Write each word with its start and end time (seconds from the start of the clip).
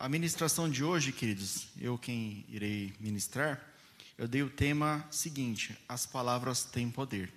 A 0.00 0.08
ministração 0.08 0.66
de 0.66 0.82
hoje, 0.82 1.12
queridos, 1.12 1.66
eu 1.78 1.98
quem 1.98 2.46
irei 2.48 2.94
ministrar, 2.98 3.60
eu 4.16 4.26
dei 4.26 4.42
o 4.42 4.48
tema 4.48 5.06
seguinte: 5.10 5.76
as 5.86 6.06
palavras 6.06 6.64
têm 6.64 6.90
poder. 6.90 7.30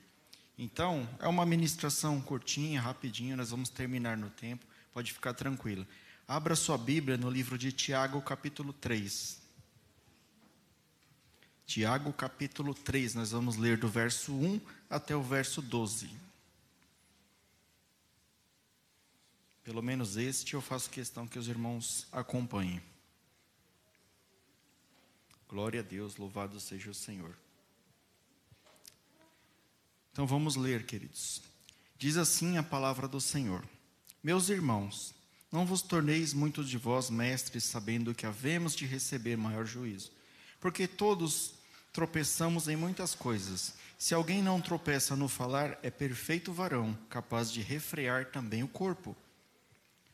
Então, 0.57 1.05
é 1.20 1.28
uma 1.28 1.46
ministração 1.46 2.21
curtinha, 2.21 2.79
rapidinho, 2.79 3.36
nós 3.36 3.49
vamos 3.49 3.68
terminar 3.68 4.15
no 4.15 4.29
tempo, 4.29 4.65
pode 4.94 5.12
ficar 5.12 5.34
tranquilo. 5.34 5.86
Abra 6.26 6.55
sua 6.55 6.78
Bíblia 6.78 7.18
no 7.18 7.29
livro 7.29 7.57
de 7.57 7.70
Tiago, 7.73 8.21
capítulo 8.21 8.71
3. 8.71 9.41
Tiago, 11.66 12.14
capítulo 12.14 12.73
3, 12.73 13.16
nós 13.16 13.32
vamos 13.32 13.57
ler 13.57 13.75
do 13.75 13.89
verso 13.89 14.32
1 14.32 14.61
até 14.89 15.14
o 15.14 15.21
verso 15.21 15.61
12. 15.61 16.09
Pelo 19.64 19.82
menos 19.82 20.18
este 20.18 20.55
eu 20.55 20.61
faço 20.61 20.89
questão 20.89 21.25
que 21.25 21.39
os 21.39 21.48
irmãos 21.48 22.05
acompanhem. 22.11 22.82
Glória 25.47 25.79
a 25.79 25.83
Deus, 25.83 26.18
louvado 26.18 26.60
seja 26.60 26.89
o 26.89 26.93
Senhor. 26.93 27.37
Então 30.11 30.28
vamos 30.28 30.56
ler, 30.56 30.86
queridos. 30.86 31.42
Diz 31.97 32.17
assim 32.17 32.58
a 32.58 32.64
palavra 32.64 33.08
do 33.08 33.22
Senhor: 33.22 33.64
Meus 34.22 34.50
irmãos, 34.50 35.14
não 35.52 35.66
vos 35.66 35.81
torneis 35.81 36.34
muitos 36.34 36.67
de 36.67 36.78
vós 36.78 37.09
mestres, 37.09 37.64
sabendo 37.64 38.14
que 38.14 38.25
havemos 38.25 38.75
de 38.75 38.86
receber 38.86 39.38
maior 39.38 39.66
juízo. 39.66 40.11
Porque 40.59 40.88
todos 40.88 41.53
tropeçamos 41.94 42.67
em 42.67 42.75
muitas 42.75 43.16
coisas. 43.16 43.75
Se 43.98 44.14
alguém 44.14 44.42
não 44.42 44.59
tropeça 44.59 45.16
no 45.16 45.30
falar, 45.30 45.80
é 45.81 45.89
perfeito 45.89 46.52
varão, 46.52 46.98
capaz 47.09 47.52
de 47.52 47.61
refrear 47.61 48.31
também 48.31 48.64
o 48.64 48.67
corpo. 48.67 49.16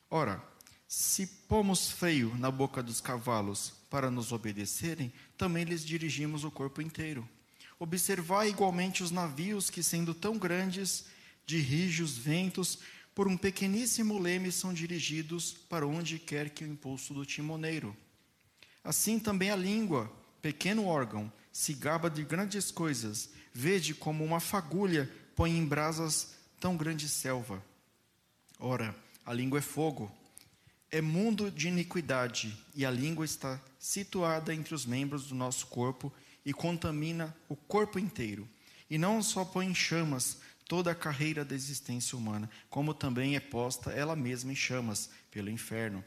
Ora, 0.09 0.43
se 0.87 1.27
pomos 1.27 1.91
freio 1.91 2.35
na 2.37 2.49
boca 2.49 2.81
dos 2.81 2.99
cavalos 2.99 3.73
para 3.89 4.09
nos 4.09 4.31
obedecerem, 4.31 5.13
também 5.37 5.63
lhes 5.63 5.85
dirigimos 5.85 6.43
o 6.43 6.51
corpo 6.51 6.81
inteiro. 6.81 7.27
Observai 7.77 8.49
igualmente 8.49 9.03
os 9.03 9.11
navios 9.11 9.69
que, 9.69 9.83
sendo 9.83 10.13
tão 10.13 10.37
grandes, 10.37 11.05
de 11.45 11.59
rijos 11.59 12.17
ventos, 12.17 12.79
por 13.15 13.27
um 13.27 13.37
pequeníssimo 13.37 14.19
leme 14.19 14.51
são 14.51 14.73
dirigidos 14.73 15.53
para 15.53 15.85
onde 15.85 16.19
quer 16.19 16.49
que 16.49 16.63
o 16.63 16.67
impulso 16.67 17.13
do 17.13 17.25
timoneiro. 17.25 17.95
Assim 18.83 19.19
também 19.19 19.51
a 19.51 19.55
língua, 19.55 20.11
pequeno 20.41 20.85
órgão, 20.85 21.31
se 21.51 21.73
gaba 21.73 22.09
de 22.09 22.23
grandes 22.23 22.71
coisas, 22.71 23.29
vede 23.53 23.93
como 23.93 24.23
uma 24.23 24.39
fagulha 24.39 25.09
põe 25.39 25.57
em 25.57 25.65
brasas 25.65 26.35
tão 26.59 26.75
grande 26.75 27.07
selva. 27.07 27.63
Ora, 28.59 28.93
a 29.29 29.33
língua 29.33 29.59
é 29.59 29.61
fogo, 29.61 30.11
é 30.89 31.01
mundo 31.01 31.51
de 31.51 31.67
iniquidade, 31.67 32.57
e 32.73 32.83
a 32.83 32.89
língua 32.89 33.23
está 33.23 33.61
situada 33.77 34.55
entre 34.55 34.73
os 34.73 34.87
membros 34.87 35.27
do 35.27 35.35
nosso 35.35 35.67
corpo 35.67 36.11
e 36.43 36.51
contamina 36.51 37.37
o 37.47 37.55
corpo 37.55 37.99
inteiro. 37.99 38.49
E 38.89 38.97
não 38.97 39.21
só 39.21 39.45
põe 39.45 39.67
em 39.67 39.75
chamas 39.75 40.39
toda 40.67 40.89
a 40.89 40.95
carreira 40.95 41.45
da 41.45 41.53
existência 41.53 42.17
humana, 42.17 42.49
como 42.71 42.91
também 42.91 43.35
é 43.35 43.39
posta 43.39 43.91
ela 43.91 44.15
mesma 44.15 44.51
em 44.51 44.55
chamas 44.55 45.11
pelo 45.29 45.51
inferno. 45.51 46.03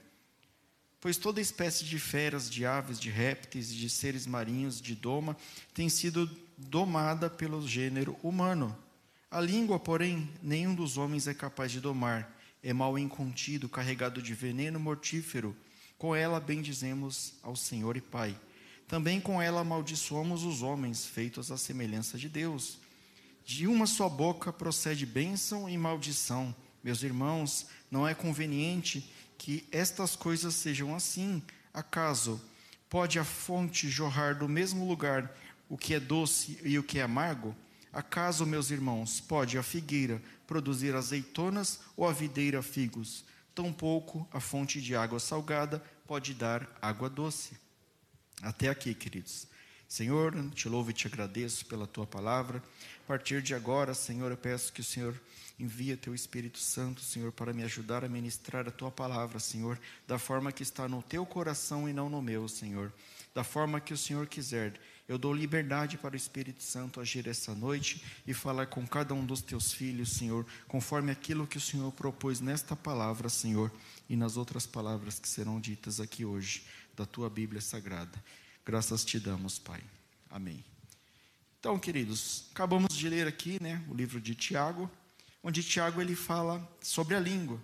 Pois 1.01 1.17
toda 1.17 1.41
espécie 1.41 1.85
de 1.85 2.01
feras, 2.01 2.51
de 2.51 2.67
aves, 2.67 2.99
de 2.99 3.09
répteis 3.09 3.71
e 3.71 3.77
de 3.77 3.89
seres 3.89 4.27
marinhos 4.27 4.81
de 4.81 4.97
doma 4.97 5.37
tem 5.73 5.89
sido 5.89 6.29
domada 6.59 7.31
pelo 7.31 7.65
gênero 7.69 8.19
humano. 8.21 8.77
A 9.31 9.41
língua, 9.41 9.79
porém, 9.79 10.29
nenhum 10.43 10.75
dos 10.75 10.99
homens 10.99 11.29
é 11.29 11.35
capaz 11.35 11.71
de 11.71 11.79
domar 11.79 12.42
é 12.63 12.73
mal 12.73 12.99
incontido, 12.99 13.69
carregado 13.69 14.23
de 14.23 14.35
veneno 14.35 14.79
mortífero. 14.79 15.57
Com 15.99 16.15
ela 16.15 16.39
bendizemos 16.39 17.35
ao 17.43 17.57
Senhor 17.57 17.97
e 17.97 18.01
Pai. 18.01 18.39
Também 18.87 19.21
com 19.21 19.41
ela 19.41 19.61
amaldiçoamos 19.61 20.45
os 20.45 20.63
homens, 20.63 21.05
feitos 21.07 21.51
à 21.51 21.57
semelhança 21.57 22.19
de 22.19 22.29
Deus. 22.29 22.79
De 23.45 23.67
uma 23.67 23.87
só 23.87 24.09
boca 24.09 24.53
procede 24.53 25.07
bênção 25.07 25.69
e 25.69 25.77
maldição. 25.77 26.55
Meus 26.85 27.03
irmãos, 27.03 27.67
não 27.91 28.07
é 28.07 28.15
conveniente 28.15 29.11
que 29.39 29.67
estas 29.73 30.15
coisas 30.15 30.55
sejam 30.55 30.95
assim. 30.95 31.43
Acaso 31.73 32.41
pode 32.89 33.19
a 33.19 33.25
fonte 33.25 33.89
jorrar 33.89 34.39
do 34.39 34.49
mesmo 34.49 34.87
lugar 34.87 35.35
o 35.69 35.79
que 35.79 35.95
é 35.95 36.01
doce 36.01 36.59
e 36.63 36.79
o 36.79 36.83
que 36.83 36.99
é 36.99 37.03
amargo? 37.03 37.57
Acaso, 37.93 38.45
meus 38.45 38.71
irmãos, 38.71 39.21
pode 39.21 39.57
a 39.57 39.63
figueira 39.63 40.23
produzir 40.53 40.95
azeitonas 40.95 41.81
ou 41.97 42.07
a 42.07 42.13
videira 42.13 42.63
figos? 42.63 43.25
Tampouco 43.55 44.29
a 44.31 44.39
fonte 44.39 44.83
de 44.83 44.95
água 44.95 45.19
salgada 45.19 45.83
pode 46.07 46.35
dar 46.35 46.69
água 46.83 47.09
doce. 47.09 47.57
Até 48.43 48.69
aqui, 48.69 48.93
queridos. 48.93 49.47
Senhor, 49.89 50.35
te 50.51 50.69
louvo 50.69 50.91
e 50.91 50.93
te 50.93 51.07
agradeço 51.07 51.65
pela 51.65 51.87
tua 51.87 52.07
palavra. 52.07 52.63
A 53.05 53.07
partir 53.07 53.41
de 53.41 53.55
agora, 53.55 53.95
Senhor, 53.95 54.31
eu 54.31 54.37
peço 54.37 54.75
que 54.75 54.83
o 54.83 54.85
Senhor 54.85 55.19
envie 55.59 55.97
teu 55.97 56.15
Espírito 56.15 56.59
Santo, 56.59 57.01
Senhor, 57.01 57.33
para 57.33 57.55
me 57.55 57.63
ajudar 57.63 58.05
a 58.05 58.09
ministrar 58.09 58.69
a 58.69 58.71
tua 58.71 58.91
palavra, 58.91 59.39
Senhor, 59.39 59.81
da 60.07 60.19
forma 60.19 60.53
que 60.53 60.63
está 60.63 60.87
no 60.87 61.03
teu 61.03 61.25
coração 61.25 61.89
e 61.89 61.95
não 61.95 62.11
no 62.11 62.21
meu, 62.21 62.47
Senhor 62.47 62.93
da 63.35 63.43
forma 63.43 63.81
que 63.81 63.95
o 63.95 63.99
Senhor 63.99 64.27
quiser. 64.27 64.75
Eu 65.09 65.19
dou 65.19 65.35
liberdade 65.35 65.99
para 65.99 66.15
o 66.15 66.17
Espírito 66.17 66.63
Santo 66.63 67.01
agir 67.01 67.27
essa 67.27 67.55
noite 67.55 68.03
e 68.27 68.33
falar 68.33 68.67
com 68.67 68.87
cada 68.87 69.13
um 69.13 69.27
dos 69.27 69.43
teus 69.43 69.73
filhos, 69.73 70.13
Senhor, 70.13 70.47
conforme 70.69 71.11
aquilo 71.11 71.47
que 71.47 71.59
o 71.59 71.61
Senhor 71.61 71.91
propôs 71.93 72.41
nesta 72.41 72.77
palavra, 72.77 73.29
Senhor, 73.29 73.71
e 74.09 74.17
nas 74.17 74.37
outras 74.37 74.67
palavras 74.67 75.19
que 75.19 75.29
serão 75.29 75.61
ditas 75.61 76.01
aqui 76.01 76.25
hoje, 76.25 76.65
da 76.95 77.05
tua 77.05 77.29
Bíblia 77.29 77.61
Sagrada. 77.61 78.23
Graças 78.65 79.05
te 79.05 79.19
damos, 79.19 79.59
Pai. 79.59 79.83
Amém. 80.31 80.65
Então, 81.59 81.79
queridos, 81.79 82.47
acabamos 82.53 82.97
de 82.97 83.09
ler 83.09 83.27
aqui, 83.27 83.63
né, 83.63 83.85
o 83.89 83.95
livro 83.95 84.21
de 84.21 84.35
Tiago, 84.35 84.91
onde 85.43 85.63
Tiago 85.63 86.01
ele 86.01 86.15
fala 86.15 86.67
sobre 86.81 87.15
a 87.15 87.21
língua, 87.21 87.61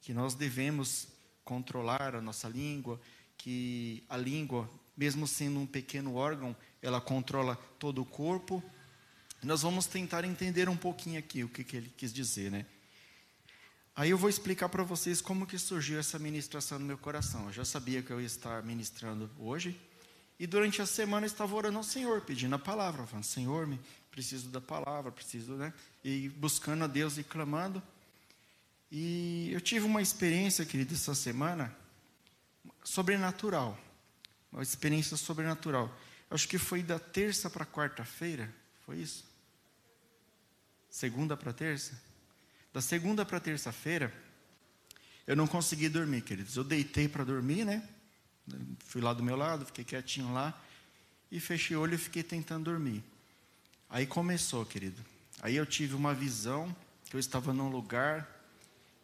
que 0.00 0.14
nós 0.14 0.34
devemos 0.34 1.08
controlar 1.44 2.14
a 2.14 2.20
nossa 2.20 2.48
língua, 2.48 3.00
que 3.36 4.04
a 4.08 4.16
língua, 4.16 4.70
mesmo 4.96 5.26
sendo 5.26 5.60
um 5.60 5.66
pequeno 5.66 6.14
órgão, 6.14 6.56
ela 6.80 7.00
controla 7.00 7.56
todo 7.78 8.00
o 8.00 8.06
corpo. 8.06 8.62
Nós 9.42 9.62
vamos 9.62 9.86
tentar 9.86 10.24
entender 10.24 10.68
um 10.68 10.76
pouquinho 10.76 11.18
aqui 11.18 11.44
o 11.44 11.48
que, 11.48 11.62
que 11.62 11.76
ele 11.76 11.92
quis 11.96 12.12
dizer, 12.12 12.50
né? 12.50 12.66
Aí 13.94 14.10
eu 14.10 14.18
vou 14.18 14.28
explicar 14.28 14.68
para 14.68 14.82
vocês 14.82 15.22
como 15.22 15.46
que 15.46 15.58
surgiu 15.58 15.98
essa 15.98 16.18
ministração 16.18 16.78
no 16.78 16.84
meu 16.84 16.98
coração. 16.98 17.46
Eu 17.46 17.52
já 17.52 17.64
sabia 17.64 18.02
que 18.02 18.10
eu 18.10 18.20
ia 18.20 18.26
estar 18.26 18.62
ministrando 18.62 19.30
hoje. 19.38 19.78
E 20.38 20.46
durante 20.46 20.82
a 20.82 20.86
semana 20.86 21.24
eu 21.24 21.28
estava 21.30 21.54
orando 21.54 21.78
ao 21.78 21.84
Senhor, 21.84 22.20
pedindo 22.20 22.54
a 22.54 22.58
palavra, 22.58 23.06
falando, 23.06 23.24
Senhor, 23.24 23.66
me 23.66 23.80
preciso 24.10 24.50
da 24.50 24.60
palavra, 24.60 25.10
preciso, 25.10 25.54
né? 25.54 25.72
E 26.04 26.28
buscando 26.28 26.84
a 26.84 26.86
Deus 26.86 27.16
e 27.16 27.24
clamando. 27.24 27.82
E 28.92 29.50
eu 29.50 29.60
tive 29.62 29.86
uma 29.86 30.02
experiência, 30.02 30.64
querido, 30.66 30.92
essa 30.92 31.14
semana, 31.14 31.74
sobrenatural. 32.84 33.78
Uma 34.56 34.62
experiência 34.62 35.18
sobrenatural. 35.18 35.94
Acho 36.30 36.48
que 36.48 36.56
foi 36.56 36.82
da 36.82 36.98
terça 36.98 37.50
para 37.50 37.66
quarta-feira, 37.66 38.52
foi 38.86 38.96
isso? 38.96 39.22
Segunda 40.88 41.36
para 41.36 41.52
terça? 41.52 42.00
Da 42.72 42.80
segunda 42.80 43.24
para 43.24 43.38
terça-feira, 43.38 44.10
eu 45.26 45.36
não 45.36 45.46
consegui 45.46 45.90
dormir, 45.90 46.22
queridos. 46.22 46.56
Eu 46.56 46.64
deitei 46.64 47.06
para 47.06 47.22
dormir, 47.22 47.66
né? 47.66 47.86
Fui 48.86 49.02
lá 49.02 49.12
do 49.12 49.22
meu 49.22 49.36
lado, 49.36 49.66
fiquei 49.66 49.84
quietinho 49.84 50.32
lá 50.32 50.58
e 51.30 51.38
fechei 51.38 51.76
o 51.76 51.80
olho 51.80 51.94
e 51.94 51.98
fiquei 51.98 52.22
tentando 52.22 52.64
dormir. 52.64 53.04
Aí 53.90 54.06
começou, 54.06 54.64
querido. 54.64 55.04
Aí 55.42 55.54
eu 55.54 55.66
tive 55.66 55.94
uma 55.94 56.14
visão 56.14 56.74
que 57.04 57.14
eu 57.14 57.20
estava 57.20 57.52
num 57.52 57.68
lugar 57.68 58.26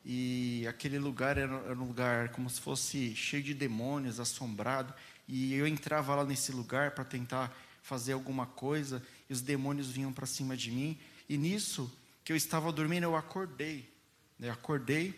e 0.04 0.66
aquele 0.66 0.98
lugar 0.98 1.36
era, 1.36 1.54
era 1.56 1.78
um 1.78 1.86
lugar 1.86 2.30
como 2.30 2.48
se 2.48 2.60
fosse 2.60 3.14
cheio 3.14 3.42
de 3.42 3.52
demônios, 3.52 4.19
assombrado. 4.19 4.94
E 5.26 5.54
eu 5.54 5.66
entrava 5.66 6.14
lá 6.14 6.24
nesse 6.24 6.52
lugar 6.52 6.92
para 6.92 7.04
tentar 7.04 7.56
fazer 7.82 8.12
alguma 8.12 8.46
coisa, 8.46 9.02
e 9.28 9.32
os 9.32 9.40
demônios 9.40 9.90
vinham 9.90 10.12
para 10.12 10.26
cima 10.26 10.56
de 10.56 10.70
mim. 10.70 10.98
E 11.28 11.36
nisso 11.36 11.92
que 12.24 12.32
eu 12.32 12.36
estava 12.36 12.70
dormindo, 12.70 13.04
eu 13.04 13.16
acordei. 13.16 13.90
Né? 14.38 14.50
acordei, 14.50 15.14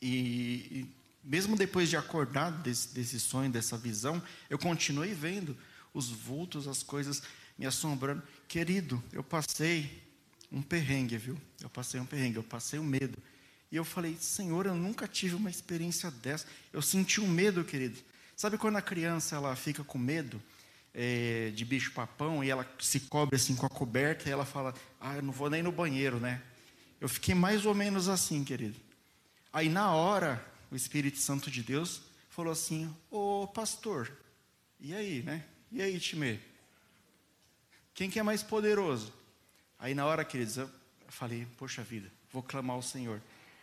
e, 0.00 0.08
e 0.10 0.94
mesmo 1.22 1.56
depois 1.56 1.88
de 1.88 1.96
acordar 1.96 2.50
desse, 2.50 2.94
desse 2.94 3.18
sonho, 3.18 3.50
dessa 3.50 3.78
visão, 3.78 4.22
eu 4.50 4.58
continuei 4.58 5.14
vendo 5.14 5.56
os 5.94 6.10
vultos, 6.10 6.68
as 6.68 6.82
coisas 6.82 7.22
me 7.56 7.64
assombrando. 7.64 8.22
Querido, 8.46 9.02
eu 9.12 9.24
passei 9.24 10.02
um 10.52 10.60
perrengue, 10.60 11.16
viu? 11.16 11.40
Eu 11.60 11.70
passei 11.70 11.98
um 11.98 12.06
perrengue, 12.06 12.36
eu 12.36 12.42
passei 12.42 12.78
um 12.78 12.84
medo. 12.84 13.16
E 13.72 13.76
eu 13.76 13.84
falei, 13.84 14.16
Senhor, 14.20 14.66
eu 14.66 14.74
nunca 14.74 15.08
tive 15.08 15.34
uma 15.34 15.50
experiência 15.50 16.10
dessa. 16.10 16.46
Eu 16.72 16.82
senti 16.82 17.20
um 17.20 17.26
medo, 17.26 17.64
querido. 17.64 17.98
Sabe 18.36 18.58
quando 18.58 18.76
a 18.76 18.82
criança 18.82 19.36
ela 19.36 19.54
fica 19.54 19.84
com 19.84 19.98
medo 19.98 20.42
é, 20.92 21.52
de 21.54 21.64
bicho-papão 21.64 22.42
e 22.42 22.50
ela 22.50 22.68
se 22.78 23.00
cobre 23.00 23.36
assim 23.36 23.54
com 23.54 23.66
a 23.66 23.70
coberta 23.70 24.28
e 24.28 24.32
ela 24.32 24.44
fala, 24.44 24.74
ah, 25.00 25.16
eu 25.16 25.22
não 25.22 25.32
vou 25.32 25.50
nem 25.50 25.62
no 25.62 25.72
banheiro, 25.72 26.18
né? 26.18 26.42
Eu 27.00 27.08
fiquei 27.08 27.34
mais 27.34 27.66
ou 27.66 27.74
menos 27.74 28.08
assim, 28.08 28.42
querido. 28.44 28.80
Aí 29.52 29.68
na 29.68 29.92
hora, 29.92 30.44
o 30.70 30.76
Espírito 30.76 31.18
Santo 31.18 31.50
de 31.50 31.62
Deus 31.62 32.02
falou 32.28 32.52
assim: 32.52 32.92
Ô 33.10 33.46
pastor, 33.46 34.10
e 34.80 34.92
aí, 34.92 35.22
né? 35.22 35.44
E 35.70 35.80
aí, 35.80 36.00
Timê? 36.00 36.40
Quem 37.94 38.10
que 38.10 38.18
é 38.18 38.22
mais 38.22 38.42
poderoso? 38.42 39.12
Aí 39.78 39.94
na 39.94 40.04
hora, 40.06 40.24
queridos, 40.24 40.56
eu 40.56 40.68
falei: 41.08 41.46
Poxa 41.56 41.82
vida, 41.82 42.10
vou 42.32 42.42
clamar 42.42 42.74
ao 42.74 42.82
Senhor. 42.82 43.20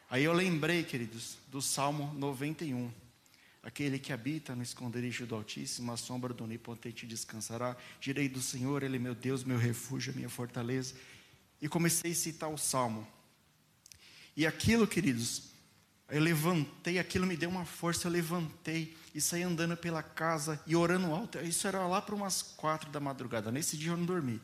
Aí 0.09 0.23
eu 0.23 0.33
lembrei, 0.33 0.83
queridos, 0.83 1.38
do 1.47 1.62
Salmo 1.62 2.13
91. 2.13 2.89
Aquele 3.63 4.00
que 4.00 4.12
habita 4.12 4.56
no 4.56 4.63
esconderijo 4.63 5.25
do 5.25 5.36
Altíssimo, 5.36 5.92
a 5.92 5.98
sombra 5.98 6.34
do 6.34 6.44
Onipotente 6.44 7.06
descansará. 7.06 7.78
Direi 8.00 8.28
do 8.28 8.42
Senhor, 8.42 8.81
Ele 8.81 8.96
é 8.96 9.00
meu 9.00 9.13
Deus, 9.13 9.44
meu 9.44 9.58
refúgio, 9.58 10.13
minha 10.16 10.30
fortaleza. 10.30 10.96
E 11.62 11.69
comecei 11.69 12.12
a 12.12 12.16
citar 12.16 12.50
o 12.50 12.58
Salmo. 12.58 13.08
E 14.36 14.48
aquilo, 14.48 14.88
queridos, 14.88 15.52
eu 16.10 16.19
levantei, 16.19 16.98
aquilo 16.98 17.28
me 17.28 17.38
deu 17.38 17.50
uma 17.50 17.63
força, 17.63 18.08
eu 18.08 18.12
levantei 18.12 18.96
e 19.13 19.22
saí 19.22 19.44
andando 19.44 19.78
pela 19.78 20.02
casa 20.02 20.60
e 20.66 20.75
orando 20.75 21.14
alto. 21.14 21.38
Isso 21.40 21.68
era 21.68 21.86
lá 21.86 22.02
para 22.02 22.16
umas 22.16 22.42
quatro 22.42 22.90
da 22.90 23.00
madrugada. 23.00 23.52
Nesse 23.52 23.78
dia 23.78 23.92
eu 23.92 23.98
não 23.98 24.06
dormi. 24.06 24.42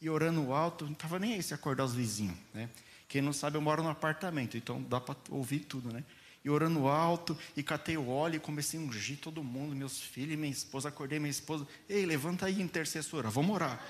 E 0.00 0.08
orando 0.08 0.52
alto, 0.52 0.86
não 0.86 0.92
estava 0.92 1.18
nem 1.18 1.34
aí 1.34 1.42
se 1.42 1.52
acordar 1.52 1.84
os 1.84 1.94
vizinhos, 1.94 2.36
né? 2.52 2.70
Quem 3.08 3.22
não 3.22 3.32
sabe, 3.32 3.56
eu 3.56 3.60
moro 3.60 3.82
no 3.82 3.90
apartamento, 3.90 4.56
então 4.56 4.82
dá 4.82 5.00
para 5.00 5.16
ouvir 5.30 5.60
tudo, 5.60 5.92
né? 5.92 6.02
E 6.44 6.50
orando 6.50 6.86
alto, 6.86 7.36
e 7.56 7.62
catei 7.62 7.96
o 7.96 8.08
óleo, 8.08 8.36
e 8.36 8.40
comecei 8.40 8.78
a 8.78 8.82
ungir 8.82 9.18
todo 9.18 9.42
mundo, 9.42 9.74
meus 9.74 10.00
filhos 10.00 10.38
minha 10.38 10.52
esposa. 10.52 10.90
Acordei 10.90 11.18
minha 11.18 11.30
esposa, 11.30 11.66
ei, 11.88 12.04
levanta 12.04 12.46
aí, 12.46 12.60
intercessora, 12.60 13.30
vamos 13.30 13.54
orar. 13.54 13.82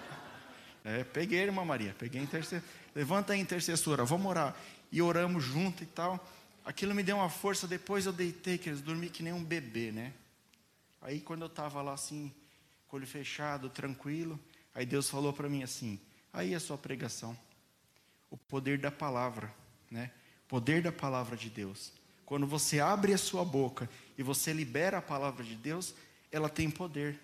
é, 0.84 1.02
peguei, 1.04 1.40
irmã 1.40 1.64
Maria, 1.64 1.94
peguei 1.98 2.20
a 2.20 2.24
intercessora. 2.24 2.62
Levanta 2.94 3.32
aí, 3.32 3.40
intercessora, 3.40 4.04
vamos 4.04 4.26
orar. 4.26 4.54
E 4.90 5.00
oramos 5.00 5.42
junto 5.42 5.82
e 5.82 5.86
tal. 5.86 6.22
Aquilo 6.64 6.94
me 6.94 7.02
deu 7.02 7.16
uma 7.16 7.30
força, 7.30 7.66
depois 7.66 8.04
eu 8.04 8.12
deitei, 8.12 8.58
que 8.58 8.68
eles 8.68 8.82
dormi 8.82 9.08
que 9.08 9.22
nem 9.22 9.32
um 9.32 9.42
bebê, 9.42 9.90
né? 9.90 10.12
Aí 11.00 11.20
quando 11.20 11.42
eu 11.42 11.48
estava 11.48 11.80
lá 11.80 11.94
assim, 11.94 12.30
com 12.86 12.96
o 12.96 12.98
olho 12.98 13.06
fechado, 13.06 13.70
tranquilo, 13.70 14.38
aí 14.74 14.84
Deus 14.84 15.08
falou 15.08 15.32
para 15.32 15.48
mim 15.48 15.62
assim: 15.62 15.98
aí 16.32 16.54
a 16.54 16.60
sua 16.60 16.76
pregação 16.76 17.36
o 18.32 18.36
poder 18.38 18.78
da 18.78 18.90
palavra, 18.90 19.54
né? 19.90 20.10
Poder 20.52 20.82
da 20.82 20.92
palavra 20.92 21.34
de 21.34 21.48
Deus. 21.48 21.90
Quando 22.26 22.46
você 22.46 22.78
abre 22.78 23.14
a 23.14 23.16
sua 23.16 23.42
boca 23.42 23.88
e 24.18 24.22
você 24.22 24.52
libera 24.52 24.98
a 24.98 25.00
palavra 25.00 25.42
de 25.42 25.54
Deus, 25.54 25.94
ela 26.30 26.46
tem 26.46 26.70
poder. 26.70 27.18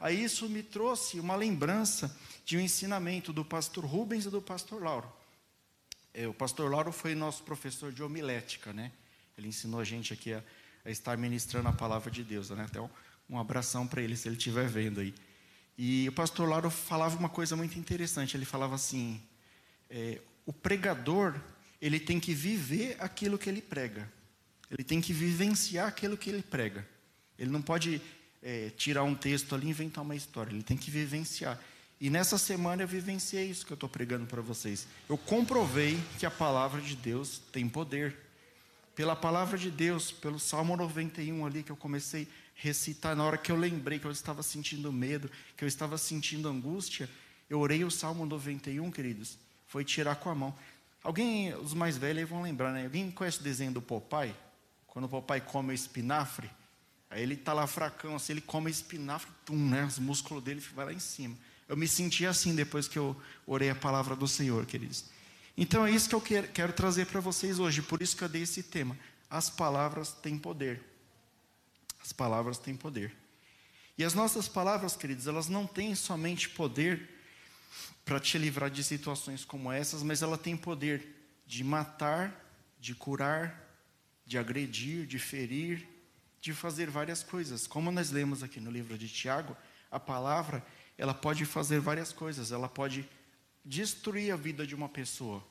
Aí 0.00 0.22
isso 0.22 0.48
me 0.48 0.62
trouxe 0.62 1.18
uma 1.18 1.34
lembrança 1.34 2.16
de 2.44 2.56
um 2.56 2.60
ensinamento 2.60 3.32
do 3.32 3.44
pastor 3.44 3.84
Rubens 3.84 4.26
e 4.26 4.30
do 4.30 4.40
pastor 4.40 4.80
Lauro. 4.80 5.12
É, 6.14 6.28
o 6.28 6.32
pastor 6.32 6.70
Lauro 6.70 6.92
foi 6.92 7.16
nosso 7.16 7.42
professor 7.42 7.90
de 7.90 8.00
homilética, 8.00 8.72
né? 8.72 8.92
Ele 9.36 9.48
ensinou 9.48 9.80
a 9.80 9.84
gente 9.84 10.12
aqui 10.12 10.32
a, 10.32 10.40
a 10.84 10.90
estar 10.92 11.18
ministrando 11.18 11.68
a 11.68 11.72
palavra 11.72 12.12
de 12.12 12.22
Deus, 12.22 12.50
né? 12.50 12.64
Até 12.64 12.80
um, 12.80 12.88
um 13.28 13.40
abração 13.40 13.88
para 13.88 14.02
ele 14.02 14.16
se 14.16 14.28
ele 14.28 14.36
estiver 14.36 14.68
vendo 14.68 15.00
aí. 15.00 15.12
E 15.76 16.08
o 16.08 16.12
pastor 16.12 16.48
Lauro 16.48 16.70
falava 16.70 17.18
uma 17.18 17.28
coisa 17.28 17.56
muito 17.56 17.76
interessante. 17.76 18.36
Ele 18.36 18.44
falava 18.44 18.76
assim: 18.76 19.20
é, 19.90 20.20
o 20.46 20.52
pregador, 20.52 21.34
ele 21.82 21.98
tem 21.98 22.20
que 22.20 22.32
viver 22.32 22.96
aquilo 23.00 23.36
que 23.36 23.50
ele 23.50 23.60
prega. 23.60 24.08
Ele 24.70 24.84
tem 24.84 25.00
que 25.00 25.12
vivenciar 25.12 25.88
aquilo 25.88 26.16
que 26.16 26.30
ele 26.30 26.40
prega. 26.40 26.86
Ele 27.36 27.50
não 27.50 27.60
pode 27.60 28.00
é, 28.40 28.70
tirar 28.70 29.02
um 29.02 29.16
texto 29.16 29.52
ali 29.52 29.66
e 29.66 29.70
inventar 29.70 30.04
uma 30.04 30.14
história. 30.14 30.52
Ele 30.52 30.62
tem 30.62 30.76
que 30.76 30.92
vivenciar. 30.92 31.60
E 32.00 32.08
nessa 32.08 32.38
semana 32.38 32.84
eu 32.84 32.88
vivenciei 32.88 33.50
isso 33.50 33.66
que 33.66 33.72
eu 33.72 33.74
estou 33.74 33.88
pregando 33.88 34.26
para 34.26 34.40
vocês. 34.40 34.86
Eu 35.08 35.18
comprovei 35.18 36.00
que 36.20 36.24
a 36.24 36.30
palavra 36.30 36.80
de 36.80 36.94
Deus 36.94 37.42
tem 37.50 37.68
poder. 37.68 38.16
Pela 38.94 39.16
palavra 39.16 39.58
de 39.58 39.70
Deus, 39.70 40.12
pelo 40.12 40.38
Salmo 40.38 40.76
91 40.76 41.44
ali 41.44 41.64
que 41.64 41.72
eu 41.72 41.76
comecei 41.76 42.22
a 42.22 42.26
recitar, 42.54 43.16
na 43.16 43.24
hora 43.24 43.38
que 43.38 43.50
eu 43.50 43.56
lembrei 43.56 43.98
que 43.98 44.04
eu 44.04 44.10
estava 44.12 44.42
sentindo 44.42 44.92
medo, 44.92 45.28
que 45.56 45.64
eu 45.64 45.68
estava 45.68 45.98
sentindo 45.98 46.48
angústia, 46.48 47.10
eu 47.50 47.58
orei 47.58 47.82
o 47.82 47.90
Salmo 47.90 48.24
91, 48.24 48.88
queridos 48.92 49.36
foi 49.72 49.84
tirar 49.86 50.16
com 50.16 50.28
a 50.28 50.34
mão. 50.34 50.54
Alguém, 51.02 51.54
os 51.54 51.74
mais 51.74 51.96
velhos 51.96 52.28
vão 52.28 52.42
lembrar, 52.42 52.72
né? 52.72 52.84
Alguém 52.84 53.10
conhece 53.10 53.40
o 53.40 53.42
desenho 53.42 53.72
do 53.72 53.82
Popeye? 53.82 54.34
Quando 54.86 55.06
o 55.06 55.08
Popeye 55.08 55.40
come 55.40 55.70
o 55.70 55.74
espinafre, 55.74 56.48
aí 57.10 57.22
ele 57.22 57.34
está 57.34 57.52
lá 57.52 57.66
fracão, 57.66 58.14
assim, 58.14 58.34
ele 58.34 58.40
come 58.40 58.68
o 58.68 58.70
espinafre, 58.70 59.30
tum, 59.44 59.56
né? 59.56 59.84
Os 59.84 59.98
músculos 59.98 60.44
dele 60.44 60.60
vai 60.74 60.86
lá 60.86 60.92
em 60.92 61.00
cima. 61.00 61.36
Eu 61.68 61.76
me 61.76 61.88
senti 61.88 62.26
assim 62.26 62.54
depois 62.54 62.86
que 62.86 62.98
eu 62.98 63.20
orei 63.46 63.70
a 63.70 63.74
palavra 63.74 64.14
do 64.14 64.28
Senhor, 64.28 64.64
queridos. 64.66 65.06
Então 65.56 65.86
é 65.86 65.90
isso 65.90 66.08
que 66.08 66.14
eu 66.14 66.20
quero, 66.20 66.48
quero 66.48 66.72
trazer 66.72 67.06
para 67.06 67.20
vocês 67.20 67.58
hoje, 67.58 67.82
por 67.82 68.00
isso 68.00 68.16
que 68.16 68.22
eu 68.22 68.28
dei 68.28 68.42
esse 68.42 68.62
tema. 68.62 68.96
As 69.28 69.50
palavras 69.50 70.12
têm 70.12 70.38
poder. 70.38 70.82
As 72.02 72.12
palavras 72.12 72.58
têm 72.58 72.76
poder. 72.76 73.14
E 73.96 74.04
as 74.04 74.14
nossas 74.14 74.48
palavras, 74.48 74.96
queridos, 74.96 75.26
elas 75.26 75.48
não 75.48 75.66
têm 75.66 75.94
somente 75.94 76.48
poder 76.48 77.08
para 78.04 78.20
te 78.20 78.38
livrar 78.38 78.70
de 78.70 78.82
situações 78.82 79.44
como 79.44 79.70
essas, 79.70 80.02
mas 80.02 80.22
ela 80.22 80.36
tem 80.36 80.56
poder 80.56 81.06
de 81.46 81.62
matar, 81.62 82.34
de 82.80 82.94
curar, 82.94 83.62
de 84.26 84.38
agredir, 84.38 85.06
de 85.06 85.18
ferir, 85.18 85.86
de 86.40 86.52
fazer 86.52 86.90
várias 86.90 87.22
coisas. 87.22 87.66
Como 87.66 87.90
nós 87.90 88.10
lemos 88.10 88.42
aqui 88.42 88.58
no 88.60 88.70
livro 88.70 88.98
de 88.98 89.08
Tiago, 89.08 89.56
a 89.90 90.00
palavra, 90.00 90.64
ela 90.96 91.14
pode 91.14 91.44
fazer 91.44 91.78
várias 91.80 92.12
coisas. 92.12 92.50
Ela 92.50 92.68
pode 92.68 93.08
destruir 93.64 94.32
a 94.32 94.36
vida 94.36 94.66
de 94.66 94.74
uma 94.74 94.88
pessoa. 94.88 95.44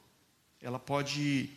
Ela 0.60 0.80
pode, 0.80 1.50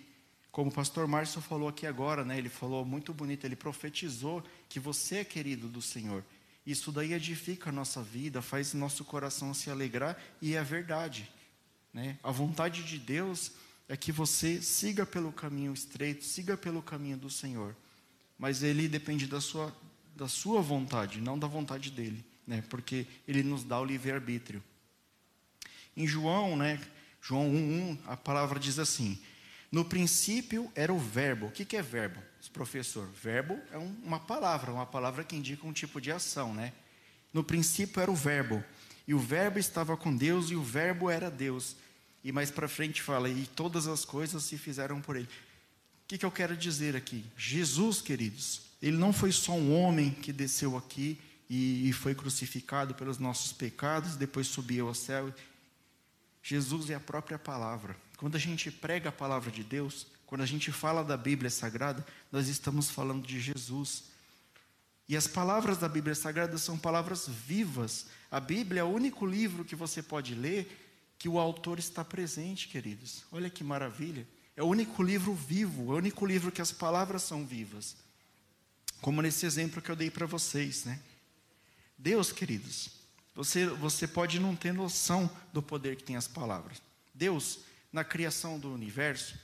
como 0.53 0.71
o 0.71 0.73
pastor 0.73 1.07
Márcio 1.07 1.41
falou 1.41 1.69
aqui 1.69 1.87
agora, 1.87 2.25
né? 2.25 2.39
Ele 2.39 2.49
falou 2.49 2.85
muito 2.85 3.13
bonito, 3.13 3.45
ele 3.45 3.57
profetizou 3.57 4.43
que 4.69 4.79
você 4.79 5.17
é 5.17 5.25
querido 5.25 5.69
do 5.69 5.83
Senhor. 5.83 6.25
Isso 6.67 6.91
daí 6.91 7.13
edifica 7.13 7.69
a 7.69 7.73
nossa 7.73 8.03
vida, 8.03 8.41
faz 8.41 8.73
nosso 8.73 9.05
coração 9.05 9.53
se 9.53 9.71
alegrar 9.71 10.17
e 10.41 10.55
é 10.55 10.63
verdade. 10.63 11.31
Né? 11.93 12.19
A 12.23 12.31
vontade 12.31 12.83
de 12.83 12.99
Deus 12.99 13.53
é 13.89 13.97
que 13.97 14.11
você 14.11 14.63
siga 14.63 15.05
pelo 15.05 15.31
caminho 15.31 15.75
estreito, 15.75 16.25
siga 16.25 16.57
pelo 16.57 16.83
caminho 16.83 17.19
do 17.19 17.29
Senhor. 17.29 17.77
Mas 18.39 18.63
ele 18.63 18.89
depende 18.89 19.27
da 19.27 19.41
sua, 19.41 19.77
da 20.17 20.27
sua 20.27 20.63
vontade, 20.63 21.21
não 21.21 21.39
da 21.39 21.47
vontade 21.47 21.91
dele, 21.91 22.25
né? 22.47 22.65
porque 22.69 23.07
ele 23.29 23.43
nos 23.43 23.63
dá 23.63 23.79
o 23.79 23.85
livre-arbítrio. 23.85 24.63
Em 25.97 26.07
João, 26.07 26.57
né, 26.57 26.81
João 27.21 27.51
1,1, 27.53 27.99
a 28.07 28.17
palavra 28.17 28.59
diz 28.59 28.79
assim: 28.79 29.19
No 29.71 29.85
princípio 29.85 30.71
era 30.75 30.93
o 30.93 30.99
Verbo. 30.99 31.47
O 31.47 31.51
que, 31.53 31.65
que 31.65 31.77
é 31.77 31.83
verbo? 31.83 32.21
Professor, 32.51 33.07
verbo 33.23 33.59
é 33.71 33.79
um, 33.79 33.95
uma 34.03 34.21
palavra, 34.21 34.73
uma 34.73 34.87
palavra 34.87 35.25
que 35.25 35.37
indica 35.37 35.67
um 35.67 35.73
tipo 35.73 36.01
de 36.01 36.13
ação, 36.13 36.55
né? 36.55 36.73
No 37.33 37.43
princípio 37.43 38.01
era 38.01 38.11
o 38.11 38.15
verbo, 38.15 38.63
e 39.07 39.15
o 39.15 39.19
verbo 39.19 39.59
estava 39.59 39.97
com 39.97 40.15
Deus, 40.15 40.51
e 40.51 40.57
o 40.57 40.63
verbo 40.63 41.11
era 41.11 41.31
Deus. 41.31 41.77
E 42.23 42.33
mais 42.33 42.51
para 42.51 42.69
frente 42.69 43.03
fala, 43.03 43.29
e 43.29 43.47
todas 43.47 43.87
as 43.87 44.05
coisas 44.05 44.45
se 44.45 44.57
fizeram 44.57 45.01
por 45.01 45.17
ele. 45.17 45.29
O 46.05 46.07
que, 46.07 46.19
que 46.19 46.25
eu 46.25 46.31
quero 46.31 46.57
dizer 46.57 46.95
aqui? 46.97 47.25
Jesus, 47.37 48.01
queridos, 48.01 48.63
ele 48.81 48.97
não 48.97 49.13
foi 49.13 49.33
só 49.33 49.53
um 49.53 49.75
homem 49.75 50.11
que 50.11 50.33
desceu 50.33 50.77
aqui 50.77 51.19
e, 51.49 51.89
e 51.89 51.93
foi 51.93 52.15
crucificado 52.15 52.95
pelos 52.95 53.19
nossos 53.19 53.53
pecados, 53.53 54.17
depois 54.17 54.47
subiu 54.47 54.89
ao 54.89 54.95
céu. 54.95 55.33
Jesus 56.43 56.91
é 56.91 56.95
a 56.95 57.01
própria 57.01 57.39
palavra. 57.39 57.97
Quando 58.17 58.37
a 58.37 58.41
gente 58.41 58.71
prega 58.71 59.09
a 59.09 59.13
palavra 59.13 59.51
de 59.51 59.65
Deus, 59.65 60.07
quando 60.27 60.43
a 60.43 60.47
gente 60.47 60.73
fala 60.73 61.05
da 61.05 61.17
Bíblia 61.17 61.51
Sagrada, 61.51 62.05
nós 62.31 62.49
estamos 62.49 62.91
falando 62.91 63.27
de 63.27 63.41
Jesus. 63.41 64.05
E 65.09 65.17
as 65.17 65.27
palavras 65.27 65.79
da 65.79 65.89
Bíblia 65.89 66.15
Sagrada 66.15 66.57
são 66.59 66.79
palavras 66.79 67.29
vivas. 67.29 68.07
A 68.31 68.41
Bíblia 68.41 68.81
é 68.81 68.85
o 68.85 68.89
único 68.89 69.27
livro 69.27 69.65
que 69.65 69.77
você 69.77 70.03
pode 70.03 70.35
ler 70.35 70.81
que 71.19 71.29
o 71.29 71.39
autor 71.39 71.79
está 71.79 72.05
presente, 72.05 72.69
queridos. 72.69 73.25
Olha 73.31 73.49
que 73.49 73.63
maravilha. 73.63 74.27
É 74.57 74.63
o 74.63 74.67
único 74.67 75.03
livro 75.03 75.35
vivo, 75.35 75.93
é 75.93 75.95
o 75.95 75.99
único 75.99 76.25
livro 76.25 76.53
que 76.53 76.63
as 76.63 76.73
palavras 76.73 77.23
são 77.23 77.45
vivas. 77.45 77.97
Como 79.01 79.21
nesse 79.21 79.45
exemplo 79.45 79.83
que 79.83 79.91
eu 79.91 79.97
dei 79.97 80.11
para 80.11 80.27
vocês, 80.27 80.85
né? 80.85 81.01
Deus, 81.99 82.33
queridos, 82.33 82.91
você, 83.35 83.67
você 83.67 84.07
pode 84.07 84.39
não 84.39 84.55
ter 84.55 84.73
noção 84.73 85.31
do 85.53 85.63
poder 85.63 85.97
que 85.97 86.05
tem 86.05 86.17
as 86.17 86.29
palavras. 86.29 86.81
Deus, 87.13 87.61
na 87.93 88.05
criação 88.05 88.59
do 88.59 88.73
universo, 88.73 89.39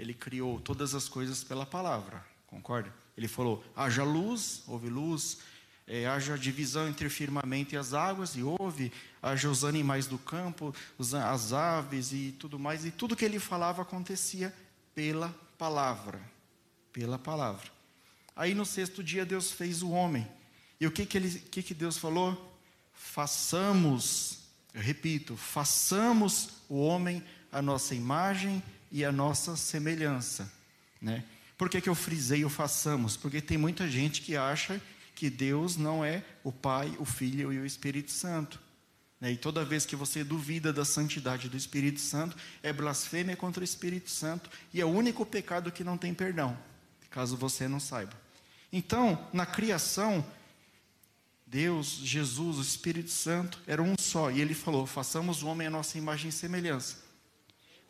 ele 0.00 0.14
criou 0.14 0.58
todas 0.58 0.94
as 0.94 1.08
coisas 1.08 1.44
pela 1.44 1.66
palavra, 1.66 2.24
concorda? 2.46 2.92
Ele 3.16 3.28
falou: 3.28 3.62
haja 3.76 4.02
luz, 4.02 4.62
houve 4.66 4.88
luz, 4.88 5.38
é, 5.86 6.06
haja 6.06 6.38
divisão 6.38 6.88
entre 6.88 7.06
o 7.06 7.10
firmamento 7.10 7.74
e 7.74 7.78
as 7.78 7.92
águas, 7.92 8.34
e 8.34 8.42
houve, 8.42 8.90
haja 9.22 9.50
os 9.50 9.62
animais 9.62 10.06
do 10.06 10.16
campo, 10.16 10.74
as 10.98 11.52
aves 11.52 12.12
e 12.12 12.34
tudo 12.38 12.58
mais, 12.58 12.86
e 12.86 12.90
tudo 12.90 13.14
que 13.14 13.24
ele 13.24 13.38
falava 13.38 13.82
acontecia 13.82 14.54
pela 14.94 15.28
palavra. 15.58 16.18
Pela 16.92 17.18
palavra. 17.18 17.70
Aí 18.34 18.54
no 18.54 18.64
sexto 18.64 19.04
dia 19.04 19.26
Deus 19.26 19.52
fez 19.52 19.82
o 19.82 19.90
homem. 19.90 20.26
E 20.80 20.86
o 20.86 20.90
que, 20.90 21.04
que, 21.04 21.18
ele, 21.18 21.30
que, 21.30 21.62
que 21.62 21.74
Deus 21.74 21.98
falou? 21.98 22.58
Façamos, 22.94 24.38
eu 24.72 24.80
repito, 24.80 25.36
façamos 25.36 26.48
o 26.70 26.80
homem 26.80 27.22
a 27.52 27.60
nossa 27.60 27.94
imagem 27.94 28.62
e 28.90 29.04
a 29.04 29.12
nossa 29.12 29.56
semelhança, 29.56 30.50
né? 31.00 31.24
Por 31.56 31.68
que, 31.68 31.80
que 31.80 31.88
eu 31.88 31.94
frisei 31.94 32.44
o 32.44 32.48
façamos? 32.48 33.16
Porque 33.16 33.40
tem 33.40 33.58
muita 33.58 33.88
gente 33.88 34.22
que 34.22 34.36
acha 34.36 34.80
que 35.14 35.28
Deus 35.28 35.76
não 35.76 36.02
é 36.02 36.24
o 36.42 36.50
Pai, 36.50 36.96
o 36.98 37.04
Filho 37.04 37.52
e 37.52 37.58
o 37.58 37.66
Espírito 37.66 38.10
Santo. 38.10 38.58
Né? 39.20 39.32
E 39.32 39.36
toda 39.36 39.62
vez 39.62 39.84
que 39.84 39.94
você 39.94 40.24
duvida 40.24 40.72
da 40.72 40.84
santidade 40.84 41.50
do 41.50 41.56
Espírito 41.58 42.00
Santo, 42.00 42.34
é 42.62 42.72
blasfêmia 42.72 43.36
contra 43.36 43.60
o 43.60 43.64
Espírito 43.64 44.10
Santo 44.10 44.48
e 44.72 44.80
é 44.80 44.84
o 44.84 44.88
único 44.88 45.26
pecado 45.26 45.70
que 45.70 45.84
não 45.84 45.98
tem 45.98 46.14
perdão, 46.14 46.56
caso 47.10 47.36
você 47.36 47.68
não 47.68 47.78
saiba. 47.78 48.14
Então, 48.72 49.28
na 49.32 49.44
criação, 49.44 50.24
Deus, 51.46 52.00
Jesus, 52.02 52.58
o 52.58 52.62
Espírito 52.62 53.10
Santo 53.10 53.60
era 53.66 53.82
um 53.82 53.94
só, 53.98 54.30
e 54.30 54.40
ele 54.40 54.54
falou: 54.54 54.86
façamos 54.86 55.42
o 55.42 55.48
homem 55.48 55.66
a 55.66 55.70
nossa 55.70 55.98
imagem 55.98 56.30
e 56.30 56.32
semelhança. 56.32 56.99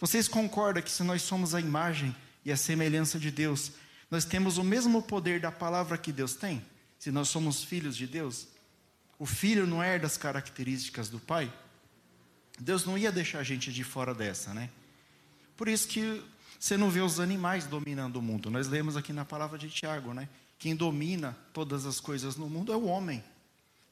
Vocês 0.01 0.27
concordam 0.27 0.83
que 0.83 0.91
se 0.91 1.03
nós 1.03 1.21
somos 1.21 1.55
a 1.55 1.61
imagem 1.61 2.17
e 2.43 2.51
a 2.51 2.57
semelhança 2.57 3.19
de 3.19 3.31
Deus, 3.31 3.73
nós 4.11 4.25
temos 4.25 4.57
o 4.57 4.65
mesmo 4.65 5.03
poder 5.03 5.41
da 5.41 5.53
palavra 5.53 5.99
que 5.99 6.11
Deus 6.11 6.35
tem? 6.35 6.65
Se 6.99 7.11
nós 7.11 7.29
somos 7.29 7.63
filhos 7.63 7.95
de 7.95 8.07
Deus? 8.07 8.49
O 9.19 9.27
filho 9.27 9.67
não 9.67 9.83
herda 9.83 10.07
as 10.07 10.17
características 10.17 11.11
do 11.11 11.21
pai? 11.21 11.53
Deus 12.59 12.87
não 12.87 12.97
ia 12.97 13.13
deixar 13.13 13.41
a 13.41 13.43
gente 13.43 13.71
de 13.71 13.85
fora 13.85 14.15
dessa, 14.15 14.55
né? 14.55 14.71
Por 15.55 15.69
isso 15.69 15.87
que 15.87 16.23
você 16.59 16.79
não 16.79 16.91
vê 16.91 17.01
os 17.01 17.21
animais 17.21 17.67
dominando 17.67 18.17
o 18.17 18.23
mundo. 18.23 18.51
Nós 18.51 18.69
lemos 18.69 18.97
aqui 18.97 19.13
na 19.13 19.27
palavra 19.27 19.59
de 19.59 19.69
Tiago, 19.69 20.15
né? 20.15 20.27
Quem 20.59 20.75
domina 20.75 21.37
todas 21.53 21.85
as 21.85 22.01
coisas 22.01 22.37
no 22.37 22.49
mundo 22.49 22.73
é 22.73 22.77
o 22.77 22.87
homem. 22.87 23.23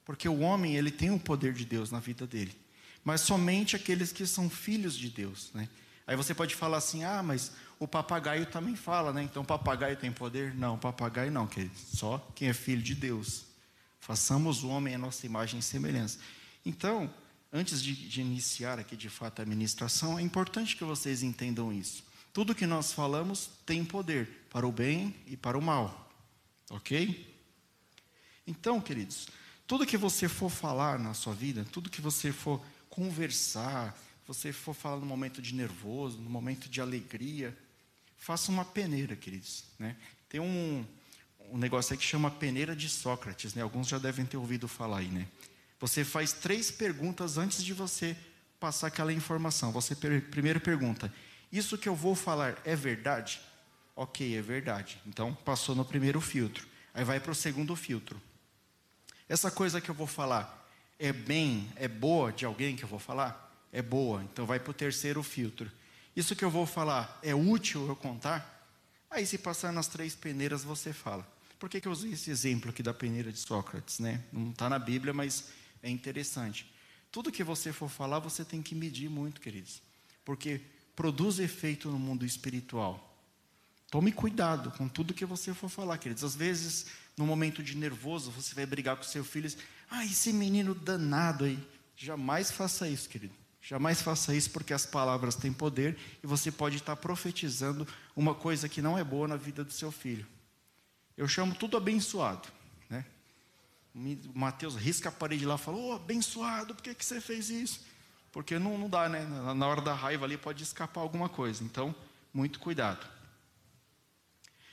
Porque 0.04 0.26
o 0.28 0.40
homem, 0.40 0.76
ele 0.76 0.90
tem 0.90 1.10
o 1.10 1.18
poder 1.18 1.52
de 1.52 1.66
Deus 1.66 1.90
na 1.90 2.00
vida 2.00 2.26
dele. 2.26 2.56
Mas 3.04 3.20
somente 3.20 3.76
aqueles 3.76 4.10
que 4.10 4.26
são 4.26 4.48
filhos 4.48 4.96
de 4.96 5.10
Deus, 5.10 5.50
né? 5.52 5.68
Aí 6.08 6.16
você 6.16 6.34
pode 6.34 6.54
falar 6.54 6.78
assim: 6.78 7.04
"Ah, 7.04 7.22
mas 7.22 7.52
o 7.78 7.86
papagaio 7.86 8.46
também 8.46 8.74
fala, 8.74 9.12
né? 9.12 9.22
Então 9.22 9.42
o 9.42 9.46
papagaio 9.46 9.94
tem 9.94 10.10
poder?" 10.10 10.54
Não, 10.54 10.76
o 10.76 10.78
papagaio 10.78 11.30
não, 11.30 11.46
querido. 11.46 11.76
Só 11.76 12.18
quem 12.34 12.48
é 12.48 12.54
filho 12.54 12.82
de 12.82 12.94
Deus. 12.94 13.44
Façamos 14.00 14.64
o 14.64 14.68
homem 14.68 14.94
a 14.94 14.98
nossa 14.98 15.26
imagem 15.26 15.60
e 15.60 15.62
semelhança. 15.62 16.18
Então, 16.64 17.12
antes 17.52 17.82
de, 17.82 17.94
de 17.94 18.22
iniciar 18.22 18.78
aqui 18.78 18.96
de 18.96 19.10
fato 19.10 19.40
a 19.40 19.42
administração, 19.42 20.18
é 20.18 20.22
importante 20.22 20.76
que 20.76 20.82
vocês 20.82 21.22
entendam 21.22 21.70
isso. 21.70 22.02
Tudo 22.32 22.54
que 22.54 22.66
nós 22.66 22.90
falamos 22.90 23.50
tem 23.66 23.84
poder 23.84 24.46
para 24.48 24.66
o 24.66 24.72
bem 24.72 25.14
e 25.26 25.36
para 25.36 25.58
o 25.58 25.62
mal. 25.62 26.10
Ok? 26.70 27.36
Então, 28.46 28.80
queridos, 28.80 29.28
tudo 29.66 29.84
que 29.84 29.98
você 29.98 30.26
for 30.26 30.48
falar 30.48 30.98
na 30.98 31.12
sua 31.12 31.34
vida, 31.34 31.66
tudo 31.70 31.90
que 31.90 32.00
você 32.00 32.32
for 32.32 32.62
conversar, 32.88 33.94
você 34.28 34.52
for 34.52 34.74
falar 34.74 34.98
no 34.98 35.06
momento 35.06 35.40
de 35.40 35.54
nervoso, 35.54 36.18
no 36.18 36.28
momento 36.28 36.68
de 36.68 36.82
alegria, 36.82 37.56
faça 38.18 38.52
uma 38.52 38.62
peneira, 38.62 39.16
queridos. 39.16 39.64
Né? 39.78 39.96
Tem 40.28 40.38
um, 40.38 40.84
um 41.50 41.56
negócio 41.56 41.94
aí 41.94 41.98
que 41.98 42.04
chama 42.04 42.30
peneira 42.30 42.76
de 42.76 42.90
Sócrates, 42.90 43.54
né? 43.54 43.62
Alguns 43.62 43.88
já 43.88 43.96
devem 43.96 44.26
ter 44.26 44.36
ouvido 44.36 44.68
falar 44.68 44.98
aí, 44.98 45.08
né? 45.08 45.26
Você 45.80 46.04
faz 46.04 46.34
três 46.34 46.70
perguntas 46.70 47.38
antes 47.38 47.64
de 47.64 47.72
você 47.72 48.14
passar 48.60 48.88
aquela 48.88 49.14
informação. 49.14 49.72
Você 49.72 49.94
per 49.94 50.20
primeiro 50.28 50.60
pergunta: 50.60 51.10
Isso 51.50 51.78
que 51.78 51.88
eu 51.88 51.94
vou 51.94 52.14
falar 52.14 52.60
é 52.66 52.76
verdade? 52.76 53.40
Ok, 53.96 54.36
é 54.36 54.42
verdade. 54.42 55.00
Então 55.06 55.34
passou 55.34 55.74
no 55.74 55.86
primeiro 55.86 56.20
filtro. 56.20 56.66
Aí 56.92 57.02
vai 57.02 57.18
para 57.18 57.32
o 57.32 57.34
segundo 57.34 57.74
filtro. 57.74 58.20
Essa 59.26 59.50
coisa 59.50 59.80
que 59.80 59.90
eu 59.90 59.94
vou 59.94 60.06
falar 60.06 60.68
é 60.98 61.14
bem, 61.14 61.66
é 61.76 61.88
boa 61.88 62.30
de 62.30 62.44
alguém 62.44 62.76
que 62.76 62.84
eu 62.84 62.88
vou 62.88 62.98
falar? 62.98 63.47
É 63.72 63.82
boa. 63.82 64.22
Então 64.24 64.46
vai 64.46 64.58
para 64.58 64.70
o 64.70 64.74
terceiro 64.74 65.22
filtro. 65.22 65.70
Isso 66.16 66.34
que 66.34 66.44
eu 66.44 66.50
vou 66.50 66.66
falar 66.66 67.18
é 67.22 67.34
útil 67.34 67.86
eu 67.86 67.96
contar? 67.96 68.56
Aí, 69.10 69.24
se 69.24 69.38
passar 69.38 69.72
nas 69.72 69.88
três 69.88 70.14
peneiras, 70.14 70.64
você 70.64 70.92
fala. 70.92 71.26
Por 71.58 71.68
que, 71.68 71.80
que 71.80 71.88
eu 71.88 71.92
usei 71.92 72.12
esse 72.12 72.30
exemplo 72.30 72.70
aqui 72.70 72.82
da 72.82 72.94
peneira 72.94 73.32
de 73.32 73.38
Sócrates? 73.38 73.98
Né? 73.98 74.22
Não 74.32 74.50
está 74.50 74.68
na 74.68 74.78
Bíblia, 74.78 75.12
mas 75.12 75.48
é 75.82 75.90
interessante. 75.90 76.70
Tudo 77.10 77.32
que 77.32 77.42
você 77.42 77.72
for 77.72 77.88
falar, 77.88 78.18
você 78.18 78.44
tem 78.44 78.62
que 78.62 78.74
medir 78.74 79.08
muito, 79.08 79.40
queridos. 79.40 79.82
Porque 80.24 80.60
produz 80.94 81.38
efeito 81.38 81.90
no 81.90 81.98
mundo 81.98 82.24
espiritual. 82.24 83.04
Tome 83.90 84.12
cuidado 84.12 84.70
com 84.72 84.86
tudo 84.86 85.14
que 85.14 85.24
você 85.24 85.54
for 85.54 85.70
falar, 85.70 85.96
queridos. 85.98 86.22
Às 86.22 86.36
vezes, 86.36 86.86
no 87.16 87.26
momento 87.26 87.62
de 87.62 87.76
nervoso, 87.76 88.30
você 88.30 88.54
vai 88.54 88.66
brigar 88.66 88.96
com 88.96 89.02
seu 89.02 89.24
filho. 89.24 89.50
Ah, 89.90 90.04
esse 90.04 90.32
menino 90.32 90.74
danado 90.74 91.44
aí. 91.44 91.58
Jamais 91.96 92.50
faça 92.50 92.88
isso, 92.88 93.08
querido. 93.08 93.34
Jamais 93.68 94.00
faça 94.00 94.34
isso, 94.34 94.50
porque 94.50 94.72
as 94.72 94.86
palavras 94.86 95.34
têm 95.34 95.52
poder 95.52 95.98
e 96.24 96.26
você 96.26 96.50
pode 96.50 96.76
estar 96.76 96.96
profetizando 96.96 97.86
uma 98.16 98.34
coisa 98.34 98.66
que 98.66 98.80
não 98.80 98.96
é 98.96 99.04
boa 99.04 99.28
na 99.28 99.36
vida 99.36 99.62
do 99.62 99.70
seu 99.70 99.92
filho. 99.92 100.26
Eu 101.14 101.28
chamo 101.28 101.54
tudo 101.54 101.76
abençoado. 101.76 102.48
Né? 102.88 103.04
O 103.94 104.38
Mateus 104.38 104.74
risca 104.74 105.10
a 105.10 105.12
parede 105.12 105.44
lá 105.44 105.56
e 105.56 105.58
fala: 105.58 105.76
oh, 105.76 105.92
abençoado, 105.92 106.74
por 106.74 106.82
que, 106.82 106.94
que 106.94 107.04
você 107.04 107.20
fez 107.20 107.50
isso? 107.50 107.84
Porque 108.32 108.58
não, 108.58 108.78
não 108.78 108.88
dá, 108.88 109.06
né? 109.06 109.26
Na 109.54 109.66
hora 109.66 109.82
da 109.82 109.92
raiva 109.92 110.24
ali 110.24 110.38
pode 110.38 110.62
escapar 110.62 111.02
alguma 111.02 111.28
coisa. 111.28 111.62
Então, 111.62 111.94
muito 112.32 112.58
cuidado. 112.60 113.04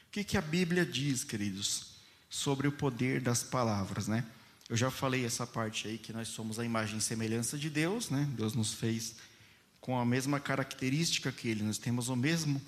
O 0.07 0.11
que, 0.11 0.23
que 0.23 0.37
a 0.37 0.41
Bíblia 0.41 0.85
diz, 0.85 1.25
queridos, 1.25 1.97
sobre 2.29 2.65
o 2.65 2.71
poder 2.71 3.19
das 3.19 3.43
palavras, 3.43 4.07
né? 4.07 4.25
Eu 4.69 4.75
já 4.75 4.89
falei 4.89 5.25
essa 5.25 5.45
parte 5.45 5.87
aí 5.87 5.97
que 5.97 6.11
nós 6.11 6.27
somos 6.27 6.57
a 6.59 6.65
imagem 6.65 6.97
e 6.97 7.01
semelhança 7.01 7.57
de 7.57 7.69
Deus, 7.69 8.09
né? 8.09 8.27
Deus 8.35 8.53
nos 8.53 8.73
fez 8.73 9.15
com 9.79 9.99
a 9.99 10.05
mesma 10.05 10.39
característica 10.39 11.31
que 11.31 11.47
Ele, 11.47 11.63
nós 11.63 11.77
temos 11.77 12.09
o 12.09 12.15
mesmo 12.15 12.61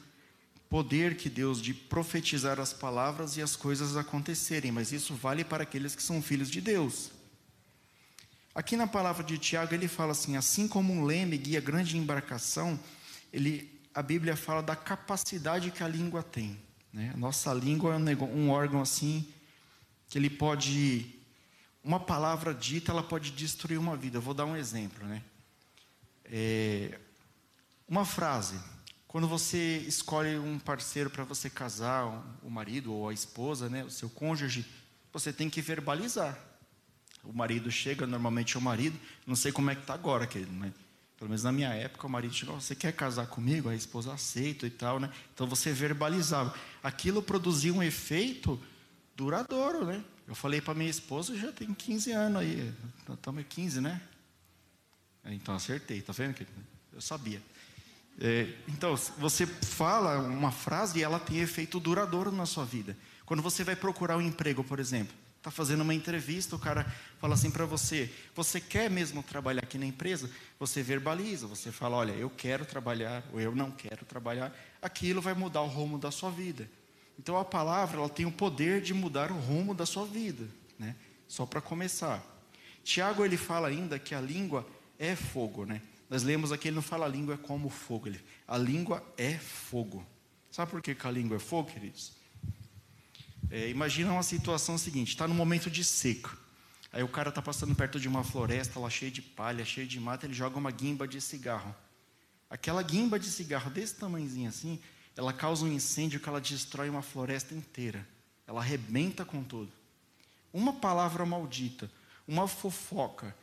poder 0.70 1.16
que 1.16 1.30
Deus 1.30 1.62
de 1.62 1.74
profetizar 1.74 2.60
as 2.60 2.74
palavras 2.74 3.38
e 3.38 3.42
as 3.42 3.56
coisas 3.56 3.98
acontecerem, 3.98 4.72
mas 4.72 4.92
isso 4.92 5.16
vale 5.16 5.44
para 5.44 5.63
aqueles 5.63 5.96
que 5.96 6.04
são 6.04 6.22
filhos 6.22 6.51
de 6.51 6.62
Deus. 6.62 7.12
Aqui 8.54 8.75
na 8.75 8.88
palavra 8.88 9.24
de 9.24 9.38
Tiago 9.38 9.74
ele 9.74 9.88
fala 9.88 10.12
assim: 10.12 10.36
assim 10.36 10.68
como 10.68 10.92
um 10.92 11.06
leme 11.06 11.38
guia 11.38 11.62
grande 11.62 11.98
embarcação, 11.98 12.80
ele, 13.32 13.72
a 13.94 14.01
Bíblia 14.01 14.36
fala 14.36 14.62
da 14.62 14.75
capacidade 14.75 15.72
que 15.72 15.84
a 15.84 15.88
língua 15.88 16.24
tem. 16.24 16.60
Né? 16.92 17.12
A 17.13 17.18
nossa 17.18 17.54
língua 17.54 17.94
é 17.94 17.98
um, 17.98 18.46
um 18.46 18.50
órgão 18.50 18.82
assim 18.82 19.27
que 20.10 20.18
ele 20.18 20.30
pode, 20.30 21.06
uma 21.88 22.01
palavra 22.01 22.53
dita, 22.53 22.91
ela 22.91 23.01
pode 23.01 23.32
destruir 23.32 23.79
uma 23.79 23.96
vida. 23.96 24.17
Eu 24.17 24.22
vou 24.22 24.34
dar 24.34 24.44
um 24.44 24.58
exemplo, 24.58 25.08
né? 25.08 25.24
É, 26.25 27.00
uma 27.88 28.03
frase, 28.03 28.60
quando 29.08 29.25
você 29.25 29.77
escolhe 29.88 30.38
um 30.38 30.60
parceiro 30.60 31.10
para 31.10 31.24
você 31.24 31.50
casar, 31.50 32.06
o 32.44 32.50
marido 32.50 32.94
ou 32.94 33.08
a 33.08 33.13
esposa, 33.13 33.70
né, 33.70 33.86
o 33.86 33.89
seu 33.89 34.10
cônjuge, 34.10 34.65
você 35.13 35.32
tem 35.32 35.50
que 35.50 35.62
verbalizar. 35.62 36.38
O 37.24 37.32
marido 37.32 37.72
chega, 37.72 38.06
normalmente 38.06 38.58
é 38.58 38.60
o 38.60 38.62
marido, 38.62 39.00
não 39.25 39.36
sei 39.36 39.53
como 39.53 39.72
é 39.72 39.75
que 39.75 39.82
está 39.82 39.94
agora, 39.94 40.27
querido, 40.27 40.51
mas 40.51 40.74
pelo 41.17 41.29
menos 41.29 41.46
na 41.46 41.53
minha 41.53 41.70
época, 41.70 42.06
o 42.06 42.10
marido 42.10 42.34
chegou, 42.34 42.60
você 42.60 42.75
quer 42.75 42.91
casar 42.91 43.27
comigo? 43.27 43.70
A 43.70 43.75
esposa 43.75 44.13
aceita 44.13 44.67
e 44.67 44.70
tal, 44.70 45.00
né? 45.00 45.10
Então 45.34 45.48
você 45.48 45.72
verbalizava. 45.72 46.53
Aquilo 46.84 47.24
produzia 47.24 47.74
um 47.74 47.82
efeito 47.82 48.62
duradouro, 49.15 49.86
né? 49.86 50.03
Eu 50.27 50.36
falei 50.36 50.60
para 50.60 50.74
minha 50.74 50.89
esposa, 50.89 51.38
já 51.38 51.51
tem 51.51 51.74
15 51.74 52.12
anos 52.12 52.41
aí, 52.41 52.74
estamos 53.10 53.46
15, 53.48 53.79
né? 53.79 54.01
Então 55.25 55.55
acertei, 55.55 56.01
tá 56.01 56.12
vendo? 56.12 56.46
Eu 56.93 57.01
sabia. 57.01 57.41
É, 58.19 58.51
então, 58.67 58.96
você 59.17 59.46
fala 59.46 60.17
uma 60.19 60.51
frase 60.51 61.00
e 61.00 61.03
ela 61.03 61.19
tem 61.19 61.39
efeito 61.39 61.79
duradouro 61.79 62.31
na 62.31 62.46
sua 62.46 62.65
vida. 62.65 62.98
Quando 63.25 63.43
você 63.43 63.63
vai 63.63 63.75
procurar 63.75 64.17
um 64.17 64.22
emprego, 64.22 64.63
por 64.63 64.79
exemplo, 64.79 65.13
está 65.38 65.51
fazendo 65.51 65.81
uma 65.81 65.93
entrevista, 65.93 66.55
o 66.55 66.60
cara 66.60 66.84
fala 67.19 67.36
assim 67.36 67.51
para 67.51 67.65
você: 67.65 68.12
Você 68.36 68.60
quer 68.60 68.89
mesmo 68.89 69.22
trabalhar 69.22 69.63
aqui 69.63 69.77
na 69.77 69.86
empresa? 69.86 70.29
Você 70.60 70.81
verbaliza, 70.81 71.46
você 71.46 71.72
fala: 71.72 71.98
Olha, 71.98 72.13
eu 72.13 72.29
quero 72.29 72.65
trabalhar, 72.65 73.24
ou 73.31 73.39
eu 73.39 73.55
não 73.55 73.69
quero 73.69 74.03
trabalhar. 74.05 74.51
Aquilo 74.81 75.22
vai 75.22 75.34
mudar 75.34 75.62
o 75.62 75.67
rumo 75.67 76.00
da 76.00 76.10
sua 76.10 76.31
vida. 76.31 76.67
Então, 77.19 77.38
a 77.38 77.45
palavra 77.45 78.00
ela 78.00 78.09
tem 78.09 78.25
o 78.25 78.31
poder 78.31 78.81
de 78.81 78.93
mudar 78.93 79.31
o 79.31 79.39
rumo 79.39 79.74
da 79.74 79.86
sua 79.86 80.05
vida. 80.05 80.47
Né? 80.77 80.95
Só 81.27 81.45
para 81.45 81.59
começar. 81.59 82.24
Tiago 82.83 83.25
ele 83.25 83.38
fala 83.38 83.67
ainda 83.67 84.00
que 84.00 84.15
a 84.15 84.21
língua 84.21 84.65
é 84.97 85.15
fogo, 85.15 85.65
né? 85.65 85.81
Nós 86.09 86.24
lemos 86.24 86.51
aqui, 86.51 86.69
ele 86.69 86.75
não 86.75 86.81
fala 86.81 87.05
a 87.05 87.09
língua 87.09 87.33
é 87.33 87.38
como 87.38 87.69
fogo. 87.69 88.07
Ele, 88.07 88.21
a 88.47 88.57
língua 88.57 89.03
é 89.17 89.38
fogo. 89.38 90.05
Sabe 90.50 90.71
por 90.71 90.81
que, 90.81 90.95
que 90.95 91.05
a 91.05 91.12
língua 91.12 91.36
é 91.36 91.39
fogo, 91.39 91.69
queridos? 91.69 92.13
É, 93.50 93.69
imagina 93.69 94.12
uma 94.12 94.24
situação 94.24 94.77
seguinte: 94.77 95.09
está 95.09 95.27
no 95.27 95.33
momento 95.33 95.69
de 95.69 95.83
seca. 95.83 96.31
Aí 96.91 97.03
o 97.03 97.07
cara 97.07 97.29
está 97.29 97.41
passando 97.41 97.75
perto 97.75 98.00
de 98.00 98.07
uma 98.07 98.24
floresta 98.24 98.79
lá 98.79 98.89
cheia 98.89 99.12
de 99.12 99.21
palha, 99.21 99.65
cheia 99.65 99.86
de 99.86 100.00
mata, 100.00 100.25
ele 100.25 100.33
joga 100.33 100.57
uma 100.57 100.71
guimba 100.71 101.07
de 101.07 101.19
cigarro. 101.19 101.75
Aquela 102.50 102.81
guimba 102.81 103.19
de 103.19 103.29
cigarro 103.29 103.69
desse 103.69 103.95
tamanhozinho 103.95 104.47
assim, 104.47 104.79
ela 105.17 105.33
causa 105.33 105.65
um 105.65 105.71
incêndio 105.71 106.19
que 106.19 106.29
ela 106.29 106.39
destrói 106.39 106.89
uma 106.89 107.01
floresta 107.01 107.53
inteira. 107.53 108.07
Ela 108.45 108.62
arrebenta 108.62 109.25
com 109.25 109.43
tudo. 109.43 109.71
Uma 110.53 110.74
palavra 110.74 111.25
maldita, 111.25 111.91
uma 112.27 112.47
fofoca, 112.47 113.36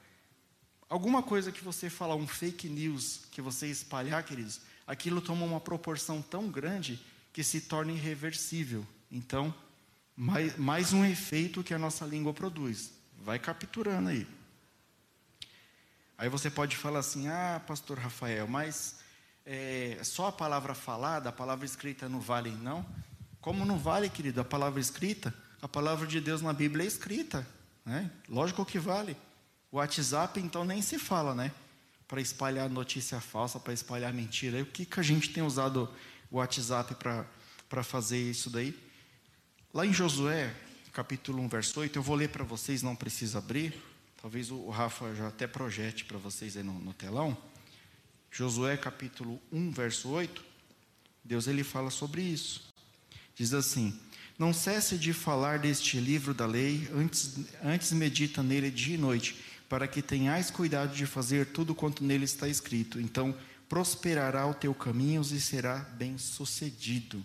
Alguma 0.88 1.23
coisa 1.23 1.50
que 1.50 1.64
você 1.64 1.88
falar, 1.88 2.14
um 2.14 2.26
fake 2.26 2.69
news 2.69 3.23
que 3.31 3.40
você 3.40 3.66
espalhar, 3.66 4.23
queridos, 4.23 4.61
aquilo 4.87 5.21
toma 5.21 5.45
uma 5.45 5.61
proporção 5.61 6.21
tão 6.23 6.49
grande 6.49 7.00
que 7.33 7.43
se 7.43 7.62
torna 7.62 7.93
irreversível. 7.93 8.87
Então, 9.11 9.52
mais, 10.16 10.57
mais 10.57 10.93
um 10.93 11.04
efeito 11.04 11.64
que 11.64 11.75
a 11.75 11.78
nossa 11.78 12.04
língua 12.04 12.33
produz. 12.33 12.93
Vai 13.19 13.38
capturando 13.38 14.11
aí. 14.11 14.26
Aí 16.16 16.28
você 16.28 16.50
pode 16.50 16.76
falar 16.76 17.00
assim: 17.00 17.26
ah, 17.26 17.61
pastor 17.66 17.99
Rafael, 17.99 18.47
mas 18.47 19.00
é, 19.47 19.99
só 20.03 20.29
a 20.29 20.33
palavra 20.33 20.75
falada, 20.75 21.29
a 21.29 21.33
palavra 21.33 21.67
escrita 21.67 22.09
não 22.09 22.21
vale, 22.21 22.51
não? 22.51 22.85
Como 23.41 23.65
não 23.67 23.79
vale, 23.79 24.09
querido, 24.09 24.41
a 24.41 24.45
palavra 24.45 24.81
escrita? 24.81 25.35
A 25.61 25.69
palavra 25.69 26.07
de 26.07 26.21
Deus 26.21 26.41
na 26.41 26.53
Bíblia 26.53 26.85
é 26.85 26.87
escrita. 26.87 27.47
Né? 27.85 28.11
Lógico 28.29 28.65
que 28.65 28.79
vale. 28.79 29.17
O 29.71 29.77
WhatsApp, 29.77 30.41
então, 30.41 30.65
nem 30.65 30.81
se 30.81 30.99
fala, 30.99 31.35
né? 31.35 31.53
Para 32.09 32.21
espalhar 32.21 32.71
notícia 32.71 33.21
falsa, 33.21 33.61
para 33.61 33.73
espalhar 33.73 34.13
mentira. 34.13 34.59
E 34.59 34.63
o 34.63 34.67
que, 34.67 34.87
que 34.87 35.01
a 35.01 35.03
gente 35.03 35.31
tem 35.31 35.43
usado 35.43 35.91
o 36.31 36.37
WhatsApp 36.37 36.95
para 37.69 37.83
fazer 37.83 38.19
isso 38.19 38.49
daí? 38.49 38.79
Lá 39.75 39.85
em 39.85 39.93
Josué, 39.93 40.55
capítulo 40.93 41.43
1, 41.43 41.49
verso 41.49 41.81
8, 41.81 41.99
eu 41.99 42.03
vou 42.03 42.15
ler 42.15 42.29
para 42.29 42.45
vocês, 42.45 42.83
não 42.83 42.95
precisa 42.95 43.39
abrir. 43.39 43.75
Talvez 44.23 44.51
o 44.51 44.71
Rafa 44.71 45.15
já 45.15 45.29
até 45.29 45.47
projete 45.47 46.05
para 46.05 46.17
vocês 46.17 46.57
aí 46.57 46.63
no, 46.63 46.79
no 46.79 46.95
telão. 46.95 47.37
Josué 48.37 48.76
capítulo 48.76 49.41
1, 49.53 49.71
verso 49.71 50.09
8. 50.09 50.45
Deus 51.23 51.47
ele 51.47 51.62
fala 51.62 51.88
sobre 51.88 52.21
isso. 52.21 52.64
Diz 53.33 53.55
assim: 53.55 53.97
Não 54.37 54.53
cesse 54.53 54.99
de 54.99 55.12
falar 55.12 55.61
deste 55.61 56.00
livro 56.00 56.35
da 56.35 56.45
lei, 56.45 56.91
antes, 56.93 57.38
antes 57.62 57.93
medita 57.93 58.43
nele 58.43 58.73
dia 58.73 58.97
e 58.97 58.99
noite, 58.99 59.41
para 59.69 59.87
que 59.87 60.03
tenhais 60.03 60.50
cuidado 60.50 60.97
de 60.97 61.07
fazer 61.07 61.47
tudo 61.53 61.76
quanto 61.76 62.03
nele 62.03 62.25
está 62.25 62.49
escrito. 62.49 63.00
Então 63.00 63.37
prosperará 63.69 64.45
o 64.49 64.53
teu 64.53 64.75
caminho 64.75 65.23
e 65.23 65.41
será 65.41 65.79
bem-sucedido. 65.79 67.25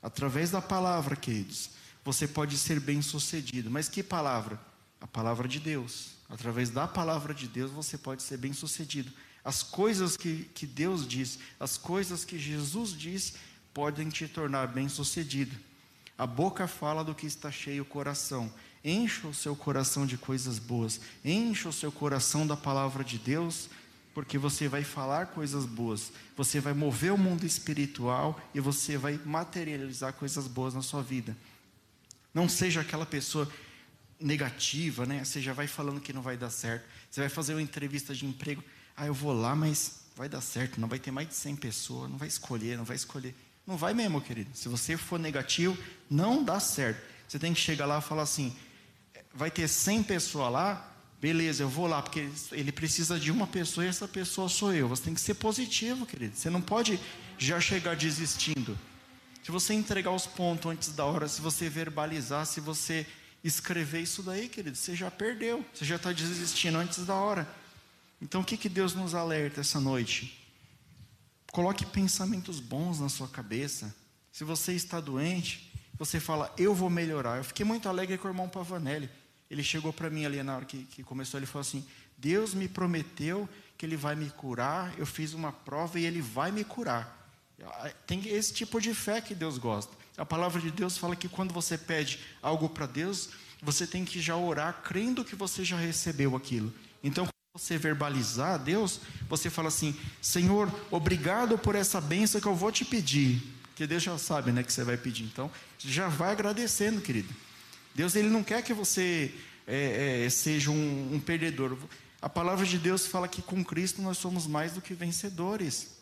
Através 0.00 0.52
da 0.52 0.62
palavra, 0.62 1.16
queridos, 1.16 1.70
você 2.04 2.28
pode 2.28 2.56
ser 2.58 2.78
bem-sucedido. 2.78 3.72
Mas 3.72 3.88
que 3.88 4.04
palavra? 4.04 4.60
A 5.00 5.06
palavra 5.08 5.48
de 5.48 5.58
Deus. 5.58 6.12
Através 6.28 6.70
da 6.70 6.86
palavra 6.86 7.34
de 7.34 7.48
Deus 7.48 7.72
você 7.72 7.98
pode 7.98 8.22
ser 8.22 8.36
bem 8.36 8.52
sucedido. 8.52 9.12
As 9.44 9.62
coisas 9.62 10.16
que, 10.16 10.44
que 10.54 10.66
Deus 10.66 11.06
diz, 11.06 11.38
as 11.58 11.76
coisas 11.76 12.24
que 12.24 12.38
Jesus 12.38 12.96
diz, 12.96 13.34
podem 13.74 14.08
te 14.08 14.28
tornar 14.28 14.68
bem 14.68 14.88
sucedido. 14.88 15.56
A 16.16 16.26
boca 16.26 16.68
fala 16.68 17.02
do 17.02 17.14
que 17.14 17.26
está 17.26 17.50
cheio 17.50 17.82
o 17.82 17.86
coração. 17.86 18.52
Encha 18.84 19.26
o 19.26 19.34
seu 19.34 19.56
coração 19.56 20.06
de 20.06 20.16
coisas 20.16 20.58
boas. 20.58 21.00
Encha 21.24 21.68
o 21.68 21.72
seu 21.72 21.90
coração 21.90 22.46
da 22.46 22.56
palavra 22.56 23.02
de 23.02 23.18
Deus, 23.18 23.68
porque 24.14 24.38
você 24.38 24.68
vai 24.68 24.84
falar 24.84 25.26
coisas 25.26 25.64
boas. 25.64 26.12
Você 26.36 26.60
vai 26.60 26.74
mover 26.74 27.12
o 27.12 27.18
mundo 27.18 27.44
espiritual 27.44 28.40
e 28.54 28.60
você 28.60 28.96
vai 28.96 29.18
materializar 29.24 30.12
coisas 30.12 30.46
boas 30.46 30.74
na 30.74 30.82
sua 30.82 31.02
vida. 31.02 31.36
Não 32.34 32.48
seja 32.48 32.80
aquela 32.80 33.06
pessoa 33.06 33.50
negativa, 34.20 35.04
né? 35.04 35.24
Você 35.24 35.40
já 35.40 35.52
vai 35.52 35.66
falando 35.66 36.00
que 36.00 36.12
não 36.12 36.22
vai 36.22 36.36
dar 36.36 36.50
certo. 36.50 36.84
Você 37.10 37.20
vai 37.20 37.28
fazer 37.28 37.54
uma 37.54 37.62
entrevista 37.62 38.14
de 38.14 38.26
emprego. 38.26 38.62
Ah, 38.96 39.06
eu 39.06 39.14
vou 39.14 39.32
lá, 39.32 39.54
mas 39.54 40.00
vai 40.16 40.28
dar 40.28 40.40
certo. 40.40 40.80
Não 40.80 40.88
vai 40.88 40.98
ter 40.98 41.10
mais 41.10 41.28
de 41.28 41.34
100 41.34 41.56
pessoas. 41.56 42.10
Não 42.10 42.18
vai 42.18 42.28
escolher, 42.28 42.76
não 42.76 42.84
vai 42.84 42.96
escolher. 42.96 43.34
Não 43.66 43.76
vai 43.76 43.94
mesmo, 43.94 44.20
querido. 44.20 44.50
Se 44.54 44.68
você 44.68 44.96
for 44.96 45.18
negativo, 45.18 45.76
não 46.10 46.42
dá 46.42 46.58
certo. 46.58 47.00
Você 47.28 47.38
tem 47.38 47.54
que 47.54 47.60
chegar 47.60 47.86
lá 47.86 47.98
e 47.98 48.02
falar 48.02 48.22
assim: 48.22 48.54
vai 49.34 49.50
ter 49.50 49.68
100 49.68 50.02
pessoas 50.02 50.52
lá. 50.52 50.88
Beleza, 51.20 51.62
eu 51.62 51.68
vou 51.68 51.86
lá, 51.86 52.02
porque 52.02 52.28
ele 52.50 52.72
precisa 52.72 53.18
de 53.18 53.30
uma 53.30 53.46
pessoa 53.46 53.84
e 53.84 53.88
essa 53.88 54.08
pessoa 54.08 54.48
sou 54.48 54.72
eu. 54.72 54.88
Você 54.88 55.04
tem 55.04 55.14
que 55.14 55.20
ser 55.20 55.34
positivo, 55.34 56.04
querido. 56.04 56.36
Você 56.36 56.50
não 56.50 56.60
pode 56.60 56.98
já 57.38 57.60
chegar 57.60 57.94
desistindo. 57.94 58.76
Se 59.42 59.52
você 59.52 59.72
entregar 59.72 60.10
os 60.10 60.26
pontos 60.26 60.70
antes 60.70 60.88
da 60.90 61.04
hora, 61.04 61.28
se 61.28 61.40
você 61.40 61.68
verbalizar, 61.68 62.44
se 62.44 62.60
você 62.60 63.06
escrever 63.42 64.00
isso 64.00 64.22
daí, 64.22 64.48
querido, 64.48 64.76
você 64.76 64.96
já 64.96 65.10
perdeu, 65.10 65.64
você 65.72 65.84
já 65.84 65.96
está 65.96 66.12
desistindo 66.12 66.78
antes 66.78 67.04
da 67.06 67.14
hora. 67.14 67.48
Então 68.22 68.40
o 68.40 68.44
que, 68.44 68.56
que 68.56 68.68
Deus 68.68 68.94
nos 68.94 69.16
alerta 69.16 69.60
essa 69.60 69.80
noite? 69.80 70.38
Coloque 71.50 71.84
pensamentos 71.84 72.60
bons 72.60 73.00
na 73.00 73.08
sua 73.08 73.26
cabeça. 73.26 73.92
Se 74.30 74.44
você 74.44 74.72
está 74.72 75.00
doente, 75.00 75.72
você 75.98 76.20
fala, 76.20 76.54
eu 76.56 76.72
vou 76.72 76.88
melhorar. 76.88 77.38
Eu 77.38 77.44
fiquei 77.44 77.66
muito 77.66 77.88
alegre 77.88 78.16
com 78.16 78.28
o 78.28 78.30
irmão 78.30 78.48
Pavanelli. 78.48 79.10
Ele 79.50 79.62
chegou 79.62 79.92
para 79.92 80.08
mim 80.08 80.24
ali 80.24 80.40
na 80.42 80.56
hora 80.56 80.64
que, 80.64 80.84
que 80.84 81.02
começou, 81.02 81.38
ele 81.38 81.46
falou 81.46 81.60
assim: 81.60 81.84
Deus 82.16 82.54
me 82.54 82.68
prometeu 82.68 83.48
que 83.76 83.84
Ele 83.84 83.96
vai 83.96 84.14
me 84.14 84.30
curar, 84.30 84.96
eu 84.96 85.04
fiz 85.04 85.34
uma 85.34 85.50
prova 85.50 85.98
e 85.98 86.06
Ele 86.06 86.22
vai 86.22 86.52
me 86.52 86.62
curar. 86.62 87.18
Tem 88.06 88.26
esse 88.28 88.54
tipo 88.54 88.80
de 88.80 88.94
fé 88.94 89.20
que 89.20 89.34
Deus 89.34 89.58
gosta. 89.58 89.92
A 90.16 90.24
palavra 90.24 90.60
de 90.60 90.70
Deus 90.70 90.96
fala 90.96 91.16
que 91.16 91.28
quando 91.28 91.52
você 91.52 91.76
pede 91.76 92.20
algo 92.40 92.68
para 92.68 92.86
Deus, 92.86 93.30
você 93.60 93.86
tem 93.86 94.04
que 94.04 94.20
já 94.20 94.36
orar 94.36 94.82
crendo 94.82 95.24
que 95.24 95.34
você 95.34 95.64
já 95.64 95.76
recebeu 95.76 96.36
aquilo. 96.36 96.72
Então, 97.02 97.26
você 97.54 97.76
verbalizar 97.76 98.54
a 98.54 98.56
Deus, 98.56 99.00
você 99.28 99.50
fala 99.50 99.68
assim: 99.68 99.94
Senhor, 100.22 100.72
obrigado 100.90 101.58
por 101.58 101.74
essa 101.74 102.00
bênção 102.00 102.40
que 102.40 102.46
eu 102.46 102.54
vou 102.54 102.72
te 102.72 102.82
pedir. 102.82 103.42
Porque 103.64 103.86
Deus 103.86 104.02
já 104.02 104.16
sabe 104.16 104.52
né, 104.52 104.62
que 104.62 104.72
você 104.72 104.82
vai 104.82 104.96
pedir. 104.96 105.24
Então, 105.24 105.50
já 105.78 106.08
vai 106.08 106.32
agradecendo, 106.32 107.02
querido. 107.02 107.28
Deus 107.94 108.16
ele 108.16 108.28
não 108.28 108.42
quer 108.42 108.62
que 108.62 108.72
você 108.72 109.34
é, 109.66 110.24
é, 110.24 110.30
seja 110.30 110.70
um, 110.70 111.14
um 111.14 111.20
perdedor. 111.20 111.76
A 112.22 112.28
palavra 112.28 112.64
de 112.64 112.78
Deus 112.78 113.06
fala 113.06 113.28
que 113.28 113.42
com 113.42 113.62
Cristo 113.62 114.00
nós 114.00 114.16
somos 114.16 114.46
mais 114.46 114.72
do 114.72 114.80
que 114.80 114.94
vencedores. 114.94 115.98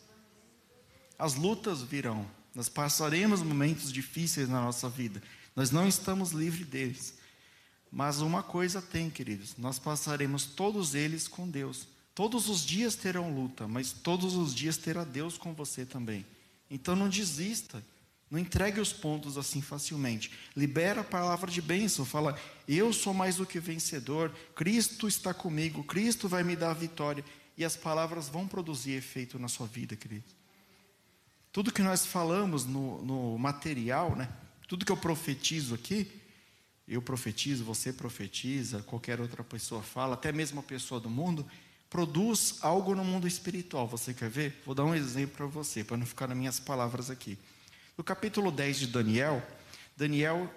As 1.18 1.34
lutas 1.34 1.82
virão, 1.82 2.30
nós 2.54 2.68
passaremos 2.68 3.42
momentos 3.42 3.92
difíceis 3.92 4.48
na 4.48 4.60
nossa 4.60 4.88
vida. 4.88 5.20
Nós 5.56 5.72
não 5.72 5.88
estamos 5.88 6.30
livres 6.30 6.66
deles. 6.66 7.19
Mas 7.90 8.20
uma 8.20 8.42
coisa 8.42 8.80
tem, 8.80 9.10
queridos: 9.10 9.56
nós 9.58 9.78
passaremos 9.78 10.44
todos 10.44 10.94
eles 10.94 11.26
com 11.26 11.48
Deus. 11.48 11.88
Todos 12.14 12.48
os 12.48 12.64
dias 12.64 12.94
terão 12.94 13.34
luta, 13.34 13.66
mas 13.66 13.92
todos 13.92 14.34
os 14.34 14.54
dias 14.54 14.76
terá 14.76 15.04
Deus 15.04 15.38
com 15.38 15.54
você 15.54 15.86
também. 15.86 16.26
Então 16.70 16.94
não 16.94 17.08
desista. 17.08 17.82
Não 18.30 18.38
entregue 18.38 18.78
os 18.78 18.92
pontos 18.92 19.36
assim 19.36 19.60
facilmente. 19.60 20.30
Libera 20.56 21.00
a 21.00 21.04
palavra 21.04 21.50
de 21.50 21.60
bênção. 21.60 22.04
Fala, 22.04 22.38
eu 22.68 22.92
sou 22.92 23.12
mais 23.12 23.36
do 23.36 23.46
que 23.46 23.58
vencedor. 23.58 24.30
Cristo 24.54 25.08
está 25.08 25.34
comigo. 25.34 25.82
Cristo 25.82 26.28
vai 26.28 26.44
me 26.44 26.54
dar 26.54 26.70
a 26.70 26.74
vitória. 26.74 27.24
E 27.58 27.64
as 27.64 27.76
palavras 27.76 28.28
vão 28.28 28.46
produzir 28.46 28.92
efeito 28.92 29.36
na 29.36 29.48
sua 29.48 29.66
vida, 29.66 29.96
queridos. 29.96 30.32
Tudo 31.50 31.72
que 31.72 31.82
nós 31.82 32.06
falamos 32.06 32.64
no, 32.64 33.02
no 33.02 33.36
material, 33.36 34.14
né? 34.14 34.28
tudo 34.68 34.84
que 34.84 34.92
eu 34.92 34.96
profetizo 34.96 35.74
aqui, 35.74 36.08
eu 36.90 37.00
profetizo, 37.00 37.64
você 37.64 37.92
profetiza, 37.92 38.82
qualquer 38.82 39.20
outra 39.20 39.44
pessoa 39.44 39.80
fala, 39.80 40.14
até 40.14 40.32
mesmo 40.32 40.58
a 40.58 40.62
pessoa 40.62 41.00
do 41.00 41.08
mundo, 41.08 41.46
produz 41.88 42.58
algo 42.62 42.96
no 42.96 43.04
mundo 43.04 43.28
espiritual. 43.28 43.86
Você 43.86 44.12
quer 44.12 44.28
ver? 44.28 44.60
Vou 44.66 44.74
dar 44.74 44.84
um 44.84 44.94
exemplo 44.94 45.36
para 45.36 45.46
você, 45.46 45.84
para 45.84 45.96
não 45.96 46.04
ficar 46.04 46.26
nas 46.26 46.36
minhas 46.36 46.58
palavras 46.58 47.08
aqui. 47.08 47.38
No 47.96 48.02
capítulo 48.02 48.50
10 48.50 48.80
de 48.80 48.86
Daniel, 48.88 49.40
Daniel 49.96 50.52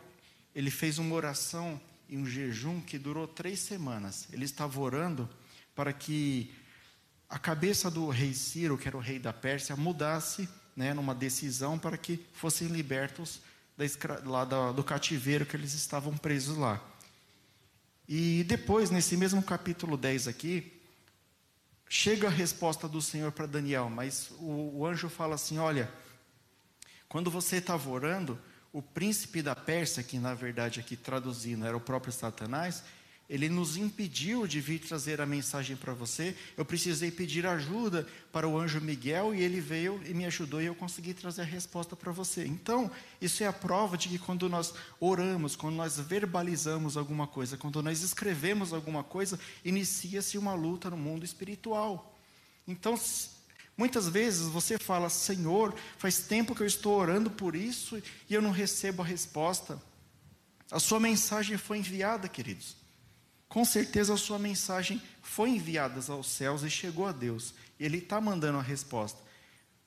ele 0.55 0.71
fez 0.71 0.97
uma 0.97 1.13
oração 1.13 1.79
e 2.09 2.17
um 2.17 2.25
jejum 2.25 2.81
que 2.81 2.97
durou 2.97 3.27
três 3.27 3.59
semanas. 3.59 4.27
Ele 4.31 4.45
estava 4.45 4.79
orando 4.79 5.29
para 5.75 5.93
que 5.93 6.51
a 7.29 7.37
cabeça 7.37 7.91
do 7.91 8.09
rei 8.09 8.33
Ciro, 8.33 8.77
que 8.77 8.87
era 8.87 8.97
o 8.97 8.99
rei 8.99 9.19
da 9.19 9.33
Pérsia, 9.33 9.75
mudasse 9.75 10.49
né, 10.75 10.95
numa 10.95 11.13
decisão 11.13 11.77
para 11.77 11.97
que 11.97 12.19
fossem 12.33 12.67
libertos 12.69 13.39
da, 13.77 13.85
lá 14.29 14.45
do, 14.45 14.73
do 14.73 14.83
cativeiro 14.83 15.45
que 15.45 15.55
eles 15.55 15.73
estavam 15.73 16.15
presos 16.17 16.57
lá. 16.57 16.81
E 18.07 18.43
depois, 18.43 18.89
nesse 18.89 19.15
mesmo 19.15 19.41
capítulo 19.41 19.95
10 19.97 20.27
aqui, 20.27 20.81
chega 21.87 22.27
a 22.27 22.31
resposta 22.31 22.87
do 22.87 23.01
Senhor 23.01 23.31
para 23.31 23.45
Daniel, 23.45 23.89
mas 23.89 24.31
o, 24.39 24.79
o, 24.79 24.85
anjo 24.85 25.09
fala 25.09 25.35
assim: 25.35 25.57
olha, 25.57 25.89
quando 27.07 27.31
você 27.31 27.57
estava 27.57 27.89
orando, 27.89 28.39
o 28.71 28.81
príncipe 28.81 29.41
da 29.41 29.55
Pérsia, 29.55 30.03
que 30.03 30.17
na 30.17 30.33
verdade 30.33 30.79
aqui 30.79 30.97
traduzindo 30.97 31.65
era 31.65 31.77
o 31.77 31.81
próprio 31.81 32.11
Satanás, 32.11 32.83
ele 33.33 33.49
nos 33.49 33.77
impediu 33.77 34.45
de 34.45 34.61
vir 34.61 34.77
trazer 34.77 35.19
a 35.19 35.25
mensagem 35.25 35.75
para 35.75 35.91
você. 35.91 36.37
Eu 36.55 36.63
precisei 36.63 37.09
pedir 37.09 37.47
ajuda 37.47 38.07
para 38.31 38.47
o 38.47 38.59
anjo 38.59 38.79
Miguel 38.79 39.33
e 39.33 39.41
ele 39.41 39.59
veio 39.59 39.99
e 40.05 40.13
me 40.13 40.23
ajudou 40.25 40.61
e 40.61 40.67
eu 40.67 40.75
consegui 40.75 41.15
trazer 41.15 41.41
a 41.41 41.45
resposta 41.45 41.95
para 41.95 42.11
você. 42.11 42.45
Então, 42.45 42.91
isso 43.19 43.43
é 43.43 43.47
a 43.47 43.51
prova 43.51 43.97
de 43.97 44.07
que 44.07 44.19
quando 44.19 44.47
nós 44.47 44.75
oramos, 44.99 45.55
quando 45.55 45.73
nós 45.73 45.99
verbalizamos 45.99 46.95
alguma 46.95 47.25
coisa, 47.25 47.57
quando 47.57 47.81
nós 47.81 48.03
escrevemos 48.03 48.71
alguma 48.71 49.03
coisa, 49.03 49.39
inicia-se 49.65 50.37
uma 50.37 50.53
luta 50.53 50.91
no 50.91 50.97
mundo 50.97 51.25
espiritual. 51.25 52.15
Então, 52.67 52.93
muitas 53.75 54.07
vezes 54.07 54.47
você 54.47 54.77
fala: 54.77 55.09
Senhor, 55.09 55.73
faz 55.97 56.19
tempo 56.19 56.53
que 56.53 56.61
eu 56.61 56.67
estou 56.67 56.99
orando 56.99 57.31
por 57.31 57.55
isso 57.55 57.99
e 58.29 58.33
eu 58.35 58.43
não 58.43 58.51
recebo 58.51 59.01
a 59.01 59.05
resposta. 59.05 59.81
A 60.69 60.79
sua 60.79 60.99
mensagem 60.99 61.57
foi 61.57 61.79
enviada, 61.79 62.27
queridos 62.27 62.82
com 63.53 63.63
certeza 63.63 64.15
a 64.15 64.17
sua 64.17 64.39
mensagem 64.39 64.99
foi 65.21 65.51
enviada 65.51 66.01
aos 66.11 66.25
céus 66.25 66.63
e 66.63 66.71
chegou 66.71 67.05
a 67.05 67.11
Deus. 67.11 67.53
Ele 67.79 67.99
está 67.99 68.19
mandando 68.19 68.57
a 68.57 68.63
resposta. 68.63 69.19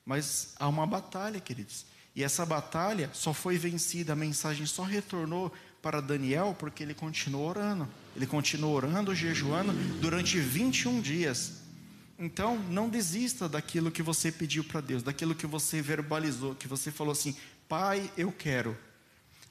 Mas 0.05 0.53
há 0.57 0.69
uma 0.69 0.87
batalha, 0.87 1.41
queridos. 1.41 1.85
E 2.15 2.23
essa 2.23 2.45
batalha 2.45 3.09
só 3.13 3.33
foi 3.33 3.57
vencida, 3.57 4.13
a 4.13 4.15
mensagem 4.15 4.65
só 4.65 4.83
retornou 4.83 5.51
para 5.81 5.99
Daniel 5.99 6.55
porque 6.57 6.81
ele 6.81 6.93
continuou 6.93 7.49
orando. 7.49 7.89
Ele 8.15 8.25
continuou 8.25 8.73
orando, 8.73 9.13
jejuando 9.13 9.73
durante 9.99 10.39
21 10.39 11.01
dias. 11.01 11.55
Então, 12.17 12.57
não 12.69 12.87
desista 12.87 13.49
daquilo 13.49 13.91
que 13.91 14.01
você 14.01 14.31
pediu 14.31 14.63
para 14.63 14.79
Deus, 14.79 15.03
daquilo 15.03 15.35
que 15.35 15.45
você 15.45 15.81
verbalizou, 15.81 16.55
que 16.55 16.69
você 16.69 16.89
falou 16.89 17.11
assim: 17.11 17.35
Pai, 17.67 18.09
eu 18.15 18.31
quero. 18.31 18.77